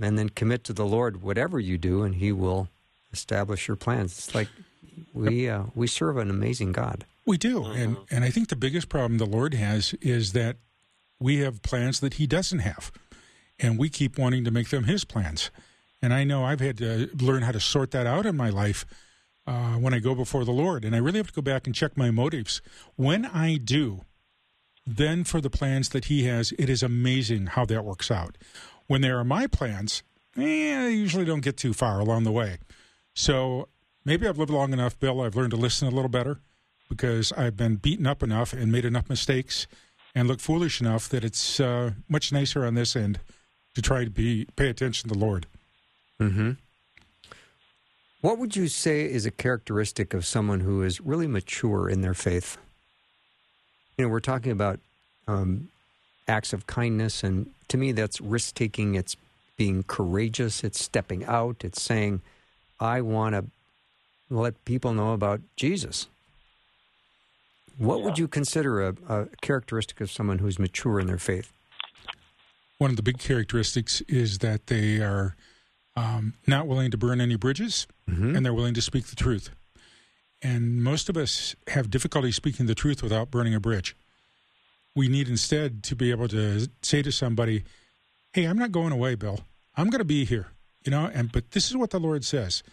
and 0.01 0.17
then 0.17 0.29
commit 0.29 0.63
to 0.63 0.73
the 0.73 0.85
Lord 0.85 1.21
whatever 1.21 1.59
you 1.59 1.77
do, 1.77 2.01
and 2.01 2.15
He 2.15 2.31
will 2.31 2.67
establish 3.13 3.67
your 3.67 3.77
plans. 3.77 4.17
It's 4.17 4.35
like 4.35 4.49
we 5.13 5.49
uh, 5.49 5.63
we 5.75 5.87
serve 5.87 6.17
an 6.17 6.29
amazing 6.29 6.71
God. 6.71 7.05
We 7.25 7.37
do, 7.37 7.65
and 7.65 7.97
and 8.11 8.23
I 8.23 8.29
think 8.29 8.49
the 8.49 8.55
biggest 8.55 8.89
problem 8.89 9.17
the 9.17 9.25
Lord 9.25 9.53
has 9.53 9.93
is 10.01 10.33
that 10.33 10.57
we 11.19 11.37
have 11.37 11.61
plans 11.61 11.99
that 12.01 12.15
He 12.15 12.27
doesn't 12.27 12.59
have, 12.59 12.91
and 13.59 13.79
we 13.79 13.89
keep 13.89 14.17
wanting 14.17 14.43
to 14.43 14.51
make 14.51 14.69
them 14.69 14.85
His 14.85 15.05
plans. 15.05 15.51
And 16.01 16.13
I 16.13 16.25
know 16.25 16.43
I've 16.43 16.59
had 16.59 16.77
to 16.79 17.09
learn 17.15 17.43
how 17.43 17.53
to 17.53 17.61
sort 17.61 17.91
that 17.91 18.05
out 18.05 18.25
in 18.25 18.35
my 18.35 18.49
life 18.49 18.85
uh, 19.47 19.75
when 19.75 19.93
I 19.93 19.99
go 19.99 20.13
before 20.15 20.43
the 20.43 20.51
Lord, 20.51 20.83
and 20.83 20.93
I 20.93 20.99
really 20.99 21.19
have 21.19 21.27
to 21.27 21.33
go 21.33 21.41
back 21.41 21.65
and 21.65 21.73
check 21.73 21.95
my 21.95 22.11
motives. 22.11 22.61
When 22.97 23.25
I 23.25 23.55
do, 23.55 24.01
then 24.85 25.23
for 25.23 25.39
the 25.39 25.49
plans 25.49 25.89
that 25.89 26.05
He 26.05 26.25
has, 26.25 26.51
it 26.59 26.69
is 26.69 26.83
amazing 26.83 27.47
how 27.47 27.65
that 27.65 27.85
works 27.85 28.11
out. 28.11 28.37
When 28.87 28.99
they 28.99 29.11
are 29.11 29.23
my 29.23 29.47
plans, 29.47 30.03
eh, 30.37 30.85
I 30.85 30.87
usually 30.89 31.25
don't 31.25 31.39
get 31.39 31.55
too 31.55 31.73
far 31.73 31.99
along 32.01 32.25
the 32.25 32.31
way. 32.31 32.57
So 33.13 33.67
maybe 34.05 34.27
I've 34.27 34.37
lived 34.37 34.51
long 34.51 34.73
enough, 34.73 34.99
Bill. 34.99 35.21
I've 35.21 35.35
learned 35.35 35.51
to 35.51 35.57
listen 35.57 35.87
a 35.87 35.91
little 35.91 36.09
better 36.09 36.39
because 36.89 37.31
I've 37.33 37.57
been 37.57 37.75
beaten 37.75 38.07
up 38.07 38.23
enough 38.23 38.53
and 38.53 38.71
made 38.71 38.85
enough 38.85 39.09
mistakes 39.09 39.67
and 40.15 40.27
look 40.27 40.39
foolish 40.39 40.81
enough 40.81 41.09
that 41.09 41.23
it's 41.23 41.59
uh, 41.59 41.91
much 42.07 42.31
nicer 42.31 42.65
on 42.65 42.75
this 42.75 42.95
end 42.95 43.19
to 43.75 43.81
try 43.81 44.03
to 44.03 44.09
be 44.09 44.45
pay 44.55 44.69
attention 44.69 45.09
to 45.09 45.15
the 45.15 45.19
Lord. 45.19 45.47
Mm-hmm. 46.19 46.51
What 48.21 48.37
would 48.37 48.55
you 48.55 48.67
say 48.67 49.03
is 49.03 49.25
a 49.25 49.31
characteristic 49.31 50.13
of 50.13 50.25
someone 50.25 50.61
who 50.61 50.81
is 50.81 51.01
really 51.01 51.27
mature 51.27 51.89
in 51.89 52.01
their 52.01 52.13
faith? 52.13 52.57
You 53.97 54.05
know, 54.05 54.09
we're 54.09 54.21
talking 54.21 54.51
about 54.51 54.79
um, 55.27 55.69
acts 56.27 56.53
of 56.53 56.65
kindness, 56.65 57.23
and 57.23 57.51
to 57.67 57.77
me, 57.77 57.91
that's 57.91 58.21
risk 58.21 58.55
taking. 58.55 58.95
It's 58.95 59.17
being 59.57 59.83
courageous. 59.83 60.63
It's 60.63 60.81
stepping 60.81 61.25
out. 61.25 61.65
It's 61.65 61.81
saying, 61.81 62.21
"I 62.79 63.01
want 63.01 63.35
to 63.35 63.45
let 64.29 64.65
people 64.65 64.93
know 64.93 65.13
about 65.13 65.41
Jesus." 65.55 66.07
What 67.77 68.03
would 68.03 68.19
you 68.19 68.27
consider 68.27 68.87
a, 68.87 68.95
a 69.09 69.25
characteristic 69.41 69.99
of 69.99 70.11
someone 70.11 70.39
who's 70.39 70.59
mature 70.59 70.99
in 70.99 71.07
their 71.07 71.17
faith? 71.17 71.51
One 72.77 72.91
of 72.91 72.97
the 72.97 73.03
big 73.03 73.17
characteristics 73.17 74.01
is 74.01 74.39
that 74.39 74.67
they 74.67 74.99
are 74.99 75.35
um, 75.95 76.33
not 76.45 76.67
willing 76.67 76.91
to 76.91 76.97
burn 76.97 77.19
any 77.19 77.35
bridges 77.35 77.87
and 78.35 78.45
they're 78.45 78.53
willing 78.53 78.73
to 78.75 78.81
speak 78.81 79.07
the 79.07 79.15
truth. 79.15 79.49
And 80.41 80.83
most 80.83 81.09
of 81.09 81.17
us 81.17 81.55
have 81.69 81.89
difficulty 81.89 82.31
speaking 82.31 82.65
the 82.65 82.75
truth 82.75 83.01
without 83.01 83.31
burning 83.31 83.55
a 83.55 83.59
bridge. 83.59 83.95
We 84.95 85.07
need 85.07 85.27
instead 85.27 85.81
to 85.83 85.95
be 85.95 86.11
able 86.11 86.27
to 86.27 86.67
say 86.81 87.01
to 87.01 87.11
somebody, 87.11 87.63
"Hey, 88.33 88.43
I'm 88.43 88.57
not 88.57 88.71
going 88.71 88.91
away, 88.91 89.15
Bill. 89.15 89.39
I'm 89.75 89.89
going 89.89 89.99
to 89.99 90.05
be 90.05 90.25
here." 90.25 90.47
You 90.85 90.91
know, 90.91 91.09
and 91.13 91.31
but 91.31 91.51
this 91.51 91.69
is 91.69 91.77
what 91.77 91.91
the 91.91 91.99
Lord 91.99 92.25
says. 92.25 92.63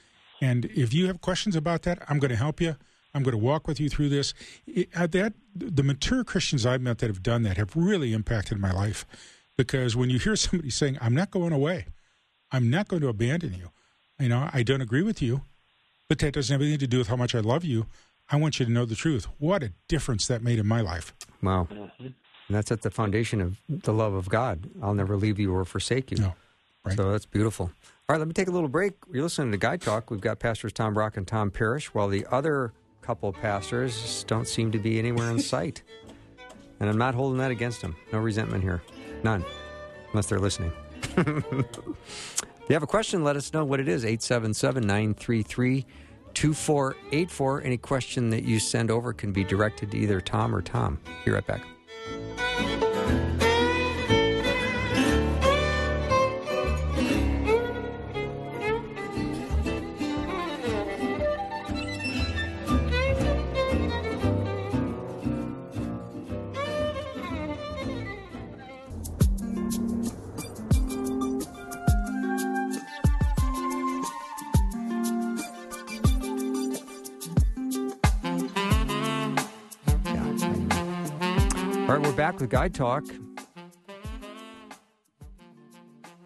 And 0.40 0.64
if 0.66 0.92
you 0.94 1.06
have 1.06 1.20
questions 1.20 1.54
about 1.54 1.82
that, 1.82 2.02
I'm 2.08 2.18
going 2.18 2.30
to 2.30 2.36
help 2.36 2.60
you. 2.60 2.76
I'm 3.12 3.22
going 3.22 3.32
to 3.32 3.38
walk 3.38 3.66
with 3.68 3.80
you 3.80 3.88
through 3.88 4.08
this. 4.08 4.34
It, 4.66 4.88
uh, 4.96 5.06
that 5.08 5.34
the 5.54 5.82
mature 5.82 6.24
Christians 6.24 6.64
I've 6.64 6.80
met 6.80 6.98
that 6.98 7.08
have 7.08 7.22
done 7.22 7.42
that 7.42 7.56
have 7.56 7.76
really 7.76 8.12
impacted 8.12 8.58
my 8.58 8.72
life, 8.72 9.04
because 9.56 9.96
when 9.96 10.10
you 10.10 10.18
hear 10.18 10.36
somebody 10.36 10.70
saying, 10.70 10.98
"I'm 11.00 11.14
not 11.14 11.30
going 11.30 11.52
away," 11.52 11.86
I'm 12.52 12.70
not 12.70 12.88
going 12.88 13.02
to 13.02 13.08
abandon 13.08 13.54
you. 13.54 13.70
You 14.18 14.28
know, 14.28 14.50
I 14.52 14.62
don't 14.62 14.80
agree 14.80 15.02
with 15.02 15.22
you, 15.22 15.42
but 16.08 16.18
that 16.18 16.34
doesn't 16.34 16.52
have 16.52 16.60
anything 16.60 16.80
to 16.80 16.86
do 16.86 16.98
with 16.98 17.08
how 17.08 17.16
much 17.16 17.34
I 17.34 17.40
love 17.40 17.64
you. 17.64 17.86
I 18.30 18.36
want 18.36 18.60
you 18.60 18.66
to 18.66 18.72
know 18.72 18.84
the 18.84 18.94
truth. 18.94 19.26
What 19.38 19.62
a 19.62 19.72
difference 19.88 20.26
that 20.28 20.42
made 20.42 20.58
in 20.58 20.66
my 20.66 20.80
life. 20.80 21.12
Wow. 21.42 21.68
And 21.98 22.14
that's 22.48 22.70
at 22.70 22.82
the 22.82 22.90
foundation 22.90 23.40
of 23.40 23.56
the 23.68 23.92
love 23.92 24.14
of 24.14 24.28
God. 24.28 24.70
I'll 24.82 24.94
never 24.94 25.16
leave 25.16 25.38
you 25.38 25.54
or 25.54 25.64
forsake 25.64 26.10
you. 26.10 26.18
No, 26.18 26.34
right. 26.84 26.96
So 26.96 27.10
that's 27.10 27.26
beautiful. 27.26 27.72
All 28.10 28.14
right, 28.14 28.18
let 28.18 28.26
me 28.26 28.34
take 28.34 28.48
a 28.48 28.50
little 28.50 28.68
break. 28.68 28.94
You're 29.12 29.22
listening 29.22 29.52
to 29.52 29.56
Guy 29.56 29.76
Talk. 29.76 30.10
We've 30.10 30.20
got 30.20 30.40
pastors 30.40 30.72
Tom 30.72 30.94
Brock 30.94 31.16
and 31.16 31.24
Tom 31.24 31.48
Parrish, 31.48 31.94
while 31.94 32.08
the 32.08 32.26
other 32.28 32.72
couple 33.02 33.32
pastors 33.32 34.24
don't 34.26 34.48
seem 34.48 34.72
to 34.72 34.80
be 34.80 34.98
anywhere 34.98 35.30
in 35.30 35.38
sight. 35.38 35.84
And 36.80 36.90
I'm 36.90 36.98
not 36.98 37.14
holding 37.14 37.38
that 37.38 37.52
against 37.52 37.82
them. 37.82 37.94
No 38.12 38.18
resentment 38.18 38.64
here. 38.64 38.82
None. 39.22 39.44
Unless 40.10 40.26
they're 40.26 40.40
listening. 40.40 40.72
if 41.16 42.66
you 42.68 42.74
have 42.74 42.82
a 42.82 42.88
question, 42.88 43.22
let 43.22 43.36
us 43.36 43.52
know 43.52 43.64
what 43.64 43.78
it 43.78 43.86
is. 43.86 44.04
877 44.04 44.84
933 44.84 45.86
2484. 46.34 47.62
Any 47.62 47.76
question 47.76 48.30
that 48.30 48.42
you 48.42 48.58
send 48.58 48.90
over 48.90 49.12
can 49.12 49.30
be 49.30 49.44
directed 49.44 49.92
to 49.92 49.96
either 49.96 50.20
Tom 50.20 50.52
or 50.52 50.62
Tom. 50.62 50.98
Be 51.24 51.30
right 51.30 51.46
back. 51.46 51.62
Right, 82.52 82.70
we're 82.80 82.98
back 82.98 83.02
with 83.02 83.04
Guy 83.04 83.04
Talk. 83.04 83.04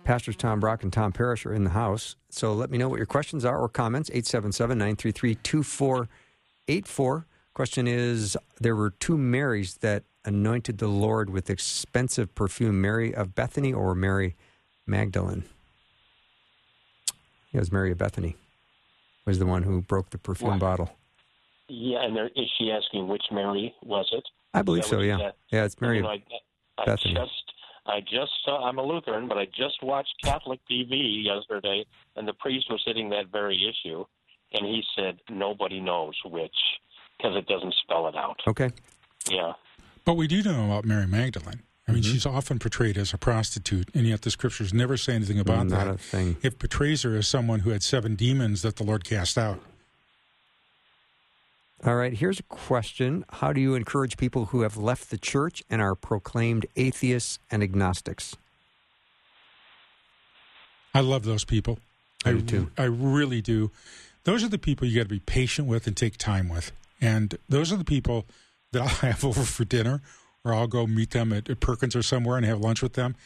Pastors 0.05 0.37
Tom 0.37 0.61
Brock 0.61 0.83
and 0.83 0.93
Tom 0.93 1.13
Parrish 1.13 1.47
are 1.47 1.55
in 1.55 1.65
the 1.65 1.71
house. 1.71 2.17
So 2.29 2.53
let 2.53 2.71
me 2.71 2.77
know 2.79 2.89
what 2.91 2.99
your 2.99 3.07
questions 3.07 3.45
are 3.45 3.59
or 3.59 3.69
comments. 3.69 4.11
877 4.11 4.77
933 4.79 5.35
2484. 5.37 7.27
Question 7.55 7.87
is 7.87 8.37
There 8.61 8.77
were 8.77 8.91
two 8.91 9.17
Marys 9.17 9.77
that 9.79 10.03
anointed 10.25 10.79
the 10.79 10.89
Lord 10.89 11.31
with 11.31 11.49
expensive 11.49 12.35
perfume 12.35 12.81
Mary 12.81 13.15
of 13.15 13.35
Bethany 13.35 13.73
or 13.73 13.95
Mary 13.95 14.37
Magdalene? 14.87 15.45
It 17.53 17.59
was 17.61 17.71
Mary 17.73 17.93
of 17.93 17.99
Bethany, 17.99 18.37
was 19.25 19.39
the 19.39 19.47
one 19.47 19.63
who 19.63 19.81
broke 19.81 20.11
the 20.11 20.19
perfume 20.19 20.51
Wow. 20.55 20.59
bottle. 20.59 20.91
Yeah, 21.69 22.03
and 22.05 22.15
there, 22.17 22.27
is 22.35 22.51
she 22.59 22.71
asking 22.73 23.07
which 23.09 23.23
Mary 23.33 23.73
was 23.83 24.07
it? 24.13 24.25
I 24.55 24.63
believe 24.63 24.85
so, 24.85 25.01
yeah. 25.01 25.13
you 25.13 25.19
said? 25.19 25.33
Yeah, 25.51 25.65
it's 25.65 25.81
Mary 25.81 25.97
You 25.97 26.03
know, 26.05 26.11
I, 26.11 26.23
I 26.79 26.85
Bethany. 26.87 27.15
just, 27.15 27.53
I 27.87 28.01
just 28.01 28.33
saw. 28.45 28.67
I'm 28.67 28.79
a 28.79 28.83
Lutheran, 28.83 29.29
but 29.29 29.37
I 29.37 29.47
just 29.47 29.83
watched 29.83 30.15
Catholic 30.23 30.61
TV 30.71 31.25
yesterday, 31.25 31.85
and 32.17 32.27
the 32.27 32.35
priest 32.35 32.67
was 32.71 32.83
hitting 32.87 33.11
that 33.11 33.27
very 33.31 33.57
issue, 33.57 34.05
and 34.53 34.65
he 34.65 34.83
said 34.97 35.19
nobody 35.29 35.81
knows 35.81 36.15
which 36.25 36.55
because 37.19 37.37
it 37.37 37.47
doesn't 37.47 37.75
spell 37.83 38.09
it 38.09 38.17
out. 38.17 38.41
Okay. 38.47 38.71
Yeah. 39.29 39.53
But 40.05 40.15
we 40.15 40.27
do 40.27 40.43
know 40.43 40.67
about 40.67 40.85
Mary 40.85 41.07
Magdalene. 41.07 41.63
I 41.87 41.93
mean, 41.93 42.03
mm-hmm. 42.03 42.13
she's 42.13 42.25
often 42.25 42.59
portrayed 42.59 42.97
as 42.97 43.13
a 43.13 43.19
prostitute, 43.19 43.91
and 43.95 44.07
yet 44.07 44.23
the 44.23 44.31
scriptures 44.31 44.73
never 44.73 44.97
say 44.97 45.15
anything 45.15 45.39
about 45.39 45.67
Not 45.67 45.85
that. 45.85 45.95
a 45.95 45.99
thing. 45.99 46.37
It 46.43 46.59
portrays 46.59 47.03
her 47.03 47.15
as 47.17 47.29
someone 47.29 47.61
who 47.61 47.71
had 47.71 47.83
seven 47.83 48.15
demons 48.15 48.63
that 48.63 48.77
the 48.77 48.85
Lord 48.85 49.05
cast 49.05 49.37
out. 49.37 49.61
All 51.85 51.97
right, 51.97 52.15
here's 52.15 52.41
a 52.41 52.45
question. 52.45 53.25
How 53.29 53.53
do 53.53 53.61
you 53.61 53.75
encourage 53.75 54.17
people 54.17 54.47
who 54.47 54.63
have 54.63 54.77
left 54.77 55.11
the 55.11 55.19
church 55.19 55.63
and 55.69 55.83
are 55.83 55.95
proclaimed 55.95 56.67
atheists 56.77 57.39
and 57.51 57.63
agnostics? 57.63 58.37
I 60.95 61.01
love 61.01 61.25
those 61.25 61.45
people. 61.45 61.79
I 62.25 62.33
do 62.33 62.41
too. 62.41 62.71
I 62.79 62.85
really 62.85 63.43
do. 63.43 63.71
Those 64.25 64.43
are 64.43 64.49
the 64.49 64.59
people 64.59 64.87
you 64.87 64.97
got 64.97 65.03
to 65.03 65.09
be 65.09 65.21
patient 65.21 65.69
with 65.69 65.87
and 65.87 65.97
take 65.97 66.17
time 66.17 66.49
with. 66.49 66.73
And 67.01 67.37
those 67.49 67.71
are 67.73 67.77
the 67.77 67.85
people 67.85 68.25
that 68.73 68.81
I'll 68.83 68.89
have 69.11 69.25
over 69.25 69.43
for 69.43 69.65
dinner, 69.65 70.01
or 70.45 70.55
I'll 70.55 70.67
go 70.67 70.87
meet 70.87 71.11
them 71.11 71.33
at, 71.33 71.51
at 71.51 71.61
Perkins 71.61 71.95
or 71.95 72.03
somewhere 72.03 72.37
and 72.37 72.47
have 72.47 72.61
lunch 72.61 72.83
with 72.83 72.95
them. 72.95 73.17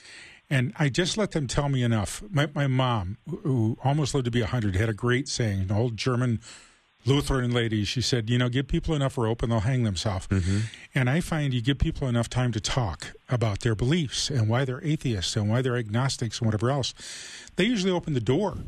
And 0.50 0.72
I 0.78 0.88
just 0.88 1.18
let 1.18 1.32
them 1.32 1.46
tell 1.46 1.68
me 1.68 1.82
enough. 1.82 2.22
My, 2.30 2.48
my 2.54 2.66
mom, 2.66 3.18
who 3.28 3.76
almost 3.84 4.14
lived 4.14 4.24
to 4.24 4.30
be 4.30 4.40
100, 4.40 4.74
had 4.76 4.88
a 4.88 4.94
great 4.94 5.28
saying, 5.28 5.60
an 5.60 5.70
old 5.70 5.96
German 5.96 6.40
Lutheran 7.08 7.50
lady. 7.52 7.84
She 7.84 8.00
said, 8.00 8.28
You 8.30 8.38
know, 8.38 8.48
give 8.48 8.68
people 8.68 8.94
enough 8.94 9.18
rope 9.18 9.42
and 9.42 9.50
they'll 9.50 9.60
hang 9.60 9.82
themselves. 9.84 10.28
And 10.94 11.08
I 11.10 11.20
find 11.20 11.52
you 11.54 11.60
give 11.60 11.78
people 11.78 12.08
enough 12.08 12.28
time 12.28 12.52
to 12.52 12.60
talk 12.60 13.14
about 13.28 13.60
their 13.60 13.74
beliefs 13.74 14.30
and 14.30 14.48
why 14.48 14.64
they're 14.64 14.84
atheists 14.84 15.36
and 15.36 15.48
why 15.48 15.62
they're 15.62 15.76
agnostics 15.76 16.38
and 16.38 16.46
whatever 16.46 16.70
else. 16.70 16.94
They 17.56 17.64
usually 17.64 17.92
open 17.92 18.14
the 18.14 18.20
door 18.20 18.58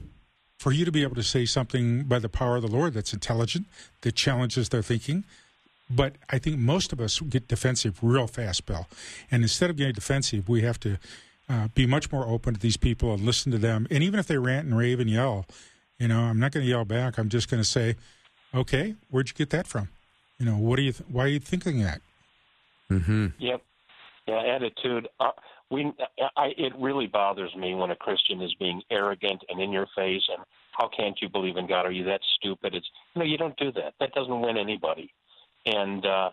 for 0.59 0.73
you 0.73 0.85
to 0.85 0.93
be 0.93 1.03
able 1.03 1.15
to 1.17 1.23
say 1.23 1.47
something 1.47 2.05
by 2.05 2.19
the 2.19 2.29
power 2.29 2.57
of 2.57 2.63
the 2.63 2.69
Lord 2.69 2.93
that's 2.93 3.15
intelligent, 3.15 3.67
that 4.03 4.15
challenges 4.15 4.69
their 4.69 4.83
thinking. 4.83 5.25
But 5.89 6.17
I 6.29 6.39
think 6.39 6.59
most 6.59 6.93
of 6.93 7.01
us 7.01 7.21
get 7.21 7.49
defensive 7.49 7.99
real 8.03 8.27
fast, 8.27 8.67
Bill. 8.67 8.87
And 9.31 9.43
instead 9.43 9.71
of 9.71 9.77
getting 9.77 9.95
defensive, 9.95 10.49
we 10.49 10.63
have 10.63 10.79
to 10.81 10.99
uh, 11.49 11.69
be 11.75 11.87
much 11.87 12.13
more 12.13 12.27
open 12.27 12.55
to 12.55 12.61
these 12.61 12.77
people 12.77 13.13
and 13.13 13.23
listen 13.23 13.51
to 13.53 13.59
them. 13.59 13.87
And 13.91 14.05
even 14.05 14.21
if 14.21 14.27
they 14.27 14.39
rant 14.39 14.67
and 14.67 14.77
rave 14.77 15.01
and 15.01 15.11
yell, 15.11 15.47
you 15.99 16.09
know, 16.09 16.21
I'm 16.21 16.39
not 16.39 16.53
going 16.53 16.65
to 16.65 16.71
yell 16.71 16.85
back. 16.85 17.19
I'm 17.19 17.29
just 17.29 17.51
going 17.51 17.63
to 17.63 17.69
say, 17.69 17.97
"Okay, 18.55 18.95
where'd 19.11 19.29
you 19.29 19.35
get 19.35 19.51
that 19.51 19.67
from? 19.67 19.89
You 20.39 20.47
know, 20.47 20.57
what 20.57 20.79
are 20.79 20.83
you? 20.83 20.93
Th- 20.93 21.09
why 21.11 21.25
are 21.25 21.29
you 21.29 21.41
thinking 21.41 21.83
that?" 21.83 22.01
Mm-hmm. 22.91 23.27
Yep. 23.39 23.63
Yeah, 24.27 24.43
attitude. 24.57 25.09
Uh, 25.19 25.31
we, 25.71 25.93
I, 26.37 26.49
it 26.59 26.73
really 26.79 27.07
bothers 27.07 27.55
me 27.57 27.75
when 27.75 27.91
a 27.91 27.97
Christian 27.97 28.43
is 28.43 28.55
being 28.55 28.83
arrogant 28.91 29.43
and 29.49 29.61
in 29.61 29.71
your 29.71 29.87
face, 29.97 30.23
and 30.29 30.45
how 30.73 30.89
can't 30.89 31.17
you 31.23 31.29
believe 31.29 31.57
in 31.57 31.67
God? 31.67 31.87
Are 31.87 31.93
you 31.93 32.05
that 32.05 32.21
stupid? 32.37 32.75
It's 32.75 32.87
no, 33.15 33.25
you 33.25 33.39
don't 33.39 33.57
do 33.57 33.71
that. 33.73 33.95
That 34.01 34.13
doesn't 34.13 34.41
win 34.41 34.57
anybody. 34.57 35.13
And 35.67 36.05
uh, 36.05 36.31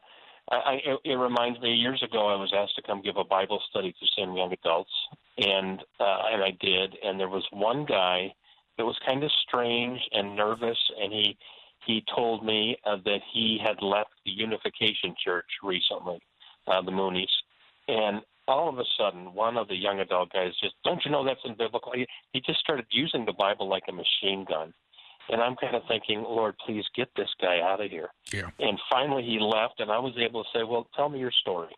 I, 0.50 0.56
I, 0.56 0.80
it 1.04 1.14
reminds 1.14 1.60
me. 1.60 1.74
Years 1.74 2.02
ago, 2.04 2.28
I 2.28 2.36
was 2.36 2.54
asked 2.56 2.76
to 2.78 2.82
come 2.82 3.02
give 3.02 3.18
a 3.18 3.24
Bible 3.24 3.62
study 3.70 3.92
to 3.92 4.06
some 4.18 4.36
young 4.36 4.54
adults, 4.54 4.92
and 5.38 5.82
uh, 6.00 6.22
and 6.32 6.44
I 6.44 6.52
did. 6.60 6.96
And 7.04 7.20
there 7.20 7.30
was 7.30 7.46
one 7.52 7.86
guy 7.86 8.34
that 8.78 8.86
was 8.86 8.98
kind 9.06 9.24
of 9.24 9.32
strange 9.48 10.00
and 10.14 10.36
nervous, 10.36 10.78
and 11.00 11.12
he 11.12 11.38
he 11.88 12.04
told 12.16 12.46
me 12.46 12.78
uh, 12.86 12.98
that 13.06 13.22
he 13.34 13.60
had 13.64 13.82
left 13.82 14.12
the 14.26 14.32
Unification 14.32 15.16
Church 15.24 15.46
recently, 15.64 16.20
uh, 16.68 16.82
the 16.82 16.92
Moonies, 16.92 17.26
and 17.88 18.22
all 18.48 18.70
of 18.70 18.78
a 18.80 18.84
sudden, 18.98 19.34
one 19.34 19.58
of 19.58 19.68
the 19.68 19.76
young 19.76 20.00
adult 20.00 20.32
guys 20.32 20.52
just, 20.62 20.76
don't 20.84 21.04
you 21.04 21.12
know 21.12 21.26
that's 21.26 21.40
in 21.44 21.56
biblical? 21.58 21.92
He, 21.94 22.06
he 22.32 22.42
just 22.42 22.60
started 22.60 22.86
using 22.92 23.26
the 23.26 23.34
Bible 23.34 23.68
like 23.68 23.84
a 23.90 23.92
machine 23.92 24.46
gun. 24.48 24.74
And 25.30 25.42
I'm 25.42 25.58
kind 25.58 25.76
of 25.76 25.82
thinking, 25.88 26.24
Lord, 26.24 26.56
please 26.66 26.86
get 26.96 27.10
this 27.18 27.28
guy 27.42 27.60
out 27.62 27.84
of 27.84 27.92
here. 27.92 28.10
Yeah. 28.32 28.50
And 28.60 28.80
finally 28.90 29.24
he 29.24 29.40
left, 29.40 29.80
and 29.80 29.92
I 29.92 30.00
was 30.00 30.14
able 30.18 30.44
to 30.44 30.50
say, 30.54 30.64
well, 30.64 30.88
tell 30.96 31.10
me 31.10 31.20
your 31.20 31.34
story. 31.42 31.76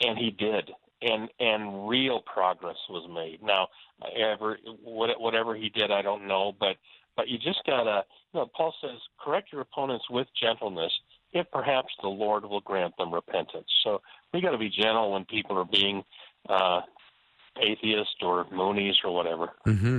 And 0.00 0.18
he 0.18 0.30
did. 0.30 0.70
And 1.02 1.30
and 1.40 1.88
real 1.88 2.20
progress 2.20 2.76
was 2.90 3.08
made. 3.08 3.42
Now, 3.42 3.68
ever 4.14 4.58
whatever 4.84 5.56
he 5.56 5.70
did, 5.70 5.90
I 5.90 6.02
don't 6.02 6.28
know, 6.28 6.52
but 6.60 6.76
but 7.20 7.28
you 7.28 7.36
just 7.36 7.60
gotta. 7.66 8.04
You 8.32 8.40
know, 8.40 8.50
Paul 8.56 8.72
says, 8.80 8.98
correct 9.22 9.52
your 9.52 9.60
opponents 9.60 10.04
with 10.08 10.28
gentleness, 10.40 10.92
if 11.32 11.50
perhaps 11.50 11.88
the 12.00 12.08
Lord 12.08 12.44
will 12.44 12.60
grant 12.60 12.96
them 12.96 13.12
repentance. 13.12 13.66
So 13.84 14.00
we 14.32 14.40
got 14.40 14.52
to 14.52 14.58
be 14.58 14.70
gentle 14.70 15.12
when 15.12 15.24
people 15.24 15.58
are 15.58 15.64
being 15.64 16.04
uh, 16.48 16.82
atheist 17.60 18.22
or 18.22 18.44
Moonies 18.46 18.94
or 19.04 19.12
whatever. 19.12 19.50
Mm-hmm. 19.66 19.98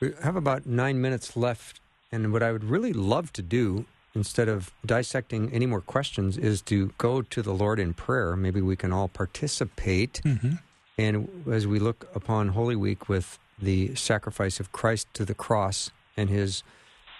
We 0.00 0.12
have 0.22 0.34
about 0.34 0.64
nine 0.64 0.98
minutes 1.00 1.36
left, 1.36 1.80
and 2.10 2.32
what 2.32 2.42
I 2.42 2.52
would 2.52 2.64
really 2.64 2.94
love 2.94 3.34
to 3.34 3.42
do, 3.42 3.84
instead 4.14 4.48
of 4.48 4.72
dissecting 4.86 5.52
any 5.52 5.66
more 5.66 5.82
questions, 5.82 6.38
is 6.38 6.62
to 6.62 6.92
go 6.96 7.20
to 7.20 7.42
the 7.42 7.52
Lord 7.52 7.78
in 7.78 7.92
prayer. 7.92 8.34
Maybe 8.34 8.62
we 8.62 8.76
can 8.76 8.94
all 8.94 9.08
participate. 9.08 10.22
Mm-hmm. 10.24 10.54
And 10.96 11.44
as 11.52 11.66
we 11.66 11.78
look 11.78 12.08
upon 12.14 12.48
Holy 12.48 12.76
Week 12.76 13.10
with 13.10 13.38
the 13.58 13.94
sacrifice 13.94 14.58
of 14.58 14.72
Christ 14.72 15.06
to 15.12 15.26
the 15.26 15.34
cross 15.34 15.90
and 16.16 16.30
his 16.30 16.62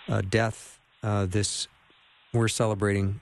uh, 0.09 0.23
death, 0.29 0.81
uh, 1.03 1.27
this 1.27 1.69
we're 2.33 2.49
celebrating 2.49 3.21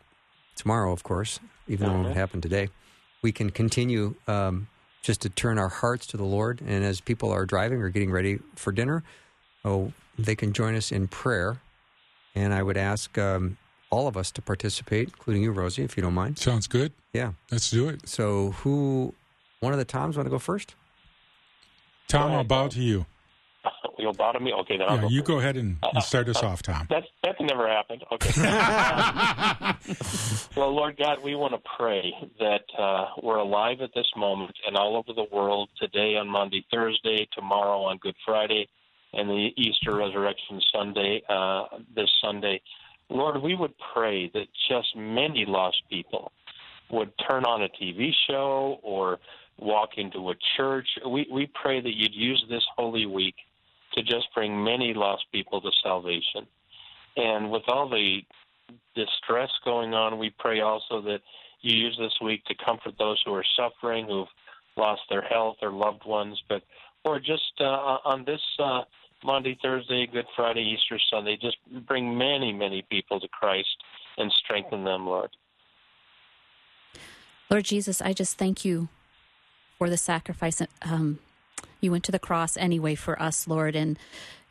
tomorrow, 0.57 0.93
of 0.93 1.03
course, 1.03 1.41
even 1.68 1.89
though 1.89 2.09
it 2.09 2.16
happened 2.16 2.43
today. 2.43 2.68
We 3.22 3.33
can 3.33 3.51
continue 3.51 4.16
um, 4.27 4.68
just 5.03 5.22
to 5.22 5.29
turn 5.29 5.59
our 5.59 5.68
hearts 5.68 6.07
to 6.09 6.16
the 6.16 6.25
Lord. 6.25 6.61
And 6.61 6.85
as 6.85 7.01
people 7.01 7.31
are 7.31 7.47
driving 7.47 7.81
or 7.81 7.89
getting 7.89 8.11
ready 8.11 8.39
for 8.57 8.72
dinner, 8.72 9.03
oh, 9.64 9.93
they 10.18 10.35
can 10.35 10.53
join 10.53 10.75
us 10.75 10.93
in 10.93 11.09
prayer. 11.09 11.61
And 12.35 12.53
I 12.53 12.62
would 12.62 12.77
ask 12.77 13.16
um, 13.16 13.57
all 13.91 14.09
of 14.09 14.16
us 14.16 14.31
to 14.33 14.43
participate, 14.43 15.09
including 15.09 15.43
you, 15.43 15.53
Rosie, 15.53 15.85
if 15.85 15.97
you 15.97 16.03
don't 16.03 16.14
mind. 16.14 16.39
Sounds 16.39 16.66
good. 16.66 16.93
Yeah. 17.12 17.33
Let's 17.51 17.70
do 17.70 17.89
it. 17.89 18.09
So, 18.09 18.51
who, 18.51 19.14
one 19.61 19.72
of 19.72 19.79
the 19.79 19.85
Toms 19.85 20.16
want 20.16 20.27
to 20.27 20.31
go 20.31 20.39
first? 20.39 20.75
Tom, 22.09 22.33
I'll 22.33 22.45
bow 22.45 22.68
to 22.68 22.81
you. 22.81 23.07
You'll 23.99 24.12
bow 24.12 24.33
to 24.33 24.41
me? 24.41 24.53
Okay, 24.53 24.77
then 24.79 24.89
I'll 24.89 24.97
Yeah, 24.97 25.03
go 25.03 25.09
you 25.09 25.21
first. 25.21 25.29
go 25.29 25.39
ahead 25.39 25.57
and, 25.57 25.77
and 25.83 26.03
start 26.03 26.29
us 26.29 26.43
off, 26.43 26.62
Tom. 26.62 26.87
That's 26.91 27.07
that's 27.23 27.41
never 27.41 27.69
happened. 27.69 28.05
Okay. 28.12 28.41
well, 30.57 30.75
Lord 30.75 30.97
God, 30.97 31.19
we 31.23 31.35
want 31.35 31.55
to 31.55 31.61
pray 31.77 32.12
that 32.39 32.62
uh, 32.79 33.07
we're 33.23 33.39
alive 33.39 33.79
at 33.83 33.91
this 33.95 34.07
moment 34.17 34.55
and 34.67 34.77
all 34.77 34.97
over 34.97 35.12
the 35.15 35.27
world 35.35 35.69
today 35.81 36.17
on 36.17 36.29
Maundy, 36.29 36.65
Thursday, 36.73 37.27
tomorrow 37.33 37.83
on 37.83 37.99
Good 37.99 38.17
Friday, 38.25 38.69
and 39.12 39.29
the 39.29 39.49
Easter 39.57 39.95
Resurrection 39.97 40.61
Sunday 40.73 41.23
uh, 41.29 41.65
this 41.95 42.11
Sunday. 42.23 42.61
Lord, 43.11 43.43
we 43.43 43.55
would 43.55 43.75
pray 43.95 44.31
that 44.35 44.47
just 44.69 44.89
many 44.97 45.45
lost 45.47 45.83
people 45.91 46.33
would 46.91 47.12
turn 47.29 47.45
on 47.45 47.62
a 47.62 47.69
TV 47.69 48.11
show 48.29 48.79
or 48.83 49.19
walk 49.59 49.91
into 49.97 50.31
a 50.31 50.35
church. 50.57 50.87
We 51.07 51.27
we 51.31 51.47
pray 51.55 51.81
that 51.81 51.95
you'd 51.95 52.15
use 52.15 52.45
this 52.49 52.62
Holy 52.77 53.07
Week 53.07 53.35
to 53.95 54.03
just 54.03 54.26
bring 54.34 54.62
many 54.62 54.95
lost 54.95 55.24
people 55.32 55.61
to 55.61 55.70
salvation. 55.82 56.47
And 57.16 57.51
with 57.51 57.62
all 57.68 57.88
the 57.88 58.20
distress 58.95 59.51
going 59.64 59.95
on, 59.95 60.18
we 60.18 60.34
pray 60.38 60.61
also 60.61 61.01
that 61.03 61.20
you 61.61 61.76
use 61.76 61.97
this 61.99 62.12
week 62.22 62.45
to 62.47 62.55
comfort 62.64 62.95
those 62.99 63.22
who 63.24 63.32
are 63.34 63.45
suffering, 63.57 64.07
who've 64.07 64.28
lost 64.76 65.03
their 65.09 65.22
health 65.22 65.57
or 65.62 65.70
loved 65.70 66.05
ones, 66.05 66.40
but 66.49 66.62
or 67.05 67.18
just 67.18 67.53
uh, 67.61 67.99
on 68.05 68.24
this 68.24 68.40
uh, 68.59 68.82
Maundy, 69.24 69.59
Thursday, 69.62 70.07
Good 70.11 70.26
Friday, 70.36 70.62
Easter 70.62 70.99
Sunday, 71.11 71.38
just 71.40 71.57
bring 71.86 72.16
many, 72.16 72.53
many 72.53 72.84
people 72.90 73.20
to 73.20 73.28
Christ 73.28 73.76
and 74.18 74.30
strengthen 74.32 74.84
them, 74.84 75.07
Lord. 75.07 75.30
Lord 77.51 77.64
Jesus, 77.64 78.01
I 78.01 78.12
just 78.12 78.38
thank 78.38 78.64
you 78.64 78.88
for 79.78 79.88
the 79.88 79.97
sacrifice. 79.97 80.62
Um, 80.82 81.18
you 81.85 81.91
went 81.91 82.05
to 82.05 82.12
the 82.12 82.18
cross 82.18 82.57
anyway 82.57 82.95
for 82.95 83.20
us, 83.20 83.47
Lord, 83.47 83.76
and 83.76 83.99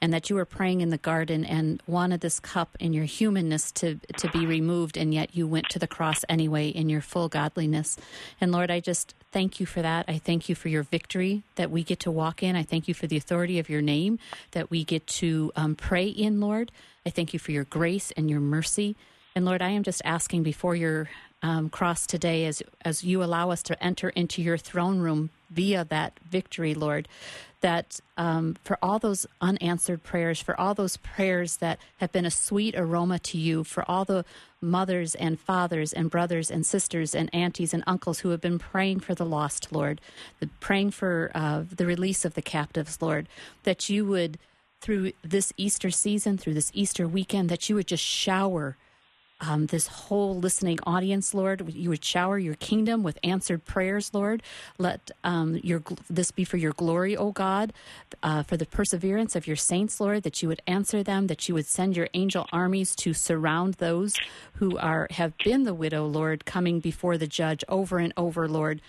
and 0.02 0.14
that 0.14 0.30
you 0.30 0.36
were 0.36 0.44
praying 0.44 0.82
in 0.82 0.90
the 0.90 0.98
garden 0.98 1.46
and 1.46 1.82
wanted 1.88 2.20
this 2.20 2.38
cup 2.38 2.76
in 2.78 2.92
your 2.92 3.06
humanness 3.06 3.72
to 3.72 4.00
to 4.18 4.30
be 4.30 4.46
removed, 4.46 4.98
and 4.98 5.14
yet 5.14 5.36
you 5.36 5.48
went 5.48 5.70
to 5.70 5.80
the 5.80 5.88
cross 5.88 6.24
anyway 6.30 6.68
in 6.68 6.90
your 6.90 7.02
full 7.02 7.30
godliness. 7.30 7.98
And 8.40 8.52
Lord, 8.52 8.70
I 8.70 8.80
just 8.80 9.16
thank 9.32 9.60
you 9.60 9.66
for 9.66 9.82
that. 9.82 10.06
I 10.08 10.18
thank 10.18 10.50
you 10.50 10.56
for 10.56 10.70
your 10.70 10.84
victory 10.84 11.44
that 11.56 11.72
we 11.72 11.84
get 11.84 12.02
to 12.02 12.12
walk 12.12 12.44
in. 12.44 12.56
I 12.56 12.64
thank 12.64 12.88
you 12.88 12.94
for 12.94 13.08
the 13.08 13.18
authority 13.18 13.60
of 13.60 13.70
your 13.70 13.82
name 13.82 14.20
that 14.52 14.70
we 14.70 14.84
get 14.84 15.08
to 15.08 15.52
um, 15.56 15.76
pray 15.76 16.08
in, 16.08 16.40
Lord. 16.40 16.72
I 17.06 17.10
thank 17.10 17.34
you 17.34 17.40
for 17.40 17.52
your 17.52 17.66
grace 17.66 18.12
and 18.16 18.30
your 18.30 18.40
mercy. 18.40 18.96
And 19.36 19.46
Lord, 19.46 19.62
I 19.62 19.70
am 19.70 19.84
just 19.84 20.02
asking 20.06 20.44
before 20.44 20.76
your 20.76 21.10
um, 21.44 21.70
cross 21.70 22.08
today, 22.08 22.46
as 22.46 22.64
as 22.84 23.04
you 23.04 23.24
allow 23.24 23.52
us 23.52 23.62
to 23.64 23.84
enter 23.84 24.10
into 24.10 24.42
your 24.42 24.58
throne 24.58 25.00
room 25.00 25.30
via 25.52 25.86
that 25.86 26.18
victory, 26.28 26.74
Lord, 26.74 27.08
that 27.62 28.00
um, 28.18 28.56
for 28.64 28.78
all 28.82 28.98
those 28.98 29.28
unanswered 29.42 30.04
prayers, 30.04 30.42
for 30.42 30.60
all 30.60 30.74
those 30.74 30.98
prayers 30.98 31.58
that 31.58 31.80
have 31.98 32.12
been 32.12 32.26
a 32.26 32.32
sweet 32.32 32.76
aroma 32.76 33.20
to 33.20 33.38
you, 33.38 33.64
for 33.64 33.84
all 33.90 34.06
the 34.06 34.26
mothers 34.62 35.14
and 35.16 35.40
fathers 35.40 35.94
and 35.94 36.10
brothers 36.10 36.50
and 36.50 36.66
sisters 36.66 37.14
and 37.14 37.30
aunties 37.36 37.74
and 37.74 37.84
uncles 37.86 38.20
who 38.20 38.30
have 38.30 38.42
been 38.42 38.58
praying 38.58 39.02
for 39.02 39.14
the 39.14 39.26
lost, 39.26 39.72
Lord, 39.72 40.00
the, 40.40 40.48
praying 40.60 40.92
for 40.92 41.30
uh, 41.36 41.64
the 41.70 41.86
release 41.86 42.26
of 42.26 42.34
the 42.34 42.42
captives, 42.42 43.02
Lord, 43.02 43.28
that 43.64 43.90
you 43.90 44.06
would 44.06 44.40
through 44.82 45.14
this 45.24 45.54
Easter 45.56 45.92
season, 45.92 46.38
through 46.38 46.54
this 46.56 46.72
Easter 46.74 47.08
weekend, 47.08 47.50
that 47.50 47.70
you 47.70 47.76
would 47.76 47.88
just 47.88 48.04
shower 48.04 48.76
um, 49.42 49.68
this 49.68 49.88
whole 49.88 50.38
listening 50.38 50.80
audience, 50.86 51.34
Lord. 51.34 51.74
You 51.74 51.90
would 51.90 52.04
shower 52.04 52.38
your 52.38 52.56
kingdom 52.56 53.04
with 53.04 53.20
answered 53.24 53.66
prayers, 53.66 54.14
Lord. 54.14 54.42
Let 54.78 55.12
um, 55.24 55.60
your 55.64 55.84
this 56.10 56.32
be 56.32 56.44
for 56.44 56.58
your 56.58 56.74
glory, 56.74 57.18
O 57.18 57.32
God, 57.32 57.74
uh, 58.22 58.44
for 58.44 58.58
the 58.58 58.66
perseverance 58.66 59.36
of 59.36 59.48
your 59.48 59.56
saints, 59.56 60.00
Lord. 60.00 60.24
That 60.24 60.42
you 60.42 60.48
would 60.48 60.62
answer 60.68 61.04
them. 61.04 61.28
That 61.28 61.48
you 61.48 61.56
would 61.56 61.66
send 61.66 61.98
your 61.98 62.08
angel 62.14 62.48
armies 62.52 62.96
to 62.98 63.14
surround 63.14 63.76
those 63.76 64.20
who 64.54 64.78
are 64.78 65.08
have 65.12 65.34
been 65.44 65.64
the 65.64 65.74
widow, 65.74 66.06
Lord, 66.06 66.46
coming 66.46 66.80
before 66.80 67.18
the 67.18 67.28
judge 67.28 67.64
over 67.68 67.98
and 67.98 68.14
over, 68.16 68.48
Lord 68.48 68.82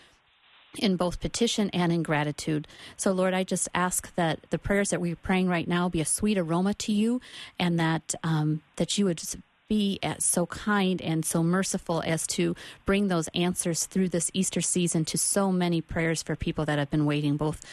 in 0.78 0.96
both 0.96 1.20
petition 1.20 1.70
and 1.70 1.92
in 1.92 2.02
gratitude. 2.02 2.66
So, 2.96 3.12
Lord, 3.12 3.34
I 3.34 3.44
just 3.44 3.68
ask 3.74 4.12
that 4.16 4.40
the 4.50 4.58
prayers 4.58 4.90
that 4.90 5.00
we're 5.00 5.16
praying 5.16 5.48
right 5.48 5.68
now 5.68 5.88
be 5.88 6.00
a 6.00 6.04
sweet 6.04 6.36
aroma 6.36 6.74
to 6.74 6.92
you, 6.92 7.20
and 7.58 7.78
that 7.78 8.14
um, 8.22 8.62
that 8.76 8.98
you 8.98 9.04
would 9.04 9.22
be 9.68 9.98
at 10.02 10.22
so 10.22 10.46
kind 10.46 11.00
and 11.00 11.24
so 11.24 11.42
merciful 11.42 12.02
as 12.06 12.26
to 12.26 12.54
bring 12.84 13.08
those 13.08 13.28
answers 13.28 13.86
through 13.86 14.08
this 14.08 14.30
Easter 14.34 14.60
season 14.60 15.04
to 15.06 15.18
so 15.18 15.50
many 15.50 15.80
prayers 15.80 16.22
for 16.22 16.36
people 16.36 16.64
that 16.66 16.78
have 16.78 16.90
been 16.90 17.06
waiting, 17.06 17.36
both 17.36 17.64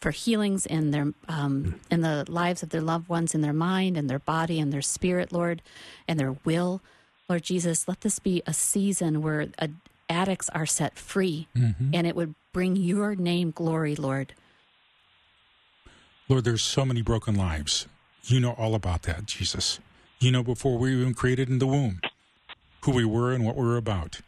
for 0.00 0.12
healings 0.12 0.64
in 0.64 0.92
their 0.92 1.12
um, 1.28 1.80
in 1.90 2.00
the 2.00 2.24
lives 2.28 2.62
of 2.62 2.70
their 2.70 2.80
loved 2.80 3.08
ones, 3.08 3.34
in 3.34 3.40
their 3.40 3.52
mind, 3.52 3.96
and 3.96 4.08
their 4.08 4.18
body, 4.18 4.58
and 4.58 4.72
their 4.72 4.82
spirit, 4.82 5.32
Lord, 5.32 5.60
and 6.08 6.18
their 6.18 6.36
will. 6.44 6.80
Lord 7.28 7.42
Jesus, 7.42 7.86
let 7.86 8.00
this 8.00 8.18
be 8.18 8.42
a 8.46 8.54
season 8.54 9.22
where 9.22 9.48
uh, 9.58 9.68
addicts 10.08 10.48
are 10.50 10.66
set 10.66 10.96
free, 10.98 11.48
and 11.94 12.06
it 12.06 12.16
would 12.16 12.34
bring 12.52 12.76
your 12.76 13.14
name 13.14 13.50
glory, 13.50 13.94
Lord. 13.94 14.34
Lord, 16.28 16.44
there's 16.44 16.62
so 16.62 16.84
many 16.84 17.02
broken 17.02 17.34
lives. 17.34 17.86
You 18.24 18.40
know 18.40 18.52
all 18.52 18.74
about 18.74 19.02
that, 19.02 19.26
Jesus. 19.26 19.80
You 20.20 20.30
know 20.30 20.42
before 20.42 20.76
we 20.76 20.94
were 20.94 21.00
even 21.00 21.14
created 21.14 21.48
in 21.48 21.60
the 21.60 21.66
womb 21.66 22.00
who 22.82 22.92
we 22.92 23.06
were 23.06 23.32
and 23.32 23.44
what 23.44 23.56
we 23.56 23.64
were 23.64 23.78
about. 23.78 24.20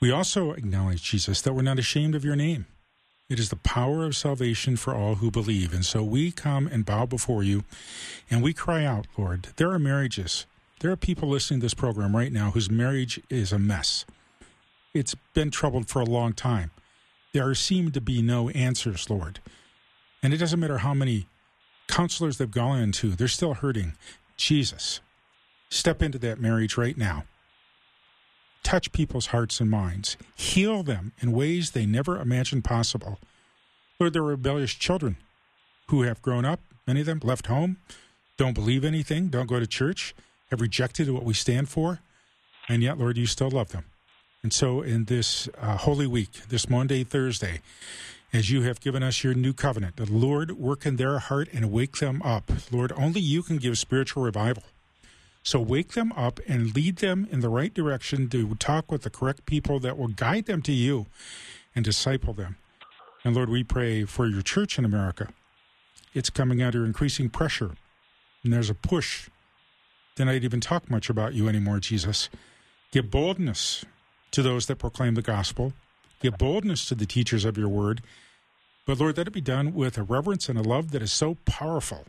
We 0.00 0.10
also 0.10 0.50
acknowledge, 0.50 1.02
Jesus, 1.02 1.40
that 1.42 1.52
we're 1.52 1.62
not 1.62 1.78
ashamed 1.78 2.16
of 2.16 2.24
your 2.24 2.34
name. 2.34 2.66
It 3.28 3.38
is 3.38 3.50
the 3.50 3.56
power 3.56 4.04
of 4.04 4.16
salvation 4.16 4.76
for 4.76 4.92
all 4.92 5.16
who 5.16 5.30
believe. 5.30 5.72
And 5.72 5.84
so 5.84 6.02
we 6.02 6.32
come 6.32 6.66
and 6.66 6.84
bow 6.84 7.06
before 7.06 7.44
you 7.44 7.62
and 8.28 8.42
we 8.42 8.52
cry 8.52 8.84
out, 8.84 9.06
Lord, 9.16 9.48
there 9.56 9.70
are 9.70 9.78
marriages. 9.78 10.44
There 10.80 10.90
are 10.90 10.96
people 10.96 11.28
listening 11.28 11.60
to 11.60 11.64
this 11.66 11.74
program 11.74 12.16
right 12.16 12.32
now 12.32 12.50
whose 12.50 12.68
marriage 12.68 13.20
is 13.30 13.52
a 13.52 13.60
mess. 13.60 14.04
It's 14.92 15.14
been 15.34 15.52
troubled 15.52 15.88
for 15.88 16.02
a 16.02 16.04
long 16.04 16.32
time. 16.32 16.72
there 17.32 17.54
seem 17.54 17.92
to 17.92 18.00
be 18.00 18.22
no 18.22 18.48
answers, 18.50 19.08
Lord. 19.08 19.38
And 20.20 20.34
it 20.34 20.38
doesn't 20.38 20.58
matter 20.58 20.78
how 20.78 20.94
many 20.94 21.26
counselors 21.86 22.38
they've 22.38 22.50
gone 22.50 22.80
into, 22.80 23.10
they're 23.10 23.28
still 23.28 23.54
hurting. 23.54 23.94
Jesus, 24.36 25.00
step 25.68 26.02
into 26.02 26.18
that 26.18 26.40
marriage 26.40 26.76
right 26.76 26.96
now. 26.96 27.24
Touch 28.62 28.92
people's 28.92 29.26
hearts 29.26 29.60
and 29.60 29.70
minds. 29.70 30.16
Heal 30.34 30.82
them 30.82 31.12
in 31.20 31.32
ways 31.32 31.70
they 31.70 31.86
never 31.86 32.18
imagined 32.18 32.64
possible. 32.64 33.18
Lord, 34.00 34.12
there 34.12 34.22
are 34.22 34.26
rebellious 34.26 34.72
children 34.72 35.16
who 35.88 36.02
have 36.02 36.22
grown 36.22 36.44
up, 36.44 36.60
many 36.86 37.00
of 37.00 37.06
them 37.06 37.20
left 37.22 37.46
home, 37.46 37.76
don't 38.36 38.54
believe 38.54 38.84
anything, 38.84 39.28
don't 39.28 39.46
go 39.46 39.60
to 39.60 39.66
church, 39.66 40.14
have 40.50 40.60
rejected 40.60 41.10
what 41.10 41.24
we 41.24 41.34
stand 41.34 41.68
for, 41.68 42.00
and 42.68 42.82
yet, 42.82 42.98
Lord, 42.98 43.16
you 43.16 43.26
still 43.26 43.50
love 43.50 43.70
them. 43.70 43.84
And 44.42 44.52
so, 44.52 44.82
in 44.82 45.04
this 45.04 45.48
uh, 45.60 45.76
Holy 45.76 46.06
Week, 46.06 46.30
this 46.48 46.68
Maundy, 46.68 47.04
Thursday, 47.04 47.60
as 48.34 48.50
you 48.50 48.62
have 48.62 48.80
given 48.80 49.02
us 49.02 49.22
your 49.22 49.32
new 49.32 49.52
covenant, 49.52 49.94
the 49.94 50.10
Lord 50.10 50.58
work 50.58 50.84
in 50.84 50.96
their 50.96 51.20
heart 51.20 51.48
and 51.52 51.70
wake 51.70 51.98
them 51.98 52.20
up. 52.22 52.50
Lord, 52.72 52.92
only 52.96 53.20
you 53.20 53.44
can 53.44 53.58
give 53.58 53.78
spiritual 53.78 54.24
revival. 54.24 54.64
So 55.44 55.60
wake 55.60 55.92
them 55.92 56.10
up 56.16 56.40
and 56.48 56.74
lead 56.74 56.96
them 56.96 57.28
in 57.30 57.40
the 57.40 57.48
right 57.48 57.72
direction 57.72 58.28
to 58.30 58.54
talk 58.56 58.90
with 58.90 59.02
the 59.02 59.10
correct 59.10 59.46
people 59.46 59.78
that 59.80 59.96
will 59.96 60.08
guide 60.08 60.46
them 60.46 60.62
to 60.62 60.72
you 60.72 61.06
and 61.76 61.84
disciple 61.84 62.32
them. 62.32 62.56
And 63.24 63.36
Lord, 63.36 63.50
we 63.50 63.62
pray 63.62 64.04
for 64.04 64.26
your 64.26 64.42
church 64.42 64.78
in 64.78 64.84
America. 64.84 65.28
It's 66.12 66.28
coming 66.28 66.60
under 66.60 66.84
increasing 66.84 67.30
pressure, 67.30 67.72
and 68.42 68.52
there's 68.52 68.70
a 68.70 68.74
push 68.74 69.28
to 70.16 70.24
not 70.24 70.34
even 70.34 70.60
talk 70.60 70.90
much 70.90 71.08
about 71.08 71.34
you 71.34 71.48
anymore, 71.48 71.78
Jesus. 71.78 72.30
Give 72.90 73.10
boldness 73.10 73.84
to 74.32 74.42
those 74.42 74.66
that 74.66 74.76
proclaim 74.76 75.14
the 75.14 75.22
gospel. 75.22 75.72
Give 76.20 76.36
boldness 76.36 76.86
to 76.86 76.94
the 76.94 77.06
teachers 77.06 77.44
of 77.44 77.58
your 77.58 77.68
word. 77.68 78.02
But 78.86 79.00
Lord, 79.00 79.16
let 79.16 79.28
it 79.28 79.32
be 79.32 79.40
done 79.40 79.72
with 79.72 79.96
a 79.96 80.02
reverence 80.02 80.48
and 80.48 80.58
a 80.58 80.62
love 80.62 80.90
that 80.90 81.02
is 81.02 81.12
so 81.12 81.36
powerful 81.46 82.04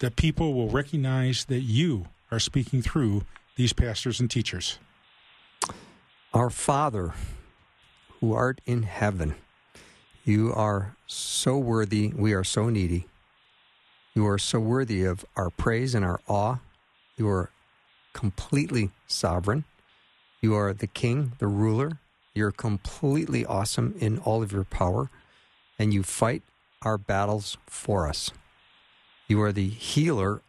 that 0.00 0.16
people 0.16 0.54
will 0.54 0.68
recognize 0.68 1.44
that 1.44 1.60
you 1.60 2.06
are 2.32 2.40
speaking 2.40 2.82
through 2.82 3.24
these 3.54 3.72
pastors 3.72 4.18
and 4.18 4.28
teachers. 4.28 4.78
Our 6.34 6.50
Father, 6.50 7.14
who 8.20 8.32
art 8.32 8.60
in 8.66 8.82
heaven, 8.82 9.36
you 10.24 10.52
are 10.52 10.96
so 11.06 11.58
worthy. 11.58 12.08
We 12.08 12.32
are 12.32 12.44
so 12.44 12.68
needy. 12.68 13.06
You 14.14 14.26
are 14.26 14.38
so 14.38 14.58
worthy 14.58 15.04
of 15.04 15.24
our 15.36 15.50
praise 15.50 15.94
and 15.94 16.04
our 16.04 16.20
awe. 16.26 16.56
You 17.16 17.28
are 17.28 17.50
completely 18.12 18.90
sovereign. 19.06 19.64
You 20.40 20.54
are 20.54 20.72
the 20.72 20.86
king, 20.86 21.32
the 21.38 21.46
ruler. 21.46 21.98
You're 22.34 22.50
completely 22.50 23.44
awesome 23.44 23.94
in 23.98 24.18
all 24.18 24.42
of 24.42 24.52
your 24.52 24.64
power, 24.64 25.10
and 25.78 25.92
you 25.92 26.02
fight 26.02 26.42
our 26.82 26.98
battles 26.98 27.56
for 27.66 28.08
us. 28.08 28.30
You 29.28 29.40
are 29.42 29.52
the 29.52 29.68
healer 29.68 30.42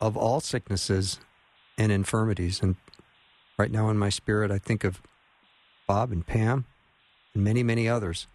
of 0.00 0.16
all 0.16 0.40
sicknesses 0.40 1.20
and 1.76 1.92
infirmities. 1.92 2.62
And 2.62 2.76
right 3.58 3.70
now 3.70 3.90
in 3.90 3.98
my 3.98 4.08
spirit, 4.08 4.50
I 4.50 4.58
think 4.58 4.84
of 4.84 5.00
Bob 5.86 6.12
and 6.12 6.26
Pam 6.26 6.64
and 7.34 7.44
many, 7.44 7.62
many 7.62 7.88
others. 7.88 8.26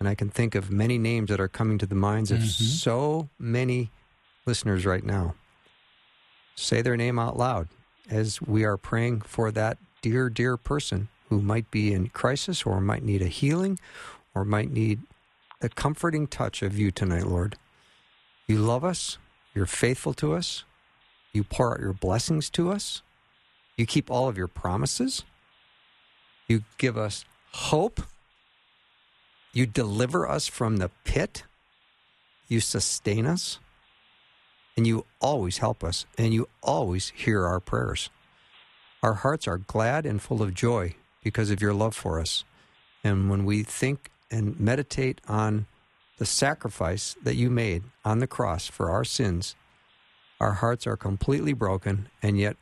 And 0.00 0.08
I 0.08 0.14
can 0.14 0.28
think 0.28 0.54
of 0.54 0.70
many 0.70 0.98
names 0.98 1.28
that 1.30 1.40
are 1.40 1.48
coming 1.48 1.78
to 1.78 1.86
the 1.86 1.94
minds 1.94 2.30
of 2.30 2.38
mm-hmm. 2.38 2.64
so 2.64 3.28
many 3.38 3.90
listeners 4.46 4.84
right 4.84 5.04
now. 5.04 5.34
Say 6.56 6.82
their 6.82 6.96
name 6.96 7.18
out 7.18 7.36
loud 7.36 7.68
as 8.10 8.42
we 8.42 8.64
are 8.64 8.76
praying 8.76 9.22
for 9.22 9.50
that 9.52 9.78
dear, 10.02 10.28
dear 10.28 10.56
person 10.56 11.08
who 11.28 11.40
might 11.40 11.70
be 11.70 11.92
in 11.92 12.08
crisis 12.08 12.64
or 12.64 12.80
might 12.80 13.02
need 13.02 13.22
a 13.22 13.28
healing 13.28 13.78
or 14.34 14.44
might 14.44 14.70
need 14.70 15.00
the 15.64 15.70
comforting 15.70 16.26
touch 16.26 16.62
of 16.62 16.78
you 16.78 16.90
tonight, 16.90 17.26
Lord. 17.26 17.56
You 18.46 18.58
love 18.58 18.84
us. 18.84 19.16
You're 19.54 19.64
faithful 19.64 20.12
to 20.12 20.34
us. 20.34 20.62
You 21.32 21.42
pour 21.42 21.72
out 21.72 21.80
your 21.80 21.94
blessings 21.94 22.50
to 22.50 22.70
us. 22.70 23.00
You 23.78 23.86
keep 23.86 24.10
all 24.10 24.28
of 24.28 24.36
your 24.36 24.46
promises. 24.46 25.24
You 26.48 26.64
give 26.76 26.98
us 26.98 27.24
hope. 27.52 28.02
You 29.54 29.64
deliver 29.64 30.28
us 30.28 30.48
from 30.48 30.76
the 30.76 30.90
pit. 31.04 31.44
You 32.46 32.60
sustain 32.60 33.24
us. 33.24 33.58
And 34.76 34.86
you 34.86 35.06
always 35.18 35.58
help 35.58 35.82
us. 35.82 36.04
And 36.18 36.34
you 36.34 36.46
always 36.62 37.10
hear 37.16 37.46
our 37.46 37.58
prayers. 37.58 38.10
Our 39.02 39.14
hearts 39.14 39.48
are 39.48 39.56
glad 39.56 40.04
and 40.04 40.20
full 40.20 40.42
of 40.42 40.52
joy 40.52 40.96
because 41.22 41.48
of 41.48 41.62
your 41.62 41.72
love 41.72 41.96
for 41.96 42.20
us. 42.20 42.44
And 43.02 43.30
when 43.30 43.46
we 43.46 43.62
think 43.62 44.10
and 44.34 44.58
meditate 44.58 45.20
on 45.28 45.66
the 46.18 46.26
sacrifice 46.26 47.16
that 47.22 47.36
you 47.36 47.50
made 47.50 47.84
on 48.04 48.18
the 48.18 48.26
cross 48.26 48.66
for 48.66 48.90
our 48.90 49.04
sins, 49.04 49.54
our 50.40 50.54
hearts 50.54 50.88
are 50.88 50.96
completely 50.96 51.52
broken. 51.52 52.08
And 52.20 52.36
yet, 52.36 52.56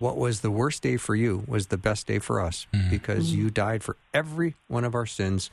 what 0.00 0.16
was 0.16 0.40
the 0.40 0.50
worst 0.50 0.82
day 0.82 0.96
for 0.96 1.14
you 1.14 1.44
was 1.46 1.68
the 1.68 1.78
best 1.78 2.08
day 2.08 2.18
for 2.18 2.40
us 2.40 2.66
mm-hmm. 2.74 2.90
because 2.90 3.32
you 3.32 3.48
died 3.48 3.84
for 3.84 3.96
every 4.12 4.56
one 4.66 4.84
of 4.84 4.94
our 4.94 5.06
sins, 5.06 5.50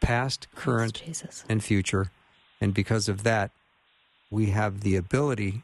past, 0.00 0.48
current, 0.56 1.00
Jesus. 1.04 1.44
and 1.48 1.62
future. 1.62 2.10
And 2.60 2.74
because 2.74 3.08
of 3.08 3.22
that, 3.22 3.52
we 4.30 4.46
have 4.46 4.80
the 4.80 4.96
ability 4.96 5.62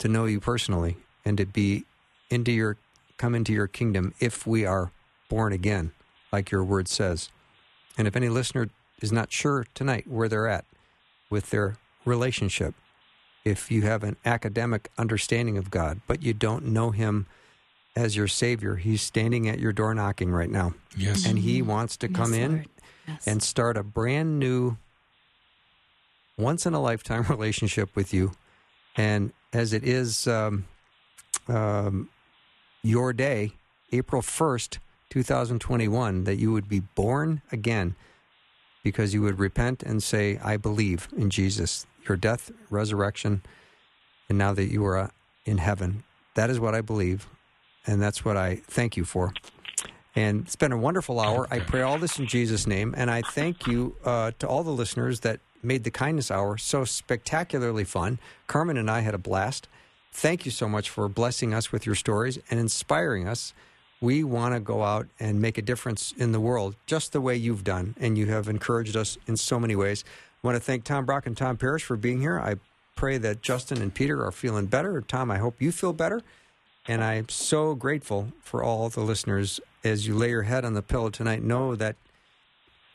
to 0.00 0.08
know 0.08 0.26
you 0.26 0.38
personally 0.38 0.98
and 1.24 1.38
to 1.38 1.46
be 1.46 1.84
into 2.28 2.52
your 2.52 2.76
come 3.16 3.34
into 3.34 3.54
your 3.54 3.66
kingdom 3.66 4.12
if 4.20 4.46
we 4.46 4.66
are 4.66 4.92
born 5.30 5.52
again, 5.52 5.92
like 6.30 6.50
your 6.50 6.62
word 6.62 6.88
says. 6.88 7.30
And 7.98 8.06
if 8.06 8.14
any 8.16 8.28
listener 8.28 8.68
is 9.02 9.12
not 9.12 9.32
sure 9.32 9.66
tonight 9.74 10.06
where 10.08 10.28
they're 10.28 10.46
at 10.48 10.64
with 11.28 11.50
their 11.50 11.76
relationship, 12.04 12.74
if 13.44 13.70
you 13.70 13.82
have 13.82 14.04
an 14.04 14.16
academic 14.24 14.88
understanding 14.96 15.58
of 15.58 15.70
God, 15.70 16.00
but 16.06 16.22
you 16.22 16.32
don't 16.32 16.66
know 16.66 16.90
Him 16.92 17.26
as 17.96 18.16
your 18.16 18.28
Savior, 18.28 18.76
He's 18.76 19.02
standing 19.02 19.48
at 19.48 19.58
your 19.58 19.72
door 19.72 19.94
knocking 19.94 20.30
right 20.30 20.50
now. 20.50 20.74
Yes. 20.96 21.26
And 21.26 21.38
He 21.40 21.60
wants 21.60 21.96
to 21.98 22.08
come 22.08 22.32
Yes, 22.32 22.40
in 22.40 22.66
Yes. 23.08 23.26
and 23.26 23.42
start 23.42 23.76
a 23.76 23.82
brand 23.82 24.38
new, 24.38 24.76
once 26.36 26.66
in 26.66 26.74
a 26.74 26.80
lifetime 26.80 27.22
relationship 27.28 27.96
with 27.96 28.14
you. 28.14 28.32
And 28.96 29.32
as 29.52 29.72
it 29.72 29.82
is 29.82 30.26
um, 30.28 30.66
um, 31.48 32.10
your 32.82 33.12
day, 33.12 33.52
April 33.92 34.22
1st, 34.22 34.78
2021, 35.10 36.24
that 36.24 36.36
you 36.36 36.52
would 36.52 36.68
be 36.68 36.80
born 36.80 37.42
again 37.50 37.94
because 38.82 39.12
you 39.12 39.22
would 39.22 39.38
repent 39.38 39.82
and 39.82 40.02
say, 40.02 40.38
I 40.42 40.56
believe 40.56 41.08
in 41.16 41.30
Jesus, 41.30 41.86
your 42.08 42.16
death, 42.16 42.50
resurrection, 42.70 43.42
and 44.28 44.38
now 44.38 44.52
that 44.54 44.70
you 44.70 44.84
are 44.84 44.98
uh, 44.98 45.10
in 45.44 45.58
heaven. 45.58 46.04
That 46.34 46.50
is 46.50 46.60
what 46.60 46.74
I 46.74 46.80
believe. 46.80 47.26
And 47.86 48.02
that's 48.02 48.24
what 48.24 48.36
I 48.36 48.56
thank 48.66 48.96
you 48.96 49.04
for. 49.04 49.32
And 50.14 50.42
it's 50.42 50.56
been 50.56 50.72
a 50.72 50.78
wonderful 50.78 51.20
hour. 51.20 51.46
I 51.50 51.60
pray 51.60 51.82
all 51.82 51.98
this 51.98 52.18
in 52.18 52.26
Jesus' 52.26 52.66
name. 52.66 52.94
And 52.96 53.10
I 53.10 53.22
thank 53.22 53.66
you 53.66 53.96
uh, 54.04 54.32
to 54.38 54.48
all 54.48 54.62
the 54.62 54.70
listeners 54.70 55.20
that 55.20 55.40
made 55.62 55.84
the 55.84 55.90
Kindness 55.90 56.30
Hour 56.30 56.58
so 56.58 56.84
spectacularly 56.84 57.84
fun. 57.84 58.18
Carmen 58.46 58.76
and 58.76 58.90
I 58.90 59.00
had 59.00 59.14
a 59.14 59.18
blast. 59.18 59.68
Thank 60.12 60.44
you 60.44 60.50
so 60.50 60.68
much 60.68 60.90
for 60.90 61.08
blessing 61.08 61.54
us 61.54 61.72
with 61.72 61.86
your 61.86 61.94
stories 61.94 62.38
and 62.50 62.58
inspiring 62.58 63.28
us. 63.28 63.54
We 64.00 64.22
want 64.22 64.54
to 64.54 64.60
go 64.60 64.82
out 64.82 65.08
and 65.18 65.40
make 65.40 65.58
a 65.58 65.62
difference 65.62 66.12
in 66.16 66.32
the 66.32 66.40
world 66.40 66.76
just 66.86 67.12
the 67.12 67.20
way 67.20 67.36
you've 67.36 67.64
done. 67.64 67.94
And 67.98 68.16
you 68.16 68.26
have 68.26 68.48
encouraged 68.48 68.96
us 68.96 69.18
in 69.26 69.36
so 69.36 69.58
many 69.58 69.74
ways. 69.74 70.04
I 70.42 70.46
want 70.46 70.56
to 70.56 70.60
thank 70.60 70.84
Tom 70.84 71.04
Brock 71.04 71.26
and 71.26 71.36
Tom 71.36 71.56
Parrish 71.56 71.82
for 71.82 71.96
being 71.96 72.20
here. 72.20 72.38
I 72.38 72.56
pray 72.94 73.18
that 73.18 73.42
Justin 73.42 73.82
and 73.82 73.92
Peter 73.92 74.24
are 74.24 74.32
feeling 74.32 74.66
better. 74.66 75.00
Tom, 75.00 75.30
I 75.30 75.38
hope 75.38 75.60
you 75.60 75.72
feel 75.72 75.92
better. 75.92 76.22
And 76.86 77.02
I'm 77.02 77.28
so 77.28 77.74
grateful 77.74 78.32
for 78.40 78.62
all 78.62 78.88
the 78.88 79.00
listeners 79.00 79.60
as 79.84 80.06
you 80.06 80.14
lay 80.14 80.30
your 80.30 80.42
head 80.42 80.64
on 80.64 80.74
the 80.74 80.82
pillow 80.82 81.10
tonight. 81.10 81.42
Know 81.42 81.74
that 81.76 81.96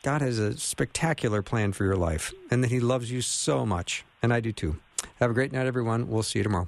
God 0.03 0.21
has 0.21 0.39
a 0.39 0.57
spectacular 0.57 1.41
plan 1.41 1.73
for 1.73 1.85
your 1.85 1.95
life 1.95 2.33
and 2.49 2.63
that 2.63 2.71
He 2.71 2.79
loves 2.79 3.11
you 3.11 3.21
so 3.21 3.65
much. 3.65 4.03
And 4.21 4.33
I 4.33 4.39
do 4.39 4.51
too. 4.51 4.77
Have 5.19 5.31
a 5.31 5.33
great 5.33 5.51
night, 5.51 5.67
everyone. 5.67 6.09
We'll 6.09 6.23
see 6.23 6.39
you 6.39 6.43
tomorrow. 6.43 6.67